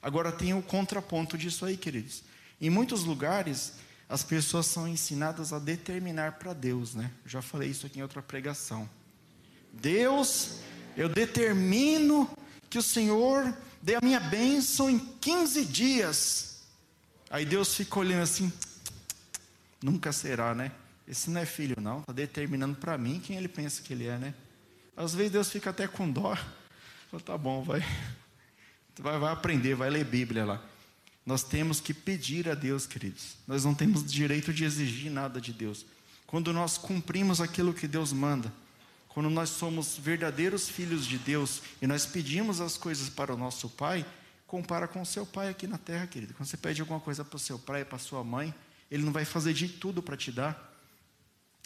Agora 0.00 0.32
tem 0.32 0.54
o 0.54 0.62
contraponto 0.62 1.36
disso 1.36 1.66
aí, 1.66 1.76
queridos. 1.76 2.22
Em 2.58 2.70
muitos 2.70 3.04
lugares, 3.04 3.74
as 4.08 4.22
pessoas 4.22 4.66
são 4.66 4.86
ensinadas 4.86 5.52
a 5.52 5.58
determinar 5.58 6.32
para 6.32 6.52
Deus, 6.52 6.94
né? 6.94 7.10
Já 7.24 7.42
falei 7.42 7.70
isso 7.70 7.86
aqui 7.86 7.98
em 7.98 8.02
outra 8.02 8.22
pregação. 8.22 8.88
Deus, 9.72 10.60
eu 10.96 11.08
determino 11.08 12.30
que 12.70 12.78
o 12.78 12.82
Senhor 12.82 13.52
dê 13.82 13.96
a 13.96 14.00
minha 14.02 14.20
bênção 14.20 14.88
em 14.88 14.98
15 14.98 15.64
dias. 15.64 16.62
Aí 17.28 17.44
Deus 17.44 17.74
fica 17.74 17.98
olhando 17.98 18.22
assim, 18.22 18.52
nunca 19.82 20.12
será, 20.12 20.54
né? 20.54 20.70
Esse 21.06 21.30
não 21.30 21.40
é 21.40 21.46
filho, 21.46 21.76
não. 21.80 22.00
Está 22.00 22.12
determinando 22.12 22.76
para 22.76 22.96
mim 22.96 23.20
quem 23.20 23.36
ele 23.36 23.48
pensa 23.48 23.82
que 23.82 23.92
ele 23.92 24.06
é, 24.06 24.18
né? 24.18 24.34
Às 24.96 25.14
vezes 25.14 25.32
Deus 25.32 25.50
fica 25.50 25.70
até 25.70 25.86
com 25.86 26.10
dó. 26.10 26.36
Fala, 27.10 27.22
tá 27.22 27.38
bom, 27.38 27.62
vai. 27.62 27.84
vai. 28.98 29.18
Vai 29.18 29.32
aprender, 29.32 29.74
vai 29.74 29.90
ler 29.90 30.04
Bíblia 30.04 30.44
lá. 30.44 30.62
Nós 31.26 31.42
temos 31.42 31.80
que 31.80 31.92
pedir 31.92 32.48
a 32.48 32.54
Deus, 32.54 32.86
queridos. 32.86 33.36
Nós 33.48 33.64
não 33.64 33.74
temos 33.74 34.04
direito 34.10 34.52
de 34.54 34.64
exigir 34.64 35.10
nada 35.10 35.40
de 35.40 35.52
Deus. 35.52 35.84
Quando 36.24 36.52
nós 36.52 36.78
cumprimos 36.78 37.40
aquilo 37.40 37.74
que 37.74 37.88
Deus 37.88 38.12
manda, 38.12 38.52
quando 39.08 39.28
nós 39.28 39.50
somos 39.50 39.98
verdadeiros 39.98 40.68
filhos 40.68 41.04
de 41.04 41.18
Deus 41.18 41.62
e 41.82 41.86
nós 41.86 42.06
pedimos 42.06 42.60
as 42.60 42.76
coisas 42.76 43.08
para 43.08 43.34
o 43.34 43.36
nosso 43.36 43.68
Pai, 43.68 44.06
compara 44.46 44.86
com 44.86 45.02
o 45.02 45.06
seu 45.06 45.26
pai 45.26 45.48
aqui 45.48 45.66
na 45.66 45.78
terra, 45.78 46.06
querido. 46.06 46.32
Quando 46.34 46.48
você 46.48 46.56
pede 46.56 46.80
alguma 46.80 47.00
coisa 47.00 47.24
para 47.24 47.36
o 47.36 47.40
seu 47.40 47.58
pai, 47.58 47.84
para 47.84 47.98
sua 47.98 48.22
mãe, 48.22 48.54
ele 48.90 49.02
não 49.02 49.12
vai 49.12 49.24
fazer 49.24 49.52
de 49.52 49.68
tudo 49.68 50.02
para 50.02 50.16
te 50.16 50.30
dar. 50.30 50.72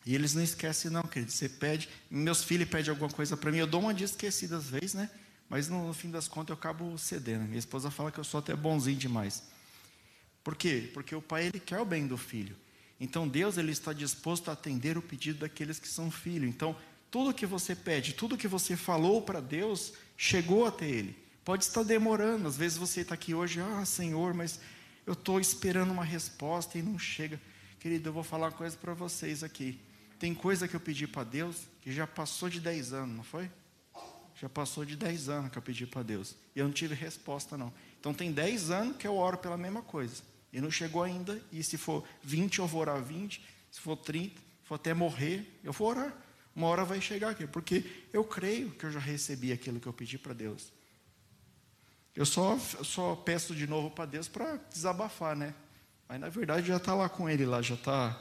E 0.07 0.15
eles 0.15 0.35
não 0.35 0.43
esquecem, 0.43 0.91
não, 0.91 1.03
querido. 1.03 1.31
Você 1.31 1.49
pede, 1.49 1.89
meus 2.11 2.43
filhos 2.43 2.69
pedem 2.69 2.91
alguma 2.91 3.11
coisa 3.11 3.37
para 3.37 3.51
mim, 3.51 3.59
eu 3.59 3.67
dou 3.67 3.83
uma 3.83 3.93
de 3.93 4.05
esquecida 4.05 4.57
às 4.57 4.71
vezes, 4.71 4.95
né? 4.95 5.11
Mas 5.51 5.69
no, 5.69 5.89
no, 5.89 5.93
fim 5.93 6.11
das 6.11 6.29
contas 6.29 6.51
eu 6.51 6.55
acabo 6.55 6.97
cedendo. 6.97 7.43
Minha 7.43 7.59
esposa 7.59 7.91
fala 7.91 8.13
que 8.13 8.19
eu 8.19 8.25
sou 8.25 8.39
até 8.39 8.55
bonzinho 8.55 8.97
demais. 8.97 9.43
Por 10.45 10.55
quê? 10.55 10.89
Porque 10.95 11.15
o 11.15 11.21
pai 11.21 11.49
ele 11.49 11.59
quer 11.59 11.81
o 11.81 11.85
bem 11.85 12.07
do 12.07 12.17
filho. 12.17 12.57
Então 13.01 13.27
Deus 13.27 13.59
ele 13.59 13.73
está 13.73 13.93
disposto 13.93 14.49
a 14.49 14.53
atender 14.53 14.97
o 14.97 15.03
pedido 15.03 15.41
daqueles 15.41 15.81
que 15.81 15.89
são 15.89 16.11
filhos. 16.11 16.49
Então 16.49 16.77
tudo 17.11 17.35
que 17.35 17.45
você 17.45 17.75
pede, 17.75 18.13
tudo 18.13 18.39
que 18.39 18.47
você 18.47 18.77
falou 18.77 19.21
para 19.21 19.41
Deus 19.41 19.93
chegou 20.17 20.65
até 20.65 20.89
Ele. 20.89 21.17
Pode 21.45 21.65
estar 21.65 21.83
demorando. 21.83 22.47
Às 22.47 22.57
vezes 22.57 22.79
você 22.79 23.01
está 23.01 23.15
aqui 23.15 23.35
hoje, 23.35 23.61
ah 23.61 23.85
Senhor, 23.85 24.33
mas 24.33 24.61
eu 25.05 25.15
estou 25.15 25.41
esperando 25.41 25.91
uma 25.91 26.05
resposta 26.05 26.79
e 26.79 26.83
não 26.83 26.97
chega. 26.99 27.41
Querido, 27.81 28.11
eu 28.11 28.13
vou 28.13 28.23
falar 28.23 28.47
uma 28.47 28.53
coisa 28.53 28.77
para 28.77 28.95
vocês 28.95 29.43
aqui. 29.43 29.81
Tem 30.21 30.33
coisa 30.33 30.69
que 30.69 30.77
eu 30.77 30.81
pedi 30.81 31.09
para 31.09 31.25
Deus 31.25 31.57
que 31.81 31.91
já 31.91 32.07
passou 32.07 32.49
de 32.49 32.61
10 32.61 32.93
anos, 32.93 33.17
não 33.17 33.25
foi? 33.25 33.51
Já 34.41 34.49
passou 34.49 34.87
de 34.87 34.97
10 34.97 35.29
anos 35.29 35.51
que 35.51 35.59
eu 35.59 35.63
pedi 35.63 35.87
para 35.87 36.03
Deus. 36.03 36.35
E 36.57 36.61
eu 36.61 36.65
não 36.65 36.73
tive 36.73 36.95
resposta, 36.95 37.59
não. 37.59 37.71
Então 38.01 38.15
tem 38.15 38.33
10 38.33 38.71
anos 38.71 38.97
que 38.97 39.07
eu 39.07 39.15
oro 39.15 39.37
pela 39.37 39.59
mesma 39.59 39.83
coisa. 39.83 40.23
E 40.51 40.63
não 40.63 40.71
chegou 40.71 41.03
ainda. 41.03 41.39
E 41.53 41.63
se 41.63 41.77
for 41.77 42.03
20, 42.23 42.61
eu 42.61 42.67
vou 42.67 42.81
orar 42.81 43.03
20. 43.03 43.45
Se 43.71 43.79
for 43.79 43.97
30, 43.97 44.35
se 44.41 44.41
for 44.65 44.77
até 44.77 44.95
morrer, 44.95 45.47
eu 45.63 45.75
vou 45.75 45.89
orar. 45.89 46.17
Uma 46.57 46.69
hora 46.69 46.87
vai 46.87 47.03
chegar 47.03 47.29
aqui. 47.31 47.47
Porque 47.47 47.85
eu 48.15 48.25
creio 48.25 48.71
que 48.71 48.85
eu 48.85 48.91
já 48.91 48.99
recebi 48.99 49.53
aquilo 49.53 49.79
que 49.79 49.87
eu 49.87 49.93
pedi 49.93 50.17
para 50.17 50.33
Deus. 50.33 50.73
Eu 52.17 52.25
só, 52.25 52.59
só 52.59 53.15
peço 53.15 53.55
de 53.55 53.67
novo 53.67 53.91
para 53.91 54.07
Deus 54.07 54.27
para 54.27 54.57
desabafar, 54.73 55.37
né? 55.37 55.55
Mas 56.09 56.19
na 56.19 56.31
verdade 56.31 56.67
já 56.67 56.79
está 56.79 56.95
lá 56.95 57.11
com 57.11 57.29
Ele, 57.29 57.45
lá 57.45 57.61
já 57.61 57.75
está 57.75 58.19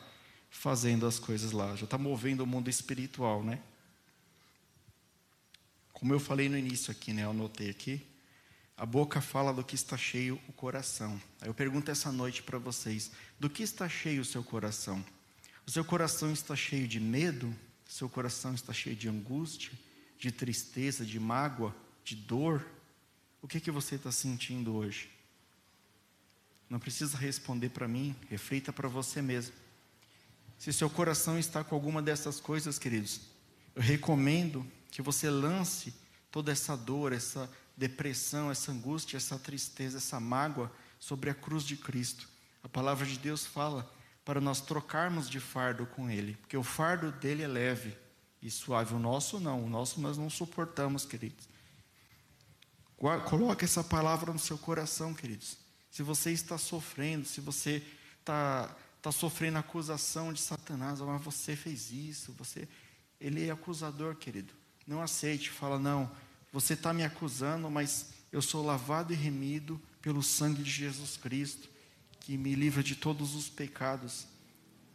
fazendo 0.49 1.07
as 1.07 1.17
coisas 1.17 1.53
lá, 1.53 1.75
já 1.77 1.85
está 1.85 1.97
movendo 1.97 2.41
o 2.41 2.45
mundo 2.45 2.69
espiritual, 2.69 3.41
né? 3.41 3.59
Como 5.99 6.13
eu 6.13 6.19
falei 6.19 6.47
no 6.47 6.57
início 6.57 6.91
aqui, 6.91 7.11
né? 7.11 7.25
Eu 7.25 7.31
anotei 7.31 7.69
aqui. 7.69 8.01
A 8.77 8.85
boca 8.85 9.19
fala 9.19 9.53
do 9.53 9.61
que 9.61 9.75
está 9.75 9.97
cheio 9.97 10.39
o 10.47 10.53
coração. 10.53 11.21
Eu 11.41 11.53
pergunto 11.53 11.91
essa 11.91 12.09
noite 12.09 12.41
para 12.41 12.57
vocês: 12.57 13.11
do 13.37 13.49
que 13.49 13.61
está 13.61 13.89
cheio 13.89 14.21
o 14.21 14.25
seu 14.25 14.41
coração? 14.41 15.03
O 15.67 15.71
seu 15.71 15.83
coração 15.83 16.31
está 16.31 16.55
cheio 16.55 16.87
de 16.87 17.01
medo? 17.01 17.47
O 17.85 17.91
seu 17.91 18.07
coração 18.07 18.55
está 18.55 18.71
cheio 18.71 18.95
de 18.95 19.09
angústia, 19.09 19.71
de 20.17 20.31
tristeza, 20.31 21.05
de 21.05 21.19
mágoa, 21.19 21.75
de 22.05 22.15
dor? 22.15 22.65
O 23.41 23.47
que, 23.47 23.59
que 23.59 23.69
você 23.69 23.95
está 23.95 24.11
sentindo 24.11 24.73
hoje? 24.75 25.09
Não 26.69 26.79
precisa 26.79 27.17
responder 27.17 27.69
para 27.69 27.89
mim, 27.89 28.15
reflita 28.29 28.71
para 28.71 28.87
você 28.87 29.21
mesmo. 29.21 29.53
Se 30.57 30.71
seu 30.71 30.89
coração 30.89 31.37
está 31.37 31.61
com 31.61 31.75
alguma 31.75 32.01
dessas 32.01 32.39
coisas, 32.39 32.79
queridos, 32.79 33.19
eu 33.75 33.81
recomendo 33.81 34.65
que 34.91 35.01
você 35.01 35.29
lance 35.29 35.93
toda 36.31 36.51
essa 36.51 36.75
dor, 36.75 37.13
essa 37.13 37.49
depressão, 37.75 38.51
essa 38.51 38.71
angústia, 38.71 39.17
essa 39.17 39.37
tristeza, 39.37 39.97
essa 39.97 40.19
mágoa 40.19 40.71
sobre 40.99 41.29
a 41.29 41.33
cruz 41.33 41.63
de 41.63 41.77
Cristo. 41.77 42.27
A 42.63 42.69
palavra 42.69 43.05
de 43.05 43.17
Deus 43.17 43.45
fala 43.45 43.89
para 44.25 44.41
nós 44.41 44.61
trocarmos 44.61 45.29
de 45.29 45.39
fardo 45.39 45.85
com 45.85 46.09
Ele, 46.09 46.35
porque 46.35 46.57
o 46.57 46.63
fardo 46.63 47.11
dele 47.11 47.43
é 47.43 47.47
leve 47.47 47.97
e 48.41 48.51
suave. 48.51 48.93
O 48.93 48.99
nosso 48.99 49.39
não, 49.39 49.63
o 49.63 49.69
nosso 49.69 49.99
nós 50.01 50.17
não 50.17 50.29
suportamos, 50.29 51.05
queridos. 51.05 51.47
Coloque 53.29 53.63
essa 53.63 53.83
palavra 53.83 54.33
no 54.33 54.39
seu 54.39 54.57
coração, 54.57 55.13
queridos. 55.13 55.57
Se 55.89 56.03
você 56.03 56.31
está 56.31 56.57
sofrendo, 56.57 57.25
se 57.25 57.39
você 57.39 57.83
está 58.19 58.75
está 58.99 59.13
sofrendo 59.13 59.57
acusação 59.57 60.33
de 60.33 60.41
Satanás, 60.41 60.99
mas 60.99 61.21
você 61.21 61.55
fez 61.55 61.89
isso, 61.89 62.33
você, 62.33 62.67
ele 63.19 63.47
é 63.47 63.51
acusador, 63.51 64.15
querido. 64.15 64.53
Não 64.89 65.03
aceite, 65.03 65.51
fala 65.51 65.77
não, 65.77 66.09
você 66.51 66.73
está 66.73 66.91
me 66.91 67.03
acusando, 67.03 67.69
mas 67.69 68.09
eu 68.31 68.41
sou 68.41 68.65
lavado 68.65 69.13
e 69.13 69.15
remido 69.15 69.79
pelo 70.01 70.23
sangue 70.23 70.63
de 70.63 70.71
Jesus 70.71 71.15
Cristo, 71.15 71.69
que 72.19 72.35
me 72.35 72.55
livra 72.55 72.81
de 72.81 72.95
todos 72.95 73.35
os 73.35 73.47
pecados. 73.47 74.25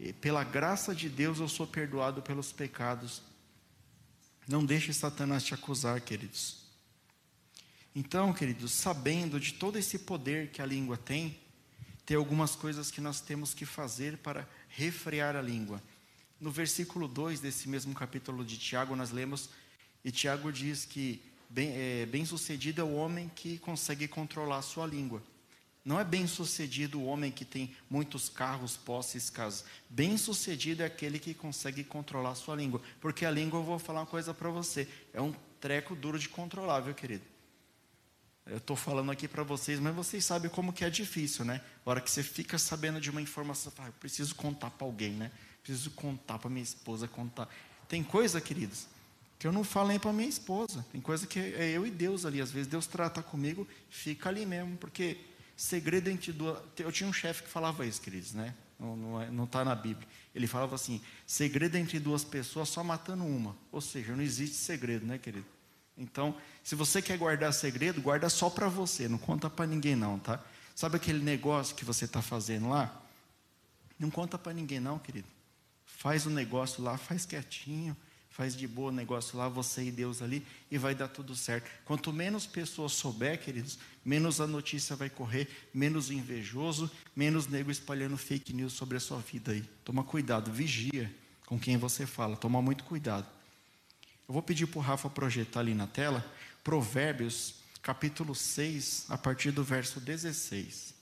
E 0.00 0.12
pela 0.12 0.42
graça 0.42 0.92
de 0.92 1.08
Deus 1.08 1.38
eu 1.38 1.48
sou 1.48 1.64
perdoado 1.64 2.22
pelos 2.22 2.50
pecados. 2.50 3.22
Não 4.48 4.64
deixe 4.64 4.92
Satanás 4.92 5.44
te 5.44 5.54
acusar, 5.54 6.00
queridos. 6.00 6.64
Então, 7.94 8.32
queridos, 8.32 8.72
sabendo 8.72 9.38
de 9.38 9.54
todo 9.54 9.78
esse 9.78 10.00
poder 10.00 10.50
que 10.50 10.60
a 10.60 10.66
língua 10.66 10.96
tem, 10.96 11.38
tem 12.04 12.16
algumas 12.16 12.56
coisas 12.56 12.90
que 12.90 13.00
nós 13.00 13.20
temos 13.20 13.54
que 13.54 13.64
fazer 13.64 14.18
para 14.18 14.48
refrear 14.70 15.36
a 15.36 15.40
língua. 15.40 15.80
No 16.40 16.50
versículo 16.50 17.06
2 17.06 17.38
desse 17.38 17.68
mesmo 17.68 17.94
capítulo 17.94 18.44
de 18.44 18.58
Tiago, 18.58 18.96
nós 18.96 19.12
lemos, 19.12 19.50
e 20.04 20.10
Tiago 20.10 20.52
diz 20.52 20.84
que 20.84 21.22
bem, 21.48 21.72
é, 21.74 22.06
bem 22.06 22.24
é 22.24 22.82
o 22.82 22.94
homem 22.94 23.30
que 23.34 23.58
consegue 23.58 24.06
controlar 24.06 24.58
a 24.58 24.62
sua 24.62 24.86
língua. 24.86 25.22
Não 25.84 26.00
é 26.00 26.04
bem 26.04 26.26
sucedido 26.26 26.98
o 26.98 27.04
homem 27.04 27.30
que 27.30 27.44
tem 27.44 27.74
muitos 27.90 28.28
carros, 28.28 28.76
posses, 28.76 29.28
casas. 29.28 29.64
Bem 29.88 30.16
sucedido 30.16 30.82
é 30.82 30.86
aquele 30.86 31.18
que 31.18 31.34
consegue 31.34 31.84
controlar 31.84 32.30
a 32.30 32.34
sua 32.34 32.56
língua. 32.56 32.80
Porque 33.00 33.26
a 33.26 33.30
língua, 33.30 33.60
eu 33.60 33.64
vou 33.64 33.78
falar 33.78 34.00
uma 34.00 34.06
coisa 34.06 34.32
para 34.32 34.48
você, 34.48 34.88
é 35.12 35.20
um 35.20 35.34
treco 35.60 35.94
duro 35.94 36.18
de 36.18 36.28
controlar, 36.28 36.80
viu, 36.80 36.94
querido? 36.94 37.24
Eu 38.46 38.58
estou 38.58 38.76
falando 38.76 39.10
aqui 39.10 39.26
para 39.26 39.42
vocês, 39.42 39.78
mas 39.80 39.94
vocês 39.94 40.24
sabem 40.24 40.50
como 40.50 40.72
que 40.72 40.84
é 40.84 40.90
difícil, 40.90 41.44
né? 41.44 41.62
A 41.84 41.90
hora 41.90 42.00
que 42.00 42.10
você 42.10 42.22
fica 42.22 42.58
sabendo 42.58 43.00
de 43.00 43.10
uma 43.10 43.20
informação, 43.20 43.72
fala, 43.72 43.88
ah, 43.88 43.90
eu 43.90 43.94
preciso 43.94 44.34
contar 44.34 44.70
para 44.70 44.86
alguém, 44.86 45.12
né? 45.12 45.30
Preciso 45.62 45.90
contar 45.90 46.38
para 46.38 46.50
minha 46.50 46.62
esposa, 46.62 47.08
contar. 47.08 47.48
Tem 47.88 48.02
coisa, 48.02 48.40
queridos, 48.40 48.86
que 49.44 49.48
eu 49.48 49.52
não 49.52 49.62
falo 49.62 49.88
nem 49.88 49.98
para 49.98 50.10
minha 50.10 50.26
esposa. 50.26 50.86
Tem 50.90 51.02
coisa 51.02 51.26
que 51.26 51.38
é 51.38 51.68
eu 51.68 51.86
e 51.86 51.90
Deus 51.90 52.24
ali. 52.24 52.40
Às 52.40 52.50
vezes 52.50 52.66
Deus 52.66 52.86
trata 52.86 53.22
comigo, 53.22 53.68
fica 53.90 54.30
ali 54.30 54.46
mesmo, 54.46 54.78
porque 54.78 55.18
segredo 55.54 56.08
entre 56.08 56.32
duas. 56.32 56.58
Eu 56.78 56.90
tinha 56.90 57.06
um 57.06 57.12
chefe 57.12 57.42
que 57.42 57.50
falava 57.50 57.84
isso, 57.84 58.00
queridos, 58.00 58.32
né? 58.32 58.54
Não 58.80 59.44
está 59.44 59.58
tá 59.58 59.64
na 59.66 59.74
Bíblia. 59.74 60.08
Ele 60.34 60.46
falava 60.46 60.74
assim: 60.74 60.98
segredo 61.26 61.76
entre 61.76 62.00
duas 62.00 62.24
pessoas, 62.24 62.70
só 62.70 62.82
matando 62.82 63.22
uma. 63.22 63.54
Ou 63.70 63.82
seja, 63.82 64.16
não 64.16 64.22
existe 64.22 64.56
segredo, 64.56 65.04
né, 65.04 65.18
querido? 65.18 65.44
Então, 65.94 66.34
se 66.62 66.74
você 66.74 67.02
quer 67.02 67.18
guardar 67.18 67.52
segredo, 67.52 68.00
guarda 68.00 68.30
só 68.30 68.48
para 68.48 68.66
você, 68.66 69.08
não 69.08 69.18
conta 69.18 69.50
para 69.50 69.66
ninguém 69.66 69.94
não, 69.94 70.18
tá? 70.18 70.42
Sabe 70.74 70.96
aquele 70.96 71.22
negócio 71.22 71.76
que 71.76 71.84
você 71.84 72.06
está 72.06 72.22
fazendo 72.22 72.70
lá? 72.70 72.98
Não 73.98 74.08
conta 74.08 74.38
para 74.38 74.54
ninguém 74.54 74.80
não, 74.80 74.98
querido. 74.98 75.28
Faz 75.84 76.24
o 76.24 76.30
negócio 76.30 76.82
lá, 76.82 76.96
faz 76.96 77.26
quietinho, 77.26 77.94
faz 78.34 78.56
de 78.56 78.66
boa 78.66 78.88
o 78.88 78.94
negócio 78.94 79.38
lá, 79.38 79.48
você 79.48 79.84
e 79.84 79.92
Deus 79.92 80.20
ali, 80.20 80.44
e 80.68 80.76
vai 80.76 80.92
dar 80.92 81.06
tudo 81.06 81.36
certo. 81.36 81.70
Quanto 81.84 82.12
menos 82.12 82.48
pessoas 82.48 82.90
souber, 82.90 83.40
queridos, 83.40 83.78
menos 84.04 84.40
a 84.40 84.46
notícia 84.46 84.96
vai 84.96 85.08
correr, 85.08 85.48
menos 85.72 86.10
invejoso, 86.10 86.90
menos 87.14 87.46
nego 87.46 87.70
espalhando 87.70 88.16
fake 88.16 88.52
news 88.52 88.72
sobre 88.72 88.96
a 88.96 89.00
sua 89.00 89.20
vida 89.20 89.52
aí. 89.52 89.62
Toma 89.84 90.02
cuidado, 90.02 90.50
vigia 90.50 91.14
com 91.46 91.60
quem 91.60 91.76
você 91.76 92.06
fala, 92.06 92.36
toma 92.36 92.60
muito 92.60 92.82
cuidado. 92.82 93.28
Eu 94.26 94.32
vou 94.32 94.42
pedir 94.42 94.66
para 94.66 94.78
o 94.80 94.82
Rafa 94.82 95.08
projetar 95.08 95.60
ali 95.60 95.72
na 95.72 95.86
tela 95.86 96.28
Provérbios, 96.64 97.54
capítulo 97.82 98.34
6, 98.34 99.06
a 99.10 99.16
partir 99.16 99.52
do 99.52 99.62
verso 99.62 100.00
16. 100.00 100.92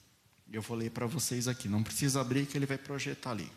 Eu 0.51 0.61
vou 0.61 0.77
ler 0.77 0.91
para 0.91 1.07
vocês 1.07 1.47
aqui, 1.47 1.67
não 1.67 1.81
precisa 1.81 2.21
abrir 2.21 2.45
que 2.45 2.55
ele 2.55 2.67
vai 2.67 2.77
projetar 2.77 3.31
ali. 3.31 3.51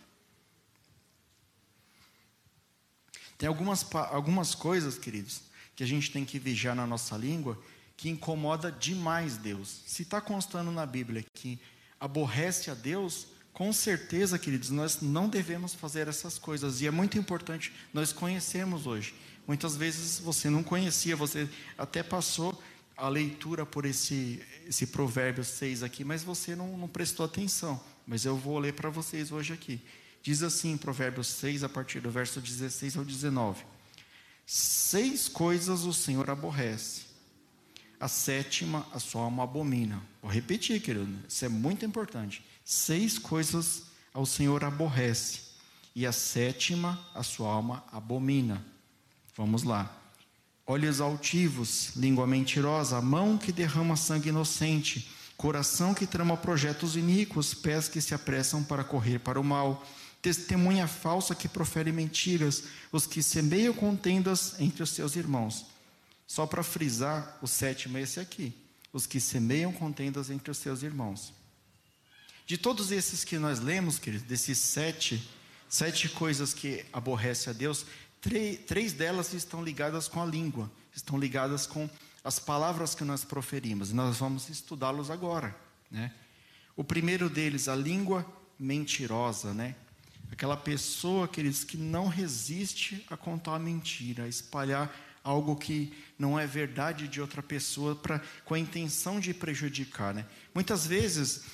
Tem 3.38 3.48
algumas, 3.48 3.86
algumas 3.94 4.54
coisas, 4.54 4.98
queridos, 4.98 5.42
que 5.74 5.84
a 5.84 5.86
gente 5.86 6.10
tem 6.10 6.24
que 6.24 6.38
vigiar 6.38 6.74
na 6.74 6.86
nossa 6.86 7.16
língua 7.16 7.58
que 7.96 8.08
incomoda 8.08 8.70
demais 8.70 9.36
Deus. 9.36 9.82
Se 9.86 10.02
está 10.02 10.20
constando 10.20 10.70
na 10.70 10.84
Bíblia 10.84 11.24
que 11.34 11.58
aborrece 11.98 12.70
a 12.70 12.74
Deus, 12.74 13.26
com 13.52 13.72
certeza, 13.72 14.38
queridos, 14.38 14.70
nós 14.70 15.00
não 15.00 15.28
devemos 15.28 15.74
fazer 15.74 16.08
essas 16.08 16.38
coisas. 16.38 16.80
E 16.80 16.86
é 16.86 16.90
muito 16.90 17.16
importante 17.18 17.72
nós 17.92 18.12
conhecemos 18.12 18.86
hoje. 18.86 19.14
Muitas 19.46 19.76
vezes 19.76 20.18
você 20.18 20.50
não 20.50 20.62
conhecia, 20.62 21.16
você 21.16 21.48
até 21.78 22.02
passou 22.02 22.60
a 22.96 23.08
leitura 23.08 23.64
por 23.64 23.84
esse, 23.84 24.42
esse 24.66 24.86
provérbio 24.88 25.44
6 25.44 25.82
aqui, 25.82 26.04
mas 26.04 26.22
você 26.22 26.54
não, 26.54 26.76
não 26.76 26.88
prestou 26.88 27.24
atenção. 27.24 27.80
Mas 28.06 28.24
eu 28.24 28.36
vou 28.36 28.58
ler 28.58 28.74
para 28.74 28.90
vocês 28.90 29.32
hoje 29.32 29.52
aqui. 29.52 29.80
Diz 30.26 30.42
assim, 30.42 30.76
Provérbios 30.76 31.28
6, 31.28 31.62
a 31.62 31.68
partir 31.68 32.00
do 32.00 32.10
verso 32.10 32.40
16 32.40 32.96
ao 32.96 33.04
19: 33.04 33.64
Seis 34.44 35.28
coisas 35.28 35.84
o 35.84 35.92
Senhor 35.92 36.28
aborrece, 36.28 37.02
a 38.00 38.08
sétima 38.08 38.84
a 38.92 38.98
sua 38.98 39.22
alma 39.22 39.44
abomina. 39.44 40.02
Vou 40.20 40.28
repetir, 40.28 40.82
querido, 40.82 41.16
isso 41.28 41.44
é 41.44 41.48
muito 41.48 41.84
importante. 41.84 42.44
Seis 42.64 43.20
coisas 43.20 43.84
ao 44.12 44.26
Senhor 44.26 44.64
aborrece, 44.64 45.42
e 45.94 46.04
a 46.04 46.10
sétima 46.10 46.98
a 47.14 47.22
sua 47.22 47.52
alma 47.52 47.84
abomina. 47.92 48.66
Vamos 49.36 49.62
lá. 49.62 49.96
Olhos 50.66 51.00
altivos, 51.00 51.94
língua 51.94 52.26
mentirosa, 52.26 53.00
mão 53.00 53.38
que 53.38 53.52
derrama 53.52 53.94
sangue 53.94 54.30
inocente, 54.30 55.08
coração 55.36 55.94
que 55.94 56.04
trama 56.04 56.36
projetos 56.36 56.96
iníquos, 56.96 57.54
pés 57.54 57.86
que 57.86 58.00
se 58.00 58.12
apressam 58.12 58.64
para 58.64 58.82
correr 58.82 59.20
para 59.20 59.38
o 59.38 59.44
mal 59.44 59.86
testemunha 60.22 60.86
falsa 60.86 61.34
que 61.34 61.48
profere 61.48 61.92
mentiras, 61.92 62.64
os 62.90 63.06
que 63.06 63.22
semeiam 63.22 63.72
contendas 63.72 64.58
entre 64.58 64.82
os 64.82 64.90
seus 64.90 65.16
irmãos. 65.16 65.66
Só 66.26 66.46
para 66.46 66.62
frisar, 66.62 67.38
o 67.40 67.46
sétimo 67.46 67.98
é 67.98 68.02
esse 68.02 68.18
aqui: 68.18 68.52
os 68.92 69.06
que 69.06 69.20
semeiam 69.20 69.72
contendas 69.72 70.30
entre 70.30 70.50
os 70.50 70.58
seus 70.58 70.82
irmãos. 70.82 71.32
De 72.46 72.56
todos 72.56 72.92
esses 72.92 73.24
que 73.24 73.38
nós 73.38 73.60
lemos, 73.60 73.98
queridos, 73.98 74.26
desses 74.26 74.58
sete, 74.58 75.28
sete 75.68 76.08
coisas 76.08 76.54
que 76.54 76.84
aborrece 76.92 77.50
a 77.50 77.52
Deus, 77.52 77.86
três, 78.20 78.60
três 78.66 78.92
delas 78.92 79.32
estão 79.32 79.62
ligadas 79.62 80.06
com 80.06 80.22
a 80.22 80.26
língua, 80.26 80.70
estão 80.94 81.18
ligadas 81.18 81.66
com 81.66 81.88
as 82.22 82.38
palavras 82.38 82.94
que 82.94 83.04
nós 83.04 83.24
proferimos. 83.24 83.92
Nós 83.92 84.18
vamos 84.18 84.48
estudá-los 84.48 85.10
agora, 85.10 85.56
né? 85.90 86.12
O 86.76 86.84
primeiro 86.84 87.30
deles, 87.30 87.68
a 87.68 87.74
língua 87.74 88.26
mentirosa, 88.58 89.54
né? 89.54 89.74
Aquela 90.30 90.56
pessoa, 90.56 91.28
queridos, 91.28 91.64
que 91.64 91.76
não 91.76 92.08
resiste 92.08 93.04
a 93.10 93.16
contar 93.16 93.56
a 93.56 93.58
mentira, 93.58 94.24
a 94.24 94.28
espalhar 94.28 94.94
algo 95.22 95.56
que 95.56 95.92
não 96.18 96.38
é 96.38 96.46
verdade 96.46 97.08
de 97.08 97.20
outra 97.20 97.42
pessoa 97.42 97.96
pra, 97.96 98.20
com 98.44 98.54
a 98.54 98.58
intenção 98.58 99.18
de 99.18 99.34
prejudicar. 99.34 100.14
Né? 100.14 100.24
Muitas 100.54 100.86
vezes, 100.86 101.44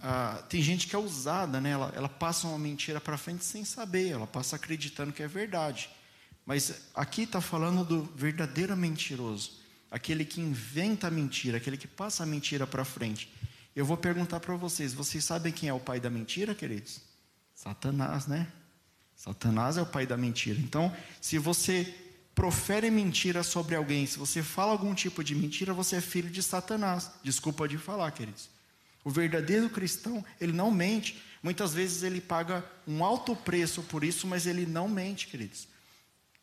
ah, 0.00 0.42
tem 0.48 0.62
gente 0.62 0.86
que 0.86 0.96
é 0.96 0.98
usada, 0.98 1.60
né? 1.60 1.70
ela, 1.70 1.92
ela 1.94 2.08
passa 2.08 2.46
uma 2.46 2.58
mentira 2.58 3.00
para 3.00 3.18
frente 3.18 3.44
sem 3.44 3.64
saber, 3.64 4.08
ela 4.08 4.26
passa 4.26 4.56
acreditando 4.56 5.12
que 5.12 5.22
é 5.22 5.28
verdade. 5.28 5.90
Mas 6.46 6.88
aqui 6.94 7.22
está 7.22 7.40
falando 7.40 7.84
do 7.84 8.02
verdadeiro 8.16 8.76
mentiroso, 8.76 9.52
aquele 9.90 10.24
que 10.24 10.40
inventa 10.40 11.08
a 11.08 11.10
mentira, 11.10 11.58
aquele 11.58 11.76
que 11.76 11.86
passa 11.86 12.22
a 12.22 12.26
mentira 12.26 12.66
para 12.66 12.84
frente. 12.84 13.30
Eu 13.76 13.84
vou 13.84 13.96
perguntar 13.96 14.40
para 14.40 14.56
vocês: 14.56 14.94
vocês 14.94 15.24
sabem 15.24 15.52
quem 15.52 15.68
é 15.68 15.72
o 15.72 15.78
pai 15.78 16.00
da 16.00 16.10
mentira, 16.10 16.54
queridos? 16.54 17.09
Satanás, 17.60 18.26
né? 18.26 18.50
Satanás 19.14 19.76
é 19.76 19.82
o 19.82 19.86
pai 19.86 20.06
da 20.06 20.16
mentira. 20.16 20.58
Então, 20.58 20.90
se 21.20 21.36
você 21.36 21.94
profere 22.34 22.90
mentira 22.90 23.42
sobre 23.42 23.74
alguém, 23.74 24.06
se 24.06 24.18
você 24.18 24.42
fala 24.42 24.72
algum 24.72 24.94
tipo 24.94 25.22
de 25.22 25.34
mentira, 25.34 25.74
você 25.74 25.96
é 25.96 26.00
filho 26.00 26.30
de 26.30 26.42
Satanás. 26.42 27.10
Desculpa 27.22 27.68
de 27.68 27.76
falar, 27.76 28.12
queridos. 28.12 28.48
O 29.04 29.10
verdadeiro 29.10 29.68
cristão, 29.68 30.24
ele 30.40 30.54
não 30.54 30.70
mente. 30.70 31.22
Muitas 31.42 31.74
vezes 31.74 32.02
ele 32.02 32.18
paga 32.18 32.64
um 32.88 33.04
alto 33.04 33.36
preço 33.36 33.82
por 33.82 34.04
isso, 34.04 34.26
mas 34.26 34.46
ele 34.46 34.64
não 34.64 34.88
mente, 34.88 35.26
queridos. 35.26 35.68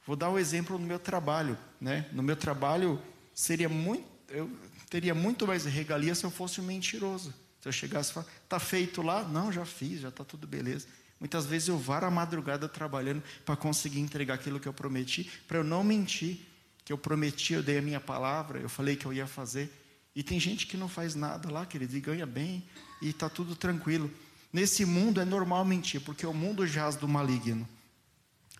Vou 0.06 0.15
dar 0.15 0.30
um 0.30 0.38
exemplo 0.38 0.77
no 0.77 0.86
meu 0.86 0.99
trabalho, 0.99 1.58
né? 1.82 2.08
No 2.12 2.21
meu 2.21 2.36
trabalho 2.36 3.01
seria 3.34 3.67
muito, 3.67 4.06
eu 4.30 4.51
teria 4.88 5.15
muito 5.15 5.47
mais 5.47 5.65
regalia 5.65 6.13
se 6.13 6.23
eu 6.23 6.30
fosse 6.30 6.62
um 6.62 6.63
mentiroso. 6.63 7.34
Se 7.60 7.67
eu 7.67 7.71
chegasse 7.71 8.12
e 8.12 8.13
falasse, 8.13 8.32
está 8.43 8.60
feito 8.60 9.01
lá? 9.01 9.23
Não, 9.23 9.51
já 9.51 9.65
fiz, 9.65 10.01
já 10.01 10.10
está 10.10 10.23
tudo 10.23 10.45
beleza. 10.45 10.86
Muitas 11.19 11.45
vezes 11.45 11.67
eu 11.67 11.77
varo 11.77 12.06
a 12.06 12.12
madrugada 12.12 12.69
trabalhando 12.69 13.23
para 13.45 13.56
conseguir 13.56 13.99
entregar 13.99 14.36
aquilo 14.36 14.60
que 14.60 14.67
eu 14.67 14.73
prometi, 14.73 15.30
para 15.47 15.58
eu 15.58 15.63
não 15.63 15.84
mentir, 15.84 16.39
que 16.86 16.93
eu 16.93 16.97
prometi, 16.97 17.53
eu 17.53 17.63
dei 17.63 17.80
a 17.80 17.82
minha 17.82 17.99
palavra, 17.99 18.60
eu 18.60 18.69
falei 18.69 18.95
que 18.95 19.06
eu 19.06 19.12
ia 19.12 19.27
fazer. 19.27 19.71
E 20.15 20.23
tem 20.23 20.39
gente 20.39 20.65
que 20.65 20.77
não 20.77 20.88
faz 20.88 21.15
nada 21.15 21.51
lá, 21.51 21.65
querido, 21.65 21.95
e 21.95 21.99
ganha 21.99 22.25
bem, 22.25 22.63
e 23.01 23.10
está 23.10 23.30
tudo 23.30 23.56
tranquilo. 23.56 24.12
Nesse 24.53 24.86
mundo 24.86 25.19
é 25.19 25.25
normal 25.25 25.65
mentir, 25.65 26.01
porque 26.01 26.25
o 26.25 26.34
mundo 26.34 26.65
jaz 26.65 26.95
do 26.95 27.08
maligno. 27.08 27.67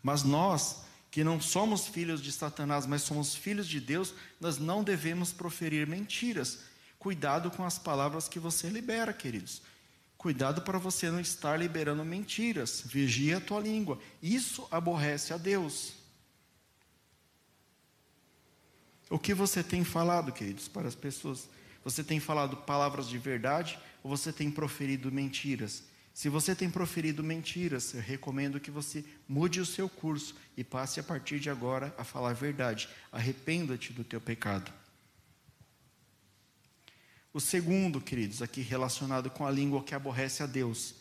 Mas 0.04 0.24
nós, 0.24 0.82
que 1.10 1.24
não 1.24 1.40
somos 1.40 1.88
filhos 1.88 2.22
de 2.22 2.32
Satanás, 2.32 2.86
mas 2.86 3.02
somos 3.02 3.36
filhos 3.36 3.68
de 3.68 3.80
Deus, 3.80 4.14
nós 4.40 4.58
não 4.58 4.84
devemos 4.84 5.32
proferir 5.32 5.88
mentiras. 5.88 6.60
Cuidado 7.00 7.50
com 7.50 7.64
as 7.64 7.80
palavras 7.80 8.28
que 8.28 8.40
você 8.40 8.70
libera, 8.70 9.14
queridos. 9.14 9.62
Cuidado 10.18 10.62
para 10.64 10.80
você 10.80 11.12
não 11.12 11.20
estar 11.20 11.58
liberando 11.58 12.04
mentiras. 12.04 12.82
Vigia 12.86 13.38
a 13.38 13.42
tua 13.42 13.60
língua. 13.60 14.00
Isso 14.22 14.68
aborrece 14.72 15.34
a 15.34 15.38
Deus. 15.38 15.94
O 19.10 19.20
que 19.20 19.34
você 19.34 19.64
tem 19.64 19.84
falado, 19.84 20.32
queridos, 20.32 20.68
para 20.68 20.88
as 20.88 20.96
pessoas? 20.96 21.48
Você 21.84 22.04
tem 22.04 22.20
falado 22.20 22.58
palavras 22.58 23.08
de 23.08 23.18
verdade 23.18 23.80
ou 24.04 24.10
você 24.10 24.34
tem 24.34 24.52
proferido 24.52 25.12
mentiras? 25.12 25.84
Se 26.14 26.30
você 26.30 26.56
tem 26.56 26.70
proferido 26.70 27.24
mentiras, 27.24 27.94
eu 27.94 28.02
recomendo 28.02 28.60
que 28.60 28.72
você 28.72 29.06
mude 29.30 29.62
o 29.62 29.66
seu 29.66 29.88
curso 29.88 30.36
e 30.58 30.64
passe 30.64 31.00
a 31.00 31.04
partir 31.04 31.40
de 31.40 31.48
agora 31.48 31.94
a 31.96 32.04
falar 32.04 32.32
a 32.32 32.34
verdade. 32.34 32.90
Arrependa-te 33.12 33.94
do 33.94 34.04
teu 34.04 34.20
pecado. 34.20 34.74
O 37.38 37.40
segundo, 37.40 38.02
queridos, 38.02 38.42
aqui 38.42 38.62
relacionado 38.62 39.30
com 39.30 39.46
a 39.46 39.52
língua 39.52 39.84
que 39.84 39.94
aborrece 39.94 40.42
a 40.42 40.48
Deus, 40.48 40.96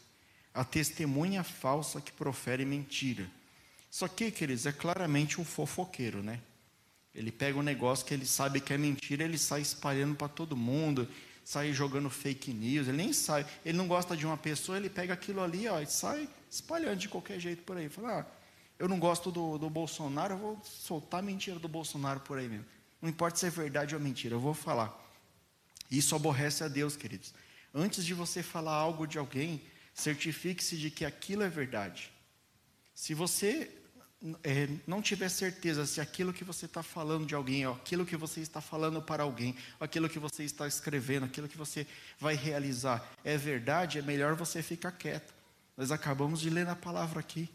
a 0.53 0.63
testemunha 0.63 1.43
falsa 1.43 1.99
que 1.99 2.13
profere 2.13 2.63
mentira. 2.63 3.27
Isso 3.91 4.05
aqui, 4.05 4.31
queridos, 4.31 4.67
é 4.67 4.73
claramente 4.73 5.41
um 5.41 5.45
fofoqueiro, 5.47 6.23
né? 6.23 6.39
Ele 7.15 7.33
pega 7.33 7.59
um 7.59 7.63
negócio 7.63 8.05
que 8.05 8.13
ele 8.13 8.27
sabe 8.27 8.61
que 8.61 8.75
é 8.75 8.77
mentira, 8.77 9.25
ele 9.25 9.39
sai 9.39 9.63
espalhando 9.63 10.15
para 10.15 10.29
todo 10.29 10.55
mundo, 10.55 11.09
sai 11.43 11.73
jogando 11.73 12.11
fake 12.11 12.53
news, 12.53 12.87
ele 12.87 12.99
nem 12.99 13.15
sai, 13.15 13.47
ele 13.65 13.79
não 13.79 13.89
gosta 13.89 14.15
de 14.15 14.27
uma 14.27 14.37
pessoa, 14.37 14.77
ele 14.77 14.91
pega 14.91 15.15
aquilo 15.15 15.43
ali, 15.43 15.67
ó, 15.67 15.81
e 15.81 15.87
sai 15.87 16.29
espalhando 16.51 16.99
de 16.99 17.09
qualquer 17.09 17.41
jeito 17.41 17.63
por 17.63 17.79
aí. 17.79 17.89
Fala, 17.89 18.21
ah, 18.21 18.27
eu 18.79 18.87
não 18.87 18.99
gosto 18.99 19.33
do, 19.33 19.57
do 19.57 19.71
Bolsonaro, 19.71 20.35
eu 20.35 20.39
vou 20.39 20.61
soltar 20.63 21.23
mentira 21.23 21.59
do 21.59 21.67
Bolsonaro 21.67 22.21
por 22.21 22.37
aí 22.37 22.47
mesmo. 22.47 22.67
Não 23.01 23.09
importa 23.09 23.39
se 23.39 23.47
é 23.47 23.49
verdade 23.49 23.95
ou 23.95 24.01
mentira, 24.03 24.35
eu 24.35 24.41
vou 24.41 24.53
falar. 24.53 25.06
Isso 25.91 26.15
aborrece 26.15 26.65
a 26.65 26.69
Deus, 26.69 26.97
queridos. 26.97 27.35
Antes 27.75 28.05
de 28.05 28.15
você 28.15 28.43
falar 28.43 28.75
algo 28.75 29.07
de 29.07 29.19
alguém, 29.19 29.63
certifique-se 29.95 30.77
de 30.77 30.91
que 30.91 31.05
aquilo 31.05 31.43
é 31.43 31.49
verdade. 31.49 32.11
Se 32.95 33.15
você 33.15 33.71
é, 34.43 34.69
não 34.87 35.03
tiver 35.03 35.29
certeza 35.29 35.87
se 35.87 36.01
aquilo 36.01 36.33
que 36.33 36.45
você 36.45 36.67
está 36.67 36.83
falando 36.83 37.27
de 37.27 37.35
alguém, 37.35 37.67
ou 37.67 37.75
aquilo 37.75 38.07
que 38.07 38.17
você 38.17 38.41
está 38.41 38.61
falando 38.61 39.01
para 39.03 39.23
alguém, 39.23 39.55
aquilo 39.79 40.09
que 40.09 40.19
você 40.19 40.43
está 40.43 40.67
escrevendo, 40.67 41.27
aquilo 41.27 41.49
que 41.49 41.59
você 41.59 41.87
vai 42.19 42.35
realizar 42.35 43.07
é 43.23 43.37
verdade, 43.37 43.99
é 43.99 44.03
melhor 44.03 44.35
você 44.35 44.63
ficar 44.63 44.93
quieto. 44.93 45.35
Nós 45.77 45.91
acabamos 45.91 46.41
de 46.41 46.49
ler 46.49 46.65
na 46.65 46.75
palavra 46.75 47.21
aqui 47.21 47.51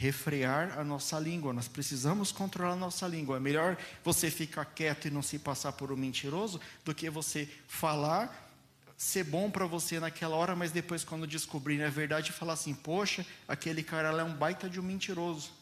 refrear 0.00 0.78
a 0.78 0.82
nossa 0.82 1.18
língua. 1.20 1.52
Nós 1.52 1.68
precisamos 1.68 2.32
controlar 2.32 2.72
a 2.72 2.76
nossa 2.76 3.06
língua. 3.06 3.36
É 3.36 3.40
melhor 3.40 3.76
você 4.02 4.30
ficar 4.30 4.64
quieto 4.64 5.06
e 5.06 5.10
não 5.10 5.20
se 5.20 5.38
passar 5.38 5.72
por 5.72 5.92
um 5.92 5.96
mentiroso 5.96 6.58
do 6.86 6.94
que 6.94 7.10
você 7.10 7.46
falar, 7.68 8.50
ser 8.96 9.24
bom 9.24 9.50
para 9.50 9.66
você 9.66 10.00
naquela 10.00 10.36
hora, 10.36 10.56
mas 10.56 10.72
depois, 10.72 11.04
quando 11.04 11.26
descobrir 11.26 11.82
a 11.82 11.90
verdade, 11.90 12.32
falar 12.32 12.54
assim: 12.54 12.72
Poxa, 12.72 13.26
aquele 13.46 13.82
cara 13.82 14.08
é 14.08 14.24
um 14.24 14.32
baita 14.32 14.70
de 14.70 14.80
um 14.80 14.82
mentiroso. 14.82 15.52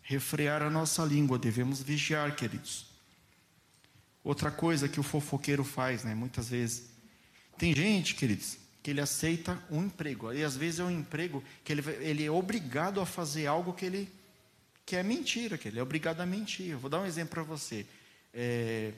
Refrear 0.00 0.62
a 0.62 0.70
nossa 0.70 1.04
língua, 1.04 1.36
devemos 1.36 1.82
vigiar, 1.82 2.36
queridos. 2.36 2.86
Outra 4.22 4.52
coisa 4.52 4.88
que 4.88 5.00
o 5.00 5.02
fofoqueiro 5.02 5.64
faz, 5.64 6.04
né, 6.04 6.14
muitas 6.14 6.50
vezes. 6.50 6.84
Tem 7.58 7.74
gente, 7.74 8.14
queridos, 8.14 8.58
que 8.88 8.92
ele 8.92 9.02
aceita 9.02 9.62
um 9.70 9.84
emprego. 9.84 10.32
E 10.32 10.42
às 10.42 10.56
vezes 10.56 10.80
é 10.80 10.84
um 10.84 10.90
emprego 10.90 11.44
que 11.62 11.70
ele, 11.70 11.82
ele 12.00 12.24
é 12.24 12.30
obrigado 12.30 13.02
a 13.02 13.04
fazer 13.04 13.46
algo 13.46 13.74
que 13.74 13.84
ele 13.84 14.08
que 14.86 14.96
é 14.96 15.02
mentira, 15.02 15.58
que 15.58 15.68
ele 15.68 15.78
é 15.78 15.82
obrigado 15.82 16.22
a 16.22 16.24
mentir. 16.24 16.70
Eu 16.70 16.78
vou 16.78 16.88
dar 16.88 17.00
um 17.00 17.04
exemplo 17.04 17.34
para 17.34 17.42
você. 17.42 17.84
É, 18.32 18.94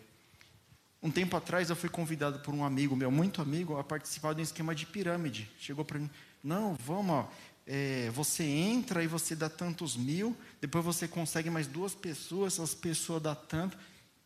Um 1.03 1.11
tempo 1.11 1.37
atrás 1.37 1.70
eu 1.70 1.74
fui 1.74 1.88
convidado 1.88 2.38
por 2.38 2.55
um 2.55 2.64
amigo 2.64 2.94
meu, 2.94 3.11
muito 3.11 3.42
amigo, 3.42 3.76
a 3.79 3.83
participar 3.83 4.33
de 4.33 4.42
um 4.42 4.44
esquema 4.44 4.76
de 4.76 4.87
pirâmide. 4.87 5.50
Chegou 5.59 5.85
para 5.85 5.98
mim, 5.98 6.09
não, 6.44 6.76
vamos, 6.87 7.11
ó, 7.11 7.29
é, 7.66 8.11
você 8.11 8.44
entra 8.44 9.03
e 9.03 9.09
você 9.09 9.35
dá 9.35 9.48
tantos 9.48 9.96
mil, 9.96 10.37
depois 10.61 10.85
você 10.85 11.09
consegue 11.09 11.50
mais 11.50 11.66
duas 11.66 11.96
pessoas, 11.96 12.53
essas 12.53 12.74
pessoas 12.74 13.20
dão 13.20 13.35
tanto. 13.35 13.76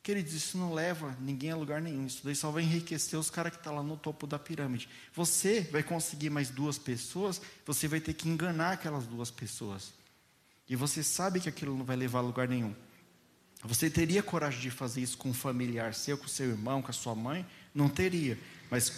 Queridos, 0.05 0.35
isso 0.35 0.59
não 0.59 0.75
leva 0.75 1.17
ninguém 1.19 1.51
a 1.51 1.57
lugar 1.57 1.81
nenhum. 1.81 2.05
Isso 2.05 2.21
daí 2.23 2.37
só 2.37 2.51
vai 2.51 2.63
enriquecer 2.63 3.19
os 3.19 3.31
caras 3.31 3.53
que 3.53 3.59
estão 3.59 3.73
tá 3.73 3.81
lá 3.81 3.83
no 3.83 3.97
topo 3.97 4.27
da 4.27 4.39
pirâmide. 4.39 4.87
Você 5.15 5.63
vai 5.73 5.83
conseguir 5.83 6.29
mais 6.29 6.51
duas 6.51 6.77
pessoas, 6.77 7.41
você 7.65 7.89
vai 7.89 8.01
ter 8.01 8.13
que 8.13 8.29
enganar 8.29 8.73
aquelas 8.73 9.07
duas 9.07 9.31
pessoas. 9.31 9.95
E 10.69 10.77
você 10.77 11.03
sabe 11.03 11.41
que 11.41 11.49
aquilo 11.49 11.75
não 11.75 11.87
vai 11.87 11.97
levar 11.97 12.19
a 12.19 12.23
lugar 12.23 12.47
nenhum. 12.47 12.75
Você 13.65 13.89
teria 13.89 14.23
coragem 14.23 14.61
de 14.61 14.71
fazer 14.71 15.01
isso 15.01 15.17
com 15.17 15.31
um 15.31 15.35
familiar 15.35 15.95
seu, 15.95 16.19
com 16.19 16.29
seu 16.29 16.51
irmão, 16.51 16.83
com 16.83 16.91
a 16.91 16.93
sua 16.93 17.15
mãe? 17.15 17.47
Não 17.75 17.89
teria. 17.89 18.39
Mas 18.71 18.93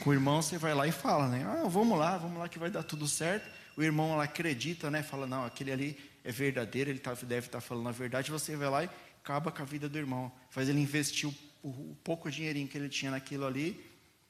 com 0.00 0.10
o 0.10 0.12
irmão 0.12 0.42
você 0.42 0.58
vai 0.58 0.74
lá 0.74 0.88
e 0.88 0.92
fala, 0.92 1.28
né? 1.28 1.44
Ah, 1.44 1.68
vamos 1.68 1.96
lá, 1.96 2.18
vamos 2.18 2.36
lá 2.36 2.48
que 2.48 2.58
vai 2.58 2.68
dar 2.68 2.82
tudo 2.82 3.06
certo. 3.06 3.48
O 3.76 3.82
irmão 3.84 4.16
lá 4.16 4.24
acredita, 4.24 4.90
né? 4.90 5.04
Fala, 5.04 5.24
não, 5.24 5.44
aquele 5.44 5.70
ali 5.70 5.96
é 6.24 6.32
verdadeiro, 6.32 6.90
ele 6.90 6.98
tá, 6.98 7.14
deve 7.14 7.46
estar 7.46 7.58
tá 7.58 7.60
falando 7.60 7.88
a 7.88 7.92
verdade. 7.92 8.32
Você 8.32 8.56
vai 8.56 8.68
lá 8.68 8.82
e 8.82 8.90
acaba 9.22 9.50
com 9.50 9.62
a 9.62 9.64
vida 9.64 9.88
do 9.88 9.98
irmão. 9.98 10.32
Faz 10.50 10.68
ele 10.68 10.80
investir 10.80 11.28
o, 11.28 11.68
o, 11.68 11.96
pouco 12.02 12.30
dinheirinho 12.30 12.68
que 12.68 12.78
ele 12.78 12.88
tinha 12.88 13.10
naquilo 13.10 13.46
ali 13.46 13.84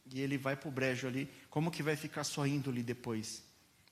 e 0.06 0.20
ele 0.20 0.36
vai 0.36 0.56
para 0.56 0.68
o 0.68 0.72
brejo 0.72 1.06
ali. 1.06 1.28
Como 1.50 1.70
que 1.70 1.82
vai 1.82 1.96
ficar 1.96 2.24
sua 2.24 2.48
índole 2.48 2.82
depois? 2.82 3.42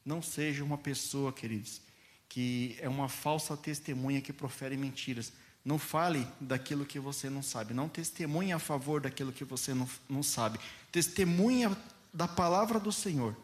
Não 0.04 0.22
seja 0.22 0.64
uma 0.64 0.78
pessoa, 0.78 1.32
queridos, 1.32 1.80
que 2.28 2.76
é 2.80 2.88
uma 2.88 3.09
falsa 3.09 3.56
testemunha 3.56 4.20
que 4.20 4.32
profere 4.32 4.76
mentiras. 4.76 5.32
Não 5.64 5.78
fale 5.78 6.26
daquilo 6.40 6.87
que 6.87 6.98
você 6.98 7.28
não 7.28 7.42
sabe. 7.42 7.74
Não 7.74 7.88
testemunhe 7.88 8.52
a 8.52 8.59
favor 8.59 9.00
daquilo 9.00 9.32
que 9.32 9.44
você 9.44 9.74
não, 9.74 9.88
não 10.09 10.22
sabe. 10.22 10.59
Testemunha 10.92 11.76
da 12.12 12.28
palavra 12.28 12.78
do 12.78 12.92
Senhor. 12.92 13.37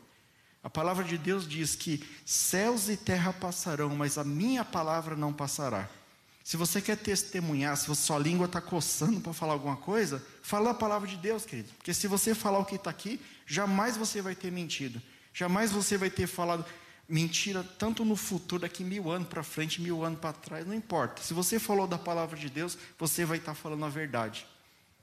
A 0.62 0.70
palavra 0.70 1.02
de 1.02 1.18
Deus 1.18 1.46
diz 1.48 1.74
que 1.74 2.08
céus 2.24 2.88
e 2.88 2.96
terra 2.96 3.32
passarão, 3.32 3.96
mas 3.96 4.16
a 4.16 4.22
minha 4.22 4.64
palavra 4.64 5.16
não 5.16 5.32
passará. 5.32 5.88
Se 6.44 6.56
você 6.56 6.80
quer 6.80 6.96
testemunhar, 6.96 7.76
se 7.76 7.94
sua 7.94 8.18
língua 8.18 8.46
está 8.46 8.60
coçando 8.60 9.20
para 9.20 9.32
falar 9.32 9.52
alguma 9.52 9.76
coisa, 9.76 10.24
fala 10.42 10.70
a 10.70 10.74
palavra 10.74 11.08
de 11.08 11.16
Deus, 11.16 11.44
querido. 11.44 11.68
Porque 11.76 11.94
se 11.94 12.08
você 12.08 12.34
falar 12.34 12.58
o 12.58 12.64
que 12.64 12.74
está 12.74 12.90
aqui, 12.90 13.20
jamais 13.46 13.96
você 13.96 14.20
vai 14.20 14.34
ter 14.34 14.50
mentido. 14.50 15.00
Jamais 15.32 15.70
você 15.70 15.96
vai 15.96 16.10
ter 16.10 16.26
falado 16.26 16.64
mentira 17.08 17.62
tanto 17.78 18.04
no 18.04 18.16
futuro, 18.16 18.62
daqui 18.62 18.82
mil 18.82 19.10
anos 19.10 19.28
para 19.28 19.42
frente, 19.42 19.80
mil 19.80 20.04
anos 20.04 20.18
para 20.18 20.32
trás, 20.32 20.66
não 20.66 20.74
importa. 20.74 21.22
Se 21.22 21.34
você 21.34 21.58
falou 21.58 21.86
da 21.86 21.98
palavra 21.98 22.38
de 22.38 22.48
Deus, 22.48 22.76
você 22.98 23.24
vai 23.24 23.38
estar 23.38 23.52
tá 23.52 23.54
falando 23.54 23.84
a 23.84 23.88
verdade. 23.88 24.46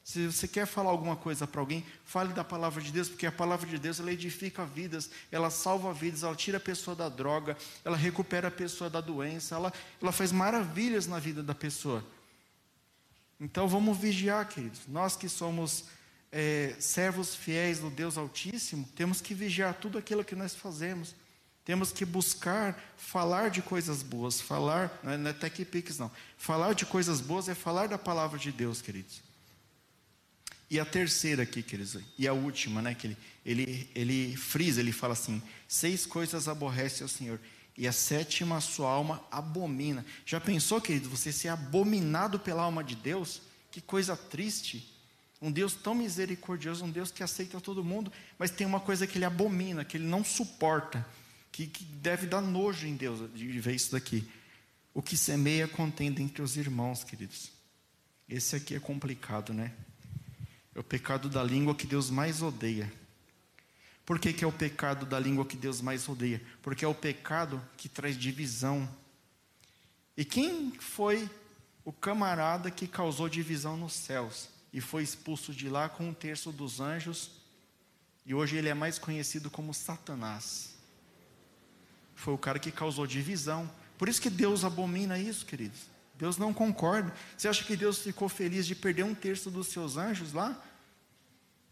Se 0.09 0.25
você 0.25 0.47
quer 0.47 0.65
falar 0.65 0.89
alguma 0.89 1.15
coisa 1.15 1.45
para 1.45 1.61
alguém, 1.61 1.85
fale 2.03 2.33
da 2.33 2.43
palavra 2.43 2.81
de 2.81 2.91
Deus, 2.91 3.07
porque 3.07 3.27
a 3.27 3.31
palavra 3.31 3.69
de 3.69 3.77
Deus 3.77 3.99
ela 3.99 4.11
edifica 4.11 4.65
vidas, 4.65 5.07
ela 5.31 5.51
salva 5.51 5.93
vidas, 5.93 6.23
ela 6.23 6.35
tira 6.35 6.57
a 6.57 6.59
pessoa 6.59 6.95
da 6.95 7.07
droga, 7.07 7.55
ela 7.85 7.95
recupera 7.95 8.47
a 8.47 8.51
pessoa 8.51 8.89
da 8.89 9.01
doença, 9.01 9.53
ela, 9.53 9.71
ela 10.01 10.11
faz 10.11 10.31
maravilhas 10.31 11.05
na 11.05 11.19
vida 11.19 11.43
da 11.43 11.53
pessoa. 11.53 12.03
Então 13.39 13.67
vamos 13.67 13.99
vigiar, 13.99 14.47
queridos. 14.47 14.79
Nós 14.87 15.15
que 15.15 15.29
somos 15.29 15.85
é, 16.31 16.75
servos 16.79 17.35
fiéis 17.35 17.77
do 17.77 17.91
Deus 17.91 18.17
Altíssimo, 18.17 18.89
temos 18.95 19.21
que 19.21 19.35
vigiar 19.35 19.75
tudo 19.75 19.99
aquilo 19.99 20.25
que 20.25 20.33
nós 20.33 20.55
fazemos. 20.55 21.13
Temos 21.63 21.91
que 21.91 22.03
buscar 22.03 22.83
falar 22.97 23.51
de 23.51 23.61
coisas 23.61 24.01
boas, 24.01 24.41
falar, 24.41 24.91
não 25.03 25.29
é 25.29 25.33
tech 25.33 25.63
pix 25.65 25.99
não. 25.99 26.09
Falar 26.35 26.73
de 26.73 26.83
coisas 26.83 27.21
boas 27.21 27.47
é 27.47 27.53
falar 27.53 27.87
da 27.87 27.97
palavra 27.99 28.39
de 28.39 28.51
Deus, 28.51 28.81
queridos. 28.81 29.28
E 30.69 30.79
a 30.79 30.85
terceira 30.85 31.43
aqui, 31.43 31.63
queridos, 31.63 31.97
e 32.17 32.27
a 32.27 32.33
última, 32.33 32.81
né, 32.81 32.93
que 32.93 33.07
ele, 33.07 33.17
ele, 33.43 33.89
ele 33.95 34.37
frisa, 34.37 34.79
ele 34.79 34.91
fala 34.91 35.13
assim: 35.13 35.41
seis 35.67 36.05
coisas 36.05 36.47
aborrece 36.47 37.01
ao 37.01 37.09
Senhor, 37.09 37.39
e 37.75 37.87
a 37.87 37.91
sétima 37.91 38.57
a 38.57 38.61
sua 38.61 38.89
alma 38.89 39.23
abomina. 39.31 40.05
Já 40.25 40.39
pensou, 40.39 40.79
querido, 40.79 41.09
você 41.09 41.31
ser 41.31 41.47
abominado 41.47 42.37
pela 42.37 42.63
alma 42.63 42.83
de 42.83 42.95
Deus? 42.95 43.41
Que 43.71 43.81
coisa 43.81 44.15
triste. 44.15 44.95
Um 45.41 45.51
Deus 45.51 45.73
tão 45.73 45.95
misericordioso, 45.95 46.83
um 46.83 46.91
Deus 46.91 47.09
que 47.09 47.23
aceita 47.23 47.61
todo 47.61 47.83
mundo, 47.83 48.11
mas 48.37 48.51
tem 48.51 48.67
uma 48.67 48.79
coisa 48.79 49.07
que 49.07 49.17
ele 49.17 49.25
abomina, 49.25 49.85
que 49.85 49.95
ele 49.95 50.05
não 50.05 50.23
suporta, 50.23 51.05
que, 51.51 51.65
que 51.65 51.85
deve 51.85 52.27
dar 52.27 52.41
nojo 52.41 52.85
em 52.85 52.95
Deus 52.95 53.33
de 53.33 53.59
ver 53.59 53.73
isso 53.73 53.93
daqui. 53.93 54.27
O 54.93 55.01
que 55.01 55.15
semeia 55.15 55.67
contenda 55.67 56.21
entre 56.21 56.41
os 56.41 56.57
irmãos, 56.57 57.05
queridos. 57.05 57.51
Esse 58.27 58.57
aqui 58.57 58.75
é 58.75 58.79
complicado, 58.79 59.53
né? 59.53 59.71
É 60.75 60.79
o 60.79 60.83
pecado 60.83 61.29
da 61.29 61.43
língua 61.43 61.75
que 61.75 61.87
Deus 61.87 62.09
mais 62.09 62.41
odeia. 62.41 62.91
Por 64.05 64.19
que, 64.19 64.33
que 64.33 64.43
é 64.43 64.47
o 64.47 64.51
pecado 64.51 65.05
da 65.05 65.19
língua 65.19 65.45
que 65.45 65.55
Deus 65.55 65.81
mais 65.81 66.09
odeia? 66.09 66.41
Porque 66.61 66.83
é 66.83 66.87
o 66.87 66.95
pecado 66.95 67.61
que 67.77 67.87
traz 67.87 68.17
divisão. 68.17 68.89
E 70.17 70.25
quem 70.25 70.71
foi 70.79 71.29
o 71.85 71.93
camarada 71.93 72.71
que 72.71 72.87
causou 72.87 73.29
divisão 73.29 73.77
nos 73.77 73.93
céus 73.93 74.49
e 74.73 74.81
foi 74.81 75.03
expulso 75.03 75.53
de 75.53 75.69
lá 75.69 75.87
com 75.87 76.09
um 76.09 76.13
terço 76.13 76.51
dos 76.51 76.79
anjos? 76.79 77.31
E 78.25 78.33
hoje 78.33 78.57
ele 78.57 78.69
é 78.69 78.73
mais 78.73 78.97
conhecido 78.97 79.49
como 79.49 79.73
Satanás. 79.73 80.75
Foi 82.15 82.33
o 82.33 82.37
cara 82.37 82.59
que 82.59 82.71
causou 82.71 83.07
divisão. 83.07 83.69
Por 83.97 84.09
isso 84.09 84.21
que 84.21 84.29
Deus 84.29 84.63
abomina 84.63 85.17
isso, 85.17 85.45
queridos. 85.45 85.81
Deus 86.19 86.37
não 86.37 86.53
concorda. 86.53 87.13
Você 87.37 87.47
acha 87.47 87.63
que 87.63 87.77
Deus 87.77 87.99
ficou 87.99 88.27
feliz 88.27 88.67
de 88.67 88.75
perder 88.75 89.03
um 89.03 89.15
terço 89.15 89.49
dos 89.49 89.67
seus 89.67 89.95
anjos 89.95 90.33
lá? 90.33 90.61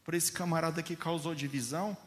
Por 0.06 0.14
esse 0.14 0.32
camarada 0.32 0.82
que 0.82 0.96
causou 0.96 1.36
divisão? 1.36 1.98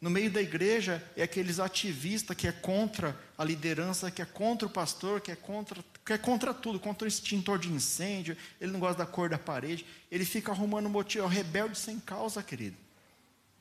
No 0.00 0.08
meio 0.08 0.30
da 0.30 0.40
igreja 0.40 1.04
é 1.14 1.22
aqueles 1.22 1.60
ativistas 1.60 2.34
que 2.34 2.48
é 2.48 2.52
contra 2.52 3.14
a 3.36 3.44
liderança, 3.44 4.10
que 4.10 4.22
é 4.22 4.24
contra 4.24 4.66
o 4.66 4.70
pastor, 4.70 5.20
que 5.20 5.30
é 5.30 5.36
contra, 5.36 5.84
que 6.02 6.14
é 6.14 6.18
contra 6.18 6.54
tudo, 6.54 6.80
contra 6.80 7.04
o 7.04 7.08
extintor 7.08 7.58
de 7.58 7.70
incêndio, 7.70 8.38
ele 8.58 8.72
não 8.72 8.80
gosta 8.80 9.04
da 9.04 9.06
cor 9.06 9.28
da 9.28 9.38
parede, 9.38 9.84
ele 10.10 10.24
fica 10.24 10.52
arrumando 10.52 10.88
motivo, 10.88 11.26
é 11.26 11.28
rebelde 11.28 11.78
sem 11.78 12.00
causa, 12.00 12.42
querido. 12.42 12.76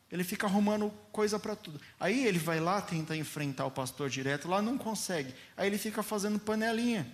Ele 0.10 0.24
fica 0.24 0.48
arrumando 0.48 0.90
coisa 1.12 1.38
para 1.38 1.56
tudo. 1.56 1.82
Aí 2.00 2.26
ele 2.26 2.40
vai 2.40 2.62
lá, 2.62 2.82
tenta 2.82 3.14
enfrentar 3.14 3.66
o 3.66 3.72
pastor 3.72 4.10
direto, 4.10 4.48
lá 4.48 4.62
não 4.62 4.78
consegue. 4.78 5.34
Aí 5.58 5.68
ele 5.68 5.78
fica 5.78 6.02
fazendo 6.02 6.40
panelinha. 6.40 7.06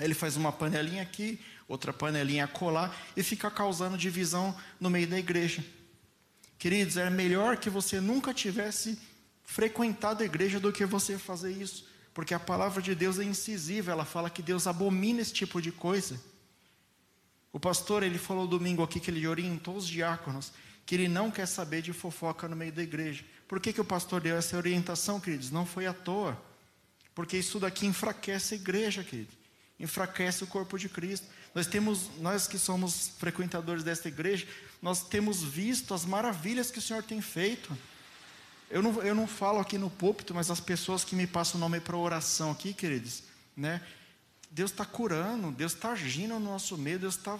Ele 0.00 0.14
faz 0.14 0.36
uma 0.36 0.50
panelinha 0.50 1.02
aqui, 1.02 1.38
outra 1.68 1.92
panelinha 1.92 2.46
colar 2.46 2.94
e 3.16 3.22
fica 3.22 3.50
causando 3.50 3.96
divisão 3.96 4.56
no 4.80 4.90
meio 4.90 5.06
da 5.06 5.18
igreja. 5.18 5.64
Queridos, 6.58 6.96
é 6.96 7.10
melhor 7.10 7.56
que 7.56 7.68
você 7.68 8.00
nunca 8.00 8.32
tivesse 8.32 8.98
frequentado 9.44 10.22
a 10.22 10.26
igreja 10.26 10.58
do 10.58 10.72
que 10.72 10.86
você 10.86 11.18
fazer 11.18 11.52
isso, 11.52 11.86
porque 12.14 12.32
a 12.32 12.40
palavra 12.40 12.80
de 12.80 12.94
Deus 12.94 13.18
é 13.18 13.24
incisiva, 13.24 13.90
ela 13.92 14.04
fala 14.04 14.30
que 14.30 14.42
Deus 14.42 14.66
abomina 14.66 15.20
esse 15.20 15.32
tipo 15.32 15.60
de 15.60 15.72
coisa. 15.72 16.20
O 17.52 17.60
pastor, 17.60 18.02
ele 18.02 18.18
falou 18.18 18.46
domingo 18.46 18.82
aqui 18.82 18.98
que 18.98 19.10
ele 19.10 19.26
orientou 19.26 19.76
os 19.76 19.86
diáconos 19.86 20.52
que 20.84 20.96
ele 20.96 21.06
não 21.06 21.30
quer 21.30 21.46
saber 21.46 21.80
de 21.80 21.92
fofoca 21.92 22.48
no 22.48 22.56
meio 22.56 22.72
da 22.72 22.82
igreja. 22.82 23.24
Por 23.46 23.60
que, 23.60 23.72
que 23.72 23.80
o 23.80 23.84
pastor 23.84 24.20
deu 24.20 24.36
essa 24.36 24.56
orientação, 24.56 25.20
queridos? 25.20 25.50
Não 25.50 25.64
foi 25.64 25.86
à 25.86 25.92
toa. 25.92 26.40
Porque 27.14 27.36
isso 27.36 27.60
daqui 27.60 27.86
enfraquece 27.86 28.54
a 28.54 28.56
igreja, 28.56 29.04
queridos 29.04 29.41
enfraquece 29.78 30.44
o 30.44 30.46
corpo 30.46 30.78
de 30.78 30.88
Cristo. 30.88 31.26
Nós 31.54 31.66
temos, 31.66 32.10
nós 32.18 32.46
que 32.46 32.58
somos 32.58 33.12
frequentadores 33.18 33.84
desta 33.84 34.08
igreja, 34.08 34.46
nós 34.80 35.02
temos 35.02 35.42
visto 35.42 35.94
as 35.94 36.04
maravilhas 36.04 36.70
que 36.70 36.78
o 36.78 36.82
Senhor 36.82 37.02
tem 37.02 37.20
feito. 37.20 37.76
Eu 38.70 38.82
não, 38.82 39.02
eu 39.02 39.14
não 39.14 39.26
falo 39.26 39.60
aqui 39.60 39.76
no 39.76 39.90
púlpito, 39.90 40.34
mas 40.34 40.50
as 40.50 40.60
pessoas 40.60 41.04
que 41.04 41.14
me 41.14 41.26
passam 41.26 41.58
o 41.58 41.60
nome 41.60 41.78
para 41.78 41.96
oração 41.96 42.50
aqui, 42.50 42.72
queridos, 42.72 43.22
né? 43.56 43.82
Deus 44.50 44.70
está 44.70 44.84
curando, 44.84 45.50
Deus 45.50 45.72
está 45.72 45.92
agindo 45.92 46.34
no 46.34 46.40
nosso 46.40 46.76
meio, 46.76 46.98
Deus 46.98 47.16
está 47.16 47.38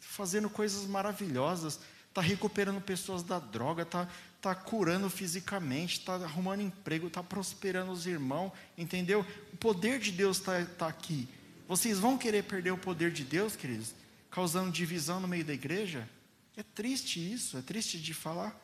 fazendo 0.00 0.48
coisas 0.48 0.86
maravilhosas, 0.86 1.80
está 2.08 2.20
recuperando 2.20 2.80
pessoas 2.80 3.22
da 3.22 3.38
droga, 3.38 3.82
está 3.82 4.08
tá 4.40 4.54
curando 4.54 5.08
fisicamente, 5.08 5.98
está 5.98 6.14
arrumando 6.14 6.60
emprego, 6.60 7.06
está 7.06 7.22
prosperando 7.22 7.90
os 7.90 8.06
irmãos, 8.06 8.52
entendeu? 8.76 9.24
O 9.52 9.56
poder 9.56 9.98
de 9.98 10.12
Deus 10.12 10.38
está 10.38 10.64
tá 10.64 10.86
aqui. 10.86 11.28
Vocês 11.66 11.98
vão 11.98 12.18
querer 12.18 12.44
perder 12.44 12.72
o 12.72 12.78
poder 12.78 13.10
de 13.10 13.24
Deus, 13.24 13.56
queridos, 13.56 13.94
causando 14.30 14.70
divisão 14.70 15.20
no 15.20 15.26
meio 15.26 15.44
da 15.44 15.54
igreja? 15.54 16.08
É 16.56 16.62
triste 16.62 17.20
isso, 17.32 17.56
é 17.56 17.62
triste 17.62 17.98
de 17.98 18.12
falar. 18.12 18.60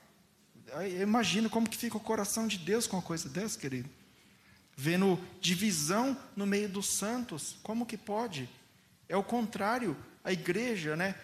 Eu 0.69 1.03
imagino 1.03 1.49
como 1.49 1.69
que 1.69 1.77
fica 1.77 1.97
o 1.97 2.01
coração 2.01 2.47
de 2.47 2.59
Deus 2.59 2.87
com 2.87 2.97
uma 2.97 3.03
coisa 3.03 3.29
dessa, 3.29 3.59
querido. 3.59 3.89
Vendo 4.77 5.19
divisão 5.41 6.17
no 6.37 6.47
meio 6.47 6.69
dos 6.69 6.87
santos, 6.87 7.57
como 7.63 7.87
que 7.87 7.97
pode? 7.97 8.49
É 9.09 9.17
o 9.17 9.25
contrário, 9.25 9.97
a 10.23 10.33
igreja, 10.33 10.95
né? 10.95 11.15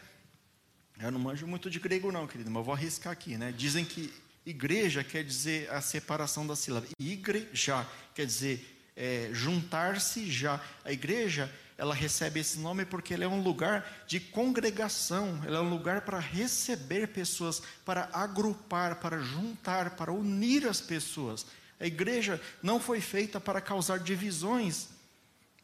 Eu 0.99 1.11
não 1.11 1.20
manjo 1.20 1.47
muito 1.47 1.68
de 1.68 1.79
grego 1.79 2.11
não, 2.11 2.27
querido, 2.27 2.51
mas 2.51 2.61
eu 2.61 2.64
vou 2.64 2.74
arriscar 2.74 3.12
aqui, 3.12 3.37
né? 3.37 3.53
Dizem 3.53 3.85
que 3.85 4.12
igreja 4.47 5.05
quer 5.05 5.22
dizer 5.22 5.70
a 5.70 5.81
separação 5.81 6.47
da 6.47 6.57
sílaba. 6.57 6.87
Igreja 6.99 7.87
quer 8.14 8.27
dizer 8.27 8.77
é, 8.97 9.29
juntar-se 9.33 10.31
já. 10.31 10.61
A 10.85 10.91
igreja 10.91 11.53
ela 11.79 11.95
recebe 11.95 12.41
esse 12.41 12.59
nome 12.59 12.85
porque 12.85 13.14
ela 13.14 13.24
é 13.24 13.29
um 13.29 13.43
lugar 13.43 14.05
de 14.07 14.18
congregação, 14.18 15.41
ela 15.45 15.59
é 15.59 15.61
um 15.61 15.68
lugar 15.68 16.03
para 16.03 16.18
receber 16.18 17.09
pessoas, 17.09 17.62
para 17.85 18.09
agrupar, 18.12 18.97
para 18.97 19.18
juntar, 19.18 19.91
para 19.91 20.12
unir 20.12 20.66
as 20.66 20.81
pessoas. 20.81 21.47
A 21.79 21.87
igreja 21.87 22.41
não 22.62 22.81
foi 22.81 23.01
feita 23.01 23.39
para 23.39 23.61
causar 23.61 23.99
divisões, 23.99 24.89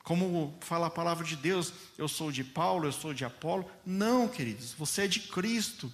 como 0.03 0.53
fala 0.61 0.89
a 0.89 0.91
palavra 0.91 1.25
de 1.25 1.37
Deus, 1.37 1.73
eu 1.97 2.09
sou 2.09 2.33
de 2.33 2.43
Paulo, 2.43 2.87
eu 2.87 2.93
sou 2.93 3.15
de 3.15 3.25
Apolo. 3.25 3.71
Não, 3.87 4.27
queridos, 4.27 4.73
você 4.73 5.03
é 5.03 5.07
de 5.07 5.21
Cristo. 5.21 5.93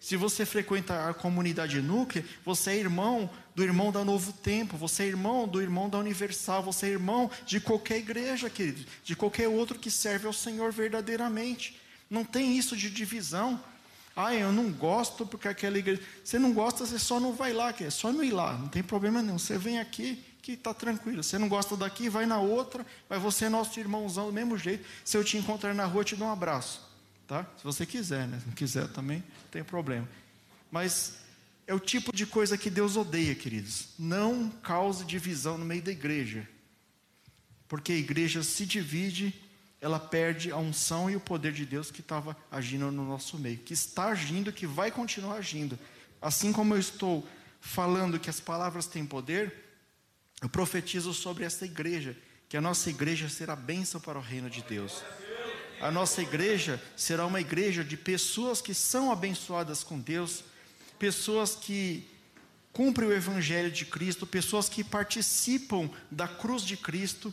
Se 0.00 0.16
você 0.16 0.46
frequenta 0.46 1.10
a 1.10 1.12
comunidade 1.12 1.78
núclea, 1.82 2.24
você 2.42 2.70
é 2.70 2.76
irmão 2.78 3.28
do 3.54 3.62
irmão 3.62 3.92
da 3.92 4.02
Novo 4.02 4.32
Tempo, 4.32 4.78
você 4.78 5.02
é 5.02 5.06
irmão 5.06 5.46
do 5.46 5.60
irmão 5.60 5.90
da 5.90 5.98
Universal, 5.98 6.62
você 6.62 6.86
é 6.86 6.88
irmão 6.88 7.30
de 7.44 7.60
qualquer 7.60 7.98
igreja, 7.98 8.48
querido, 8.48 8.86
de 9.04 9.14
qualquer 9.14 9.46
outro 9.46 9.78
que 9.78 9.90
serve 9.90 10.26
ao 10.26 10.32
Senhor 10.32 10.72
verdadeiramente. 10.72 11.78
Não 12.08 12.24
tem 12.24 12.56
isso 12.56 12.74
de 12.74 12.88
divisão. 12.88 13.62
Ah, 14.16 14.34
eu 14.34 14.50
não 14.50 14.72
gosto 14.72 15.26
porque 15.26 15.46
aquela 15.46 15.78
igreja. 15.78 16.02
Você 16.24 16.38
não 16.38 16.54
gosta, 16.54 16.86
você 16.86 16.98
só 16.98 17.20
não 17.20 17.34
vai 17.34 17.52
lá, 17.52 17.72
é 17.78 17.90
só 17.90 18.10
não 18.10 18.24
ir 18.24 18.32
lá, 18.32 18.56
não 18.56 18.68
tem 18.68 18.82
problema 18.82 19.20
nenhum. 19.20 19.38
Você 19.38 19.58
vem 19.58 19.78
aqui 19.78 20.24
que 20.40 20.52
está 20.52 20.72
tranquilo. 20.72 21.22
Você 21.22 21.36
não 21.36 21.48
gosta 21.48 21.76
daqui, 21.76 22.08
vai 22.08 22.24
na 22.24 22.40
outra, 22.40 22.86
mas 23.08 23.20
você 23.20 23.44
é 23.44 23.48
nosso 23.50 23.78
irmãozão 23.78 24.26
do 24.26 24.32
mesmo 24.32 24.56
jeito. 24.56 24.84
Se 25.04 25.16
eu 25.16 25.22
te 25.22 25.36
encontrar 25.36 25.74
na 25.74 25.84
rua, 25.84 26.00
eu 26.00 26.04
te 26.06 26.16
dou 26.16 26.26
um 26.26 26.32
abraço. 26.32 26.89
Tá? 27.30 27.46
Se 27.56 27.62
você 27.62 27.86
quiser, 27.86 28.26
né? 28.26 28.40
Se 28.40 28.46
não 28.48 28.54
quiser 28.54 28.88
também, 28.88 29.18
não 29.18 29.50
tem 29.52 29.62
problema. 29.62 30.08
Mas 30.68 31.18
é 31.64 31.72
o 31.72 31.78
tipo 31.78 32.12
de 32.12 32.26
coisa 32.26 32.58
que 32.58 32.68
Deus 32.68 32.96
odeia, 32.96 33.36
queridos. 33.36 33.90
Não 33.96 34.50
cause 34.50 35.04
divisão 35.04 35.56
no 35.56 35.64
meio 35.64 35.80
da 35.80 35.92
igreja. 35.92 36.44
Porque 37.68 37.92
a 37.92 37.96
igreja 37.96 38.42
se 38.42 38.66
divide, 38.66 39.32
ela 39.80 40.00
perde 40.00 40.50
a 40.50 40.56
unção 40.56 41.08
e 41.08 41.14
o 41.14 41.20
poder 41.20 41.52
de 41.52 41.64
Deus 41.64 41.88
que 41.88 42.00
estava 42.00 42.36
agindo 42.50 42.90
no 42.90 43.06
nosso 43.06 43.38
meio, 43.38 43.58
que 43.58 43.74
está 43.74 44.06
agindo, 44.06 44.52
que 44.52 44.66
vai 44.66 44.90
continuar 44.90 45.36
agindo. 45.36 45.78
Assim 46.20 46.52
como 46.52 46.74
eu 46.74 46.80
estou 46.80 47.24
falando 47.60 48.18
que 48.18 48.28
as 48.28 48.40
palavras 48.40 48.86
têm 48.86 49.06
poder, 49.06 49.54
eu 50.42 50.48
profetizo 50.48 51.14
sobre 51.14 51.44
essa 51.44 51.64
igreja, 51.64 52.16
que 52.48 52.56
a 52.56 52.60
nossa 52.60 52.90
igreja 52.90 53.28
será 53.28 53.54
bênção 53.54 54.00
para 54.00 54.18
o 54.18 54.20
reino 54.20 54.50
de 54.50 54.62
Deus 54.62 55.00
a 55.80 55.90
nossa 55.90 56.20
igreja 56.22 56.80
será 56.96 57.26
uma 57.26 57.40
igreja 57.40 57.82
de 57.82 57.96
pessoas 57.96 58.60
que 58.60 58.74
são 58.74 59.10
abençoadas 59.10 59.82
com 59.82 59.98
Deus, 59.98 60.44
pessoas 60.98 61.54
que 61.54 62.06
cumprem 62.72 63.08
o 63.08 63.12
evangelho 63.12 63.70
de 63.70 63.84
Cristo, 63.84 64.26
pessoas 64.26 64.68
que 64.68 64.84
participam 64.84 65.90
da 66.10 66.28
cruz 66.28 66.62
de 66.62 66.76
Cristo 66.76 67.32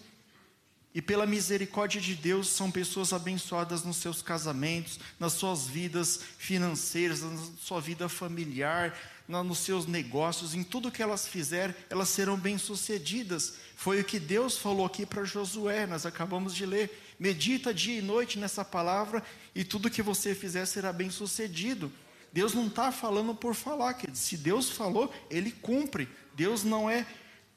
e 0.98 1.02
pela 1.02 1.28
misericórdia 1.28 2.02
de 2.02 2.16
Deus 2.16 2.50
são 2.50 2.72
pessoas 2.72 3.14
abençoadas 3.14 3.84
nos 3.84 3.98
seus 3.98 4.24
casamentos, 4.24 5.00
nas 5.20 5.34
suas 5.34 5.68
vidas 5.68 6.22
financeiras, 6.40 7.22
na 7.22 7.38
sua 7.60 7.80
vida 7.80 8.10
familiar, 8.10 8.98
nos 9.28 9.60
seus 9.60 9.86
negócios, 9.86 10.56
em 10.56 10.64
tudo 10.64 10.90
que 10.90 11.04
elas 11.04 11.28
fizerem, 11.28 11.76
elas 11.90 12.10
serão 12.10 12.36
bem-sucedidas. 12.36 13.56
Foi 13.76 14.00
o 14.00 14.04
que 14.04 14.20
Deus 14.20 14.58
falou 14.58 14.86
aqui 14.86 15.06
para 15.06 15.24
Josué, 15.24 15.86
nós 15.86 16.04
acabamos 16.06 16.56
de 16.56 16.66
ler. 16.66 17.07
Medita 17.20 17.74
dia 17.74 18.00
e 18.00 18.02
noite 18.02 18.38
nessa 18.38 18.64
palavra 18.64 19.24
e 19.56 19.64
tudo 19.64 19.90
que 19.90 20.02
você 20.02 20.36
fizer 20.36 20.66
será 20.66 20.94
bem-sucedido. 20.94 21.92
Deus 22.32 22.54
não 22.54 22.68
está 22.68 22.92
falando 22.92 23.34
por 23.34 23.56
falar, 23.56 23.96
querido. 23.96 24.18
Se 24.18 24.38
Deus 24.38 24.70
falou, 24.70 25.12
Ele 25.30 25.52
cumpre. 25.52 26.08
Deus 26.36 26.64
não 26.64 26.90
é, 26.90 27.06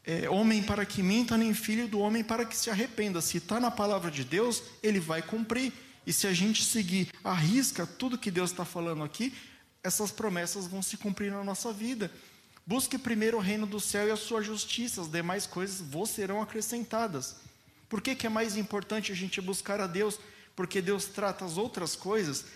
é 0.04 0.30
homem 0.30 0.62
para 0.62 0.86
que 0.86 1.02
minta, 1.02 1.36
nem 1.36 1.52
filho 1.52 1.86
do 1.86 1.98
homem 1.98 2.24
para 2.24 2.46
que 2.46 2.56
se 2.56 2.70
arrependa. 2.70 3.20
Se 3.20 3.36
está 3.36 3.60
na 3.60 3.70
palavra 3.70 4.10
de 4.10 4.24
Deus, 4.24 4.62
Ele 4.82 4.98
vai 4.98 5.20
cumprir. 5.20 5.72
E 6.06 6.12
se 6.12 6.26
a 6.26 6.32
gente 6.32 6.64
seguir 6.64 7.10
a 7.22 7.34
risca 7.34 7.86
tudo 7.86 8.16
que 8.16 8.30
Deus 8.30 8.50
está 8.50 8.64
falando 8.64 9.04
aqui, 9.04 9.34
essas 9.82 10.10
promessas 10.10 10.66
vão 10.66 10.82
se 10.82 10.96
cumprir 10.96 11.30
na 11.30 11.44
nossa 11.44 11.72
vida. 11.72 12.10
Busque 12.66 12.96
primeiro 12.96 13.36
o 13.36 13.40
reino 13.40 13.66
do 13.66 13.80
céu 13.80 14.08
e 14.08 14.10
a 14.10 14.16
sua 14.16 14.42
justiça, 14.42 15.02
as 15.02 15.10
demais 15.10 15.46
coisas 15.46 15.80
vos 15.80 16.10
serão 16.10 16.40
acrescentadas. 16.40 17.36
Por 17.90 18.00
que, 18.00 18.14
que 18.14 18.26
é 18.26 18.30
mais 18.30 18.56
importante 18.56 19.12
a 19.12 19.14
gente 19.14 19.38
buscar 19.38 19.80
a 19.80 19.86
Deus? 19.86 20.18
Porque 20.56 20.80
Deus 20.80 21.04
trata 21.04 21.44
as 21.44 21.58
outras 21.58 21.94
coisas, 21.94 22.46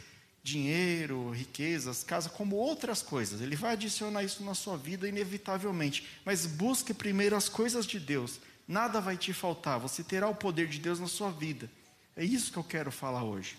dinheiro, 0.42 1.30
riquezas, 1.30 2.02
casa, 2.02 2.30
como 2.30 2.56
outras 2.56 3.02
coisas. 3.02 3.42
Ele 3.42 3.54
vai 3.54 3.72
adicionar 3.72 4.24
isso 4.24 4.42
na 4.42 4.54
sua 4.54 4.78
vida 4.78 5.06
inevitavelmente. 5.06 6.08
Mas 6.24 6.46
busque 6.46 6.94
primeiro 6.94 7.36
as 7.36 7.50
coisas 7.50 7.84
de 7.84 8.00
Deus. 8.00 8.40
Nada 8.66 8.98
vai 8.98 9.18
te 9.18 9.34
faltar, 9.34 9.78
você 9.78 10.02
terá 10.02 10.26
o 10.26 10.34
poder 10.34 10.68
de 10.68 10.78
Deus 10.78 10.98
na 10.98 11.08
sua 11.08 11.30
vida. 11.30 11.70
É 12.16 12.24
isso 12.24 12.50
que 12.50 12.56
eu 12.56 12.64
quero 12.64 12.90
falar 12.90 13.22
hoje 13.22 13.58